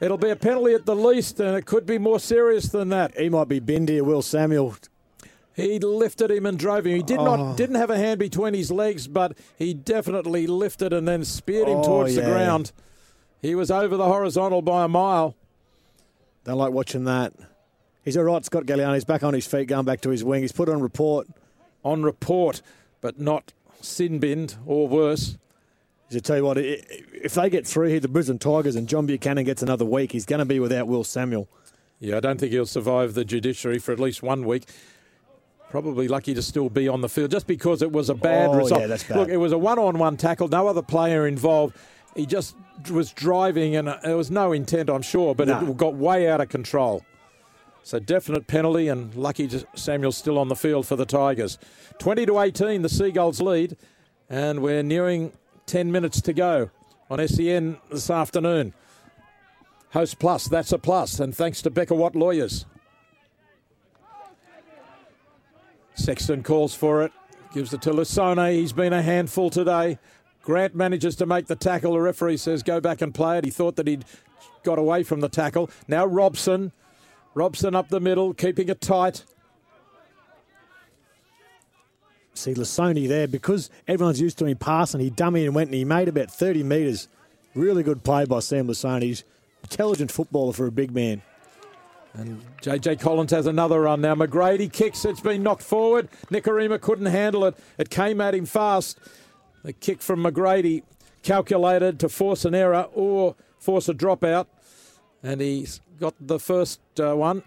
[0.00, 3.16] It'll be a penalty at the least, and it could be more serious than that.
[3.16, 4.74] He might be Bendy Will Samuel.
[5.54, 6.96] He lifted him and drove him.
[6.96, 7.24] He did Oh.
[7.36, 11.68] not didn't have a hand between his legs, but he definitely lifted and then speared
[11.68, 12.72] him Oh, towards the ground.
[13.42, 15.34] He was over the horizontal by a mile.
[16.44, 17.32] Don't like watching that.
[18.04, 18.94] He's all right, Scott Galliano.
[18.94, 20.42] He's back on his feet, going back to his wing.
[20.42, 21.28] He's put on report.
[21.84, 22.62] On report,
[23.00, 25.36] but not sin binned or worse.
[26.14, 29.44] I tell you what, if they get through here, the Brisbane Tigers, and John Buchanan
[29.44, 31.48] gets another week, he's going to be without Will Samuel.
[32.00, 34.64] Yeah, I don't think he'll survive the judiciary for at least one week.
[35.70, 38.54] Probably lucky to still be on the field just because it was a bad Oh,
[38.56, 38.80] result.
[38.80, 39.18] yeah, that's bad.
[39.18, 41.76] Look, it was a one on one tackle, no other player involved.
[42.16, 42.56] He just
[42.88, 45.60] was driving and uh, there was no intent, I'm sure, but No.
[45.70, 47.04] it got way out of control.
[47.82, 51.58] So definite penalty and lucky Samuel's still on the field for the Tigers.
[51.98, 53.76] 20 to 18, the Seagulls lead,
[54.28, 55.32] and we're nearing
[55.66, 56.70] 10 minutes to go
[57.10, 58.74] on SEN this afternoon.
[59.92, 62.64] Host Plus, that's a plus, and thanks to Becker Watt Lawyers.
[65.94, 67.12] Sexton calls for it,
[67.52, 68.52] gives it to Lisone.
[68.52, 69.98] He's been a handful today.
[70.42, 71.92] Grant manages to make the tackle.
[71.92, 73.44] The referee says go back and play it.
[73.44, 74.04] He thought that he'd
[74.62, 75.70] got away from the tackle.
[75.88, 76.72] Now Robson.
[77.34, 79.24] Robson up the middle, keeping it tight.
[82.34, 85.00] See Lisone there because everyone's used to him passing.
[85.00, 87.06] He dummy and went and he made about 30 metres.
[87.54, 89.02] Really good play by Sam Lisone.
[89.02, 89.24] He's
[89.62, 91.22] intelligent footballer for a big man.
[92.14, 94.14] And JJ Collins has another run now.
[94.14, 95.04] McGrady kicks.
[95.04, 96.08] It's been knocked forward.
[96.30, 97.56] Nikorima couldn't handle it.
[97.78, 98.98] It came at him fast.
[99.62, 100.82] The kick from McGrady
[101.22, 104.46] calculated to force an error or force a dropout.
[105.22, 107.42] And he's got the first uh, one.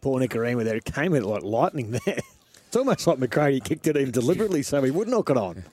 [0.00, 0.76] Poor Nikorima there.
[0.76, 2.18] It came in like lightning there.
[2.72, 5.64] It's almost like McGrady kicked it in deliberately so he would knock it on.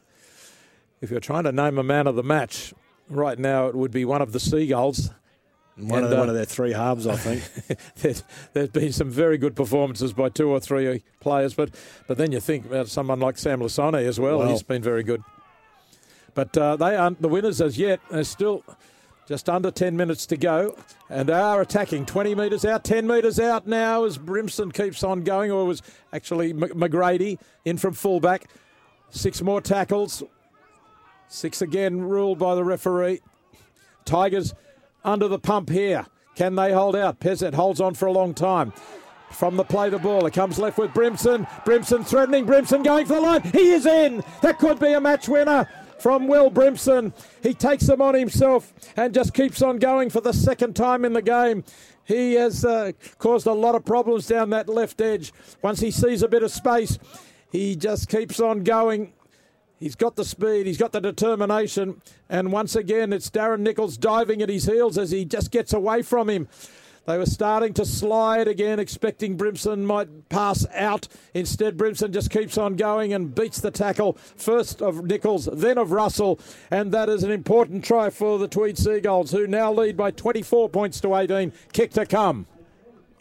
[1.00, 2.74] If you're trying to name a man of the match,
[3.10, 5.10] right now it would be one of the Seagulls.
[5.80, 7.80] One, And, of, uh, one of their three halves, I think.
[8.02, 8.24] there's,
[8.54, 11.74] there's been some very good performances by two or three players, but
[12.08, 14.40] but then you think about someone like Sam Lisone as well.
[14.40, 14.50] Well.
[14.50, 15.24] He's been very good.
[16.34, 18.00] But uh, they aren't the winners as yet.
[18.12, 18.64] There's still
[19.28, 20.76] just under 10 minutes to go.
[21.10, 25.24] And they are attacking 20 metres out, 10 metres out now as Brimson keeps on
[25.24, 25.82] going, or was
[26.12, 28.50] actually McGrady in from fullback.
[29.12, 30.24] Six more tackles.
[31.28, 33.22] Six again ruled by the referee.
[34.06, 34.56] Tigers
[35.04, 36.06] under the pump here.
[36.36, 37.20] Can they hold out?
[37.20, 38.74] Pezet holds on for a long time.
[39.32, 41.46] From the play the ball, it comes left with Brimson.
[41.66, 43.42] Brimson threatening, Brimson going for the line.
[43.44, 44.24] He is in.
[44.42, 45.68] That could be a match winner
[46.00, 47.14] from Will Brimson.
[47.44, 51.14] He takes them on himself and just keeps on going for the second time in
[51.14, 51.64] the game.
[52.06, 55.32] He has uh, caused a lot of problems down that left edge.
[55.62, 56.98] Once he sees a bit of space,
[57.52, 59.14] he just keeps on going.
[59.80, 64.42] He's got the speed, he's got the determination, and once again it's Darren Nichols diving
[64.42, 66.50] at his heels as he just gets away from him.
[67.06, 71.08] They were starting to slide again, expecting Brimson might pass out.
[71.34, 75.92] Instead, Brimson just keeps on going and beats the tackle, first of Nichols, then of
[75.92, 76.40] Russell.
[76.70, 80.70] And that is an important try for the Tweed Seagulls, who now lead by 24
[80.70, 81.52] points to 18.
[81.74, 82.46] Kick to come.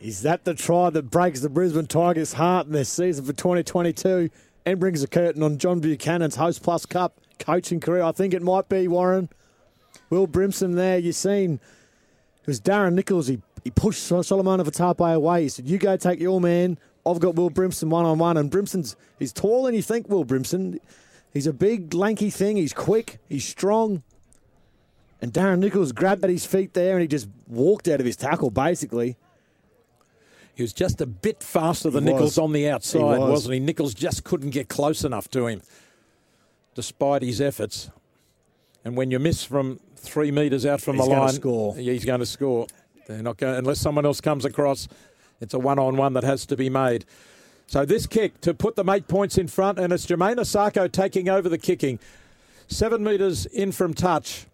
[0.01, 4.29] Is that the try that breaks the Brisbane Tigers' heart in their season for 2022
[4.71, 8.03] and brings a curtain on John Buchanan's Host Plus Cup coaching career?
[8.03, 9.29] I think it might be, Warren.
[10.11, 11.61] Will Brimson there, you've seen.
[12.41, 13.29] It was Darren Nichols.
[13.29, 15.43] He he pushed Solomon Vatape away.
[15.43, 16.79] He said, You go take your man.
[17.05, 18.37] I've got Will Brimson one on one.
[18.37, 20.79] And Brimson's he's taller than you think, Will Brimson.
[21.33, 22.57] He's a big, lanky thing.
[22.57, 23.19] He's quick.
[23.29, 24.03] He's strong.
[25.21, 28.17] And Darren Nichols grabbed at his feet there and he just walked out of his
[28.17, 29.17] tackle, basically.
[30.59, 33.31] He was just a bit faster than Nichols on the outside, he was.
[33.31, 33.61] wasn't he?
[33.61, 35.63] Nichols just couldn't get close enough to him,
[36.75, 37.93] despite his efforts.
[38.85, 41.77] And when you miss from three metres out from he's the line, score.
[41.77, 42.67] he's going to score.
[43.07, 44.89] They're not going unless someone else comes across.
[45.41, 47.05] It's a one-on-one that has to be made.
[47.69, 51.29] So this kick to put them eight points in front, and it's Jermaine Asako taking
[51.29, 52.01] over the kicking.
[52.67, 54.47] Seven metres in from touch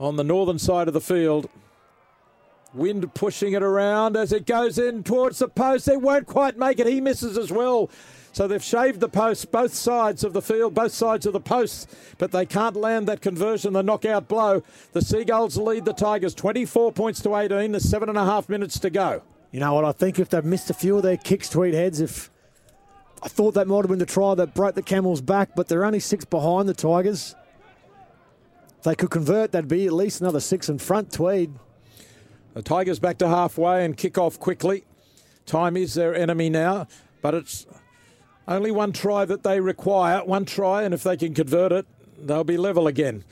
[0.00, 1.50] on the northern side of the field.
[2.74, 5.86] Wind pushing it around as it goes in towards the post.
[5.86, 6.86] They won't quite make it.
[6.86, 7.90] He misses as well.
[8.32, 11.86] So they've shaved the post, both sides of the field, both sides of the posts,
[12.18, 14.64] but they can't land that conversion, the knockout blow.
[14.92, 17.70] The Seagulls lead the Tigers 24 points to 18.
[17.70, 19.22] There's seven and a half minutes to go.
[19.52, 19.84] You know what?
[19.84, 22.28] I think if they've missed a few of their kicks, Tweed heads, if
[23.22, 25.84] I thought that might have been the try that broke the Camels back, but they're
[25.84, 27.36] only six behind the Tigers.
[28.78, 31.54] If they could convert, that'd be at least another six in front, Tweed.
[32.54, 34.84] The Tigers back to halfway and kick off quickly.
[35.44, 36.86] Time is their enemy now,
[37.20, 37.66] but it's
[38.46, 41.86] only one try that they require, one try, and if they can convert it,
[42.16, 43.24] they'll be level again.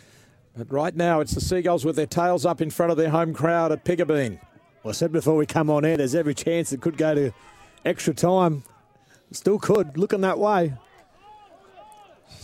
[0.57, 3.32] But right now, it's the Seagulls with their tails up in front of their home
[3.32, 4.40] crowd at Piggabeen.
[4.82, 7.32] Well, I said before we come on air, there's every chance it could go to
[7.85, 8.65] extra time.
[9.31, 10.74] Still could, looking that way.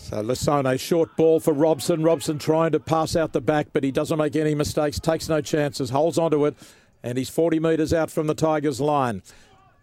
[0.09, 2.02] So Lisone, short ball for Robson.
[2.02, 5.43] Robson trying to pass out the back, but he doesn't make any mistakes, takes no
[5.43, 6.56] chances, holds onto it,
[7.02, 9.22] and he's 40 metres out from the Tigers' line.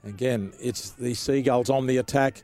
[0.04, 2.42] Again, it's the Seagulls on the attack.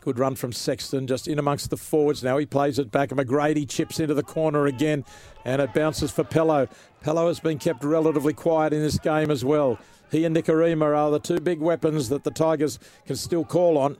[0.00, 2.36] Good run from Sexton, just in amongst the forwards now.
[2.36, 3.12] He plays it back.
[3.12, 5.04] And McGrady chips into the corner again,
[5.44, 6.68] and it bounces for Pello.
[7.04, 9.78] Pello has been kept relatively quiet in this game as well.
[10.10, 13.98] He and Nikorima are the two big weapons that the Tigers can still call on.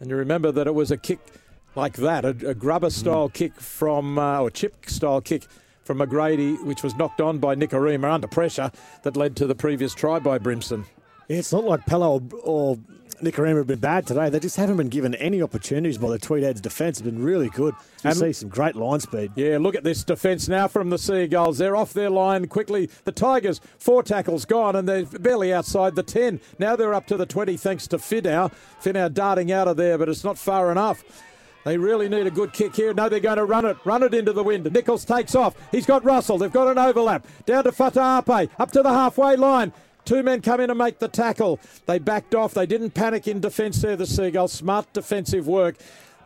[0.00, 1.18] And you remember that it was a kick
[1.74, 3.34] like that, a, a grubber style mm.
[3.34, 5.46] kick from, uh, or chip style kick
[5.84, 9.94] from McGrady, which was knocked on by Nikorima under pressure, that led to the previous
[9.94, 10.84] try by Brimson.
[11.28, 12.78] Yeah, it's not like Pello or, or
[13.22, 14.28] Nikorima have been bad today.
[14.28, 16.98] They just haven't been given any opportunities by the Tweedheads defence.
[16.98, 17.74] It's been really good.
[18.04, 19.32] You see some great line speed.
[19.34, 21.58] Yeah, look at this defence now from the Seagulls.
[21.58, 22.90] They're off their line quickly.
[23.04, 26.40] The Tigers, four tackles gone, and they're barely outside the 10.
[26.58, 28.52] Now they're up to the 20 thanks to Finau.
[28.82, 31.02] Finau darting out of there, but it's not far enough.
[31.66, 32.94] They really need a good kick here.
[32.94, 34.72] No, they're going to run it, run it into the wind.
[34.72, 35.56] Nichols takes off.
[35.72, 36.38] He's got Russell.
[36.38, 37.26] They've got an overlap.
[37.44, 39.72] Down to Fataape, up to the halfway line.
[40.06, 41.58] Two men come in and make the tackle.
[41.86, 42.54] They backed off.
[42.54, 44.52] They didn't panic in defence there, the Seagulls.
[44.52, 45.76] Smart defensive work.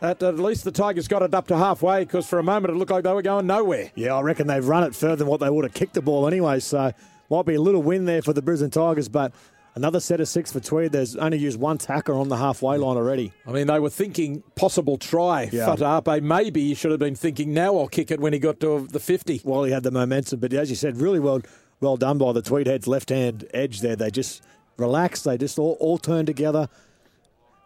[0.02, 2.77] At, at least the Tigers got it up to halfway because for a moment it
[2.77, 3.90] looked like they were going nowhere.
[3.94, 6.27] Yeah, I reckon they've run it further than what they would have kicked the ball
[6.27, 6.61] anyway.
[6.61, 6.93] So
[7.31, 9.32] might be a little win there for the Brisbane Tigers, but
[9.74, 10.93] another set of six for Tweed.
[10.93, 13.32] There's only used one tacker on the halfway line already.
[13.47, 15.48] I mean, they were thinking possible try.
[15.52, 15.66] Yeah.
[15.66, 18.86] Fataape, maybe he should have been thinking now I'll kick it when he got to
[18.90, 19.43] the 50.
[19.44, 21.40] Well, he had the momentum, but as you said, really well
[21.81, 23.97] well done by the Tweedheads left hand edge there.
[23.97, 24.43] They just
[24.77, 25.24] relaxed.
[25.24, 26.69] They just all, all turned together.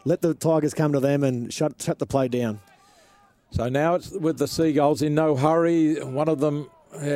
[0.03, 2.59] Let the Tigers come to them and shut shut the play down.
[3.51, 6.03] So now it's with the Seagulls in no hurry.
[6.03, 6.69] One of them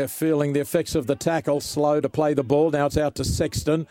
[0.07, 2.71] feeling the effects of the tackle, slow to play the ball.
[2.71, 3.87] Now it's out to Sexton.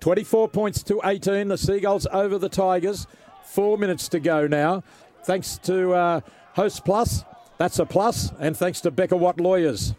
[0.00, 1.48] 24 points to 18.
[1.48, 3.06] The Seagulls over the Tigers.
[3.44, 4.82] Four minutes to go now.
[5.24, 6.20] Thanks to uh,
[6.54, 7.24] Host Plus,
[7.58, 9.94] that's a plus, and thanks to Becker Watt Lawyers.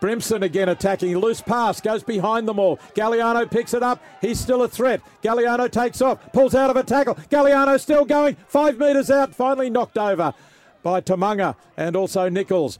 [0.00, 1.16] Brimson again attacking.
[1.16, 2.78] Loose pass goes behind them all.
[2.94, 4.02] Galliano picks it up.
[4.20, 5.00] He's still a threat.
[5.22, 7.14] Galliano takes off, pulls out of a tackle.
[7.30, 8.36] Galliano still going.
[8.48, 9.34] Five metres out.
[9.34, 10.34] Finally knocked over
[10.82, 12.78] by Tamunga and also Nichols.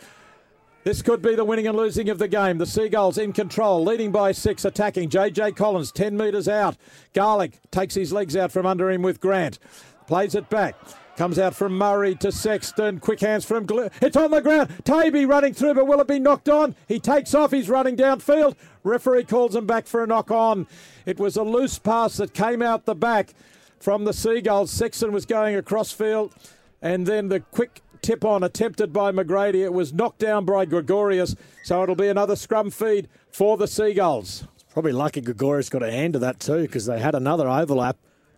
[0.84, 2.58] This could be the winning and losing of the game.
[2.58, 5.10] The Seagulls in control, leading by six, attacking.
[5.10, 6.76] JJ Collins, 10 metres out.
[7.12, 9.58] Garlick takes his legs out from under him with Grant.
[10.06, 10.76] Plays it back.
[11.16, 13.00] Comes out from Murray to Sexton.
[13.00, 14.68] Quick hands from Gl- It's on the ground.
[14.84, 16.74] Taby running through, but will it be knocked on?
[16.86, 17.52] He takes off.
[17.52, 18.54] He's running downfield.
[18.84, 20.66] Referee calls him back for a knock on.
[21.06, 23.32] It was a loose pass that came out the back
[23.80, 24.70] from the Seagulls.
[24.70, 26.34] Sexton was going across field,
[26.82, 29.64] and then the quick tip on attempted by McGrady.
[29.64, 31.34] It was knocked down by Gregorius,
[31.64, 34.44] so it'll be another scrum feed for the Seagulls.
[34.70, 37.96] Probably lucky Gregorius got a hand to that too because they had another overlap.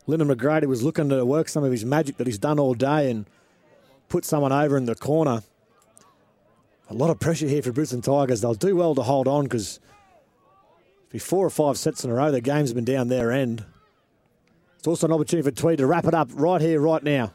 [0.09, 3.11] Lyndon McGrady was looking to work some of his magic that he's done all day
[3.11, 3.27] and
[4.09, 5.43] put someone over in the corner.
[6.89, 8.41] A lot of pressure here for Brisbane Tigers.
[8.41, 9.81] They'll do well to hold on because
[11.11, 12.31] be four or five sets in a row.
[12.31, 13.67] The game's been down their end.
[14.79, 17.35] It's also an opportunity for Tweed to wrap it up right here, right now.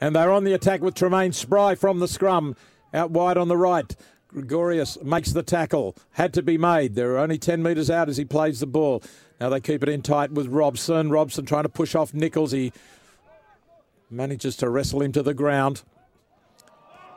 [0.00, 2.56] And they're on the attack with Tremaine Spry from the scrum.
[2.92, 3.94] Out wide on the right.
[4.26, 5.94] Gregorius makes the tackle.
[6.12, 6.96] Had to be made.
[6.96, 9.00] There are only 10 metres out as he plays the ball.
[9.40, 11.10] Now they keep it in tight with Robson.
[11.10, 12.52] Robson trying to push off Nichols.
[12.52, 12.72] He
[14.10, 15.82] manages to wrestle him to the ground.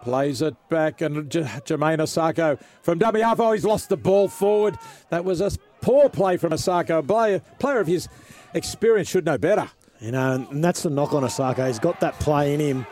[0.03, 2.99] Plays it back, and J- Jermaine Asako from.
[3.03, 4.75] Oh, he's lost the ball forward.
[5.09, 6.99] That was a poor play from Asako.
[6.99, 8.07] A player, player of his
[8.55, 9.69] experience should know better.
[9.99, 11.67] You know, and that's the knock on Osaka.
[11.67, 12.87] He's got that play in him.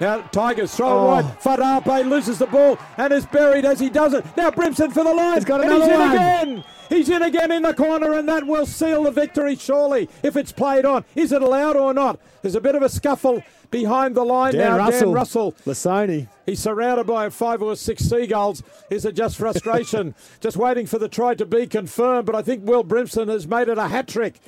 [0.00, 1.06] Now Tigers throw Oh.
[1.06, 1.24] wide.
[1.40, 4.24] Fadape loses the ball and is buried as he does it.
[4.34, 5.34] Now Brimson for the line.
[5.34, 6.10] He's got and another he's in one.
[6.14, 6.64] again.
[6.88, 10.52] He's in again in the corner, and that will seal the victory surely if it's
[10.52, 11.04] played on.
[11.14, 12.18] Is it allowed or not?
[12.42, 14.78] There's a bit of a scuffle behind the line Dan now.
[14.78, 15.00] Russell.
[15.00, 15.52] Dan Russell.
[15.66, 16.28] Lisone.
[16.46, 18.62] He's surrounded by five or six seagulls.
[18.90, 20.14] Is it just frustration?
[20.40, 23.68] just waiting for the try to be confirmed, but I think Will Brimson has made
[23.68, 24.40] it a hat trick.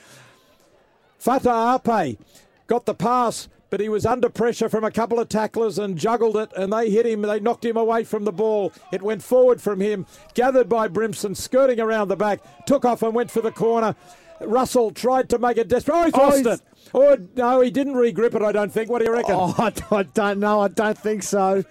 [1.18, 2.18] Fata Ape
[2.66, 6.34] got the pass, but he was under pressure from a couple of tacklers and juggled
[6.34, 7.20] it, and they hit him.
[7.20, 8.72] They knocked him away from the ball.
[8.90, 13.14] It went forward from him, gathered by Brimson, skirting around the back, took off and
[13.14, 13.94] went for the corner.
[14.40, 15.94] Russell tried to make it desperate.
[15.94, 16.62] Oh, he's Oh, lost he's- it.
[16.94, 18.88] Oh, no, he didn't re-grip it, I don't think.
[18.88, 19.34] What do you reckon?
[19.36, 20.60] Oh, I, I don't know.
[20.60, 21.62] I don't think so.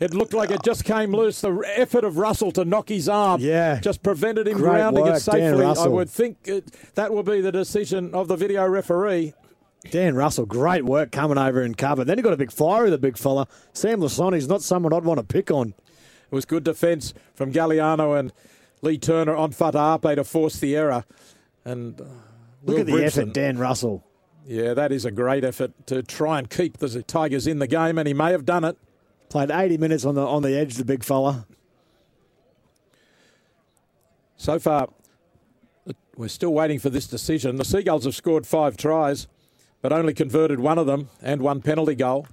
[0.00, 1.42] It looked like it just came loose.
[1.42, 3.78] The effort of Russell to knock his arm Yeah.
[3.80, 5.66] just prevented him Great grounding work, it safely.
[5.66, 6.64] I would think it,
[6.94, 9.34] that will be the decision of the video referee.
[9.90, 12.04] Dan Russell, great work coming over in cover.
[12.04, 13.46] Then he got a big flyer, the big fella.
[13.72, 15.68] Sam Lisone's not someone I'd want to pick on.
[15.70, 18.32] It was good defence from Galliano and
[18.82, 21.04] Lee Turner on Fatape to force the error.
[21.64, 22.04] And uh,
[22.64, 24.04] Look at the Brimson- effort, Dan Russell.
[24.46, 27.98] Yeah, that is a great effort to try and keep the Tigers in the game,
[27.98, 28.76] and he may have done it.
[29.28, 31.46] Played 80 minutes on the on the edge, the big fella.
[34.36, 34.88] So far,
[36.16, 37.56] we're still waiting for this decision.
[37.56, 39.26] The Seagulls have scored five tries,
[39.86, 42.26] but only converted one of them and one penalty goal.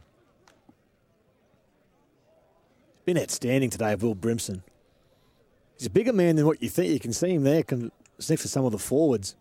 [3.06, 4.64] Been outstanding today, Will Brimson.
[5.78, 6.92] He's a bigger man than what you think.
[6.92, 7.92] You can see him there can,
[8.28, 9.36] next for some of the forwards.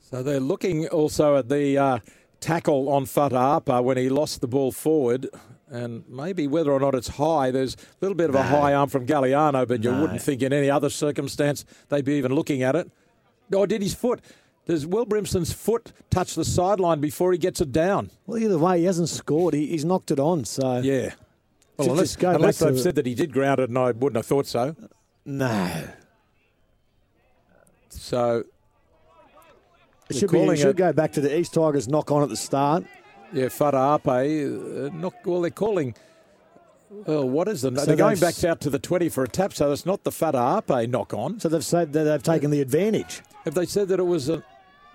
[0.00, 1.98] So they're looking also at the uh,
[2.38, 5.28] tackle on Fataapa when he lost the ball forward.
[5.68, 8.88] And maybe whether or not it's high, there's a little bit of a high arm
[8.88, 10.00] from Galliano, but you No.
[10.00, 12.88] wouldn't think in any other circumstance they'd be even looking at it.
[13.52, 14.20] Or did his foot?
[14.66, 18.10] Does Will Brimson's foot touch the sideline before he gets it down?
[18.26, 19.54] Well, either way, he hasn't scored.
[19.54, 20.44] He, he's knocked it on.
[20.44, 21.12] So Yeah.
[21.76, 24.46] Well, unless, unless they've said that he did ground it, and I wouldn't have thought
[24.46, 24.74] so.
[25.26, 25.84] no,
[27.90, 28.44] So,
[30.08, 30.38] it should be.
[30.38, 32.84] It calling should it- go back to the East Tigers knock on at the start.
[33.32, 35.94] yeah, Fatape, uh, not, well, they're calling.
[36.90, 37.76] Well, what is the?
[37.76, 40.10] So they're going back out to the 20 for a tap, so it's not the
[40.12, 41.40] Fatape knock on.
[41.40, 43.22] So they've said that they've taken the advantage.
[43.44, 44.42] Have they said that it was a.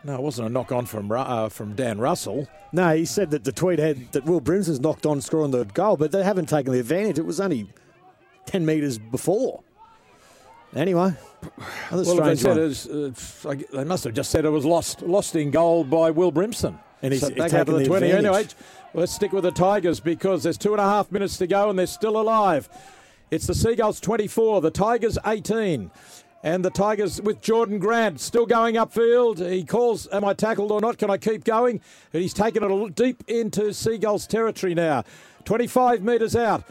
[0.04, 2.48] No, it wasn't a knock on from uh, from Dan Russell.
[2.74, 5.96] No, he said that the tweet had that Will Brimson's knocked on scoring the goal,
[5.98, 7.20] but they haven't taken the advantage.
[7.20, 7.68] It was only
[8.48, 9.62] 10 metres before.
[10.76, 11.14] Anyway,
[11.90, 12.60] another Well, strange said one.
[12.60, 15.84] uh, it's- I gu- they must have just said it was lost lost in goal
[15.84, 16.80] by Will Brimson.
[17.04, 18.06] And he's- So back out taken the the 20.
[18.12, 18.26] advantage.
[18.38, 18.48] Anyway,
[18.94, 21.78] let's stick with the Tigers because there's two and a half minutes to go and
[21.78, 22.70] they're still alive.
[23.32, 25.92] It's the Seagulls 24, the Tigers 18.
[26.44, 29.48] And the Tigers with Jordan Grant still going upfield.
[29.48, 30.98] He calls, Am I tackled or not?
[30.98, 31.82] Can I keep going?
[32.14, 35.04] And he's taken it deep into Seagulls territory now.
[35.46, 36.64] 25 metres out.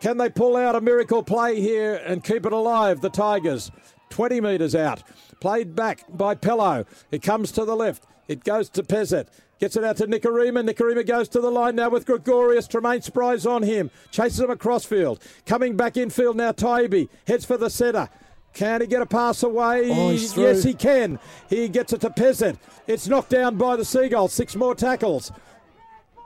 [0.00, 3.70] Can they pull out a miracle play here and keep it alive, the Tigers?
[4.10, 5.04] 20 metres out.
[5.40, 6.84] Played back by Pello.
[7.12, 8.04] It comes to the left.
[8.26, 9.28] It goes to Pezet.
[9.60, 10.68] Gets it out to Nikorima.
[10.68, 12.66] Nikorima goes to the line now with Gregorius.
[12.66, 13.92] Tremaine Spry's on him.
[14.10, 15.22] Chases him across field.
[15.46, 17.08] Coming back infield now, Tybee.
[17.28, 18.08] Heads for the centre.
[18.52, 19.90] Can he get a pass away?
[19.90, 21.18] Oh, yes, he can.
[21.48, 22.56] He gets it to Pezet.
[22.86, 24.32] It's knocked down by the Seagulls.
[24.32, 25.32] Six more tackles.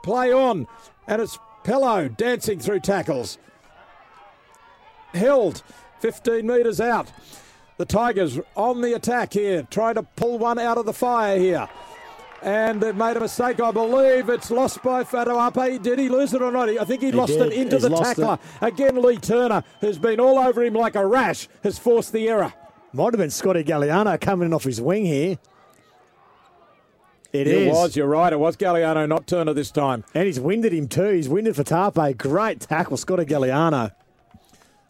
[0.03, 0.67] Play on.
[1.07, 3.37] And it's Pello dancing through tackles.
[5.13, 5.63] Held
[5.99, 7.11] 15 metres out.
[7.77, 11.69] The Tigers on the attack here, trying to pull one out of the fire here.
[12.43, 14.29] And they've made a mistake, I believe.
[14.29, 15.81] It's lost by Fatoape.
[15.81, 16.69] Did he lose it or not?
[16.69, 17.47] I think he, He lost did.
[17.47, 18.37] it into He's the tackler.
[18.61, 22.53] Again, Lee Turner, who's been all over him like a rash, has forced the error.
[22.93, 25.37] Might have been Scotty Galliano coming in off his wing here.
[27.33, 27.73] It It is.
[27.73, 28.31] was, you're right.
[28.31, 30.03] It was Galliano, not Turner this time.
[30.13, 31.09] And he's winded him too.
[31.09, 32.17] He's winded for Tape.
[32.17, 33.91] Great tackle, Scotty Galliano.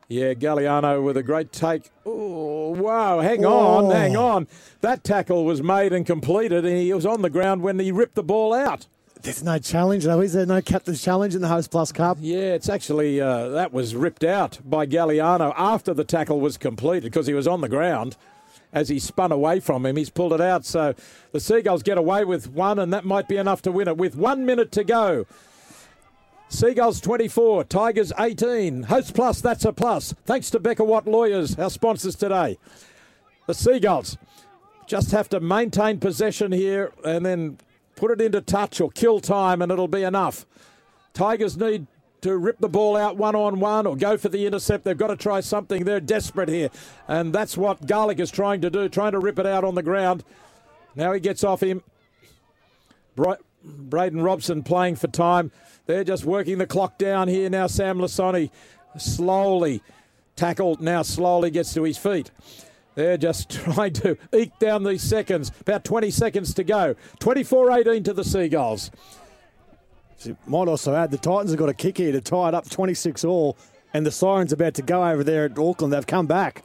[0.09, 1.91] Yeah, Galliano with a great take.
[2.05, 3.19] Oh, wow.
[3.19, 3.57] Hang Oh.
[3.87, 4.47] on, hang on.
[4.81, 8.15] That tackle was made and completed, and he was on the ground when he ripped
[8.15, 8.87] the ball out.
[9.23, 10.45] There's no challenge though, is there?
[10.45, 12.19] No captain's challenge in the Hostplus Cup.
[12.21, 17.03] Yeah, it's actually, uh, that was ripped out by Galliano after the tackle was completed
[17.11, 18.15] because he was on the ground.
[18.71, 20.65] As he spun away from him, he's pulled it out.
[20.65, 20.93] So
[21.31, 24.15] the Seagulls get away with one, and that might be enough to win it with
[24.15, 25.25] one minute to go.
[26.49, 28.85] Seagulls 24, Tigers 18.
[28.85, 30.13] Hostplus, that's a plus.
[30.25, 32.57] Thanks to Becker Watt Lawyers, our sponsors today.
[33.47, 34.17] The Seagulls
[34.87, 37.57] just have to maintain possession here and then
[37.97, 40.45] put it into touch or kill time, and it'll be enough.
[41.13, 41.87] Tigers need
[42.21, 44.85] to rip the ball out one on one or go for the intercept.
[44.85, 45.83] They've got to try something.
[45.83, 46.69] They're desperate here.
[47.07, 49.83] And that's what Garlick is trying to do, trying to rip it out on the
[49.83, 50.23] ground.
[50.95, 51.83] Now he gets off him.
[53.15, 55.51] Bra- Braden Robson playing for time.
[55.87, 57.67] They're just working the clock down here now.
[57.67, 58.51] Sam Lisone
[58.97, 59.81] slowly
[60.35, 62.29] tackled, now slowly gets to his feet.
[62.95, 65.51] They're just trying to eke down these seconds.
[65.61, 66.95] About 20 seconds to go.
[67.19, 68.91] 24 18 to the Seagulls.
[70.17, 72.69] So might also add the Titans have got a kick here to tie it up
[72.69, 73.57] 26 all,
[73.93, 75.93] and the Sirens about to go over there at Auckland.
[75.93, 76.63] They've come back.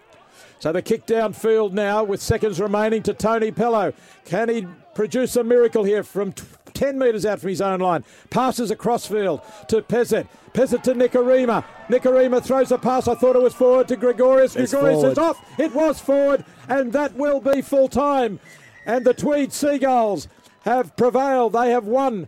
[0.58, 3.92] So the kick downfield now with seconds remaining to Tony Pello.
[4.24, 6.44] Can he produce a miracle here from t-
[6.82, 8.02] 10 metres out from his own line?
[8.28, 10.26] Passes across field to Pezet.
[10.52, 11.64] Pezet to Nikorima.
[11.88, 13.06] Nikorima throws a pass.
[13.06, 14.56] I thought it was forward to Gregorius.
[14.56, 15.12] It's Gregorius forward.
[15.12, 15.60] is off.
[15.60, 18.40] It was forward, and that will be full time.
[18.84, 20.26] And the Tweed Seagulls
[20.62, 21.52] have prevailed.
[21.52, 22.26] They have won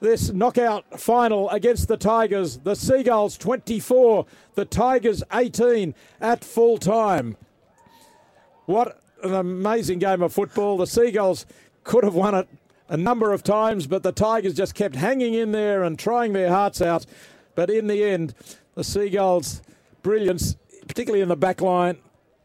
[0.00, 2.56] this knockout final against the Tigers.
[2.56, 4.24] The Seagulls 24,
[4.54, 7.36] the Tigers 18 at full time.
[8.64, 10.78] What an amazing game of football.
[10.78, 11.44] The Seagulls
[11.84, 12.48] could have won it
[12.90, 16.50] a number of times, but the Tigers just kept hanging in there and trying their
[16.50, 17.06] hearts out.
[17.54, 18.34] But in the end,
[18.74, 19.62] the Seagulls'
[20.02, 20.56] brilliance,
[20.86, 21.98] particularly in the back line,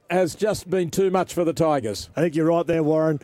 [0.10, 2.10] has just been too much for the Tigers.
[2.16, 3.20] I think you're right there, Warren.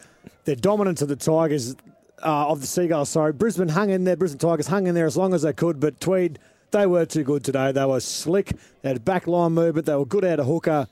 [0.46, 1.76] Their dominance of the Tigers,
[2.24, 3.34] uh, of the Seagulls, sorry.
[3.34, 6.02] Brisbane hung in there, Brisbane Tigers hung in there as long as they could, but
[6.02, 6.40] Tweed,
[6.72, 7.72] they were too good today.
[7.72, 10.88] They were slick, they had back line movement, they were good out of hooker,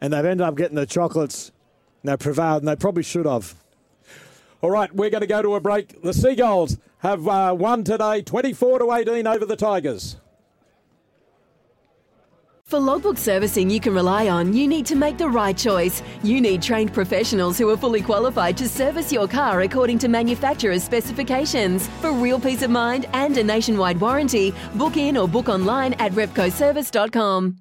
[0.00, 1.52] and they've ended up getting the chocolates.
[2.02, 3.54] And they prevailed, and they probably should have.
[4.60, 6.02] All right, we're going to go to a break.
[6.02, 10.16] The Seagulls have uh, won today 24 to 18 over the Tigers.
[12.64, 16.02] For logbook servicing you can rely on, you need to make the right choice.
[16.22, 20.84] You need trained professionals who are fully qualified to service your car according to manufacturer's
[20.84, 21.88] specifications.
[22.02, 26.12] For real peace of mind and a nationwide warranty, book in or book online at
[26.12, 27.56] repcoservice.com.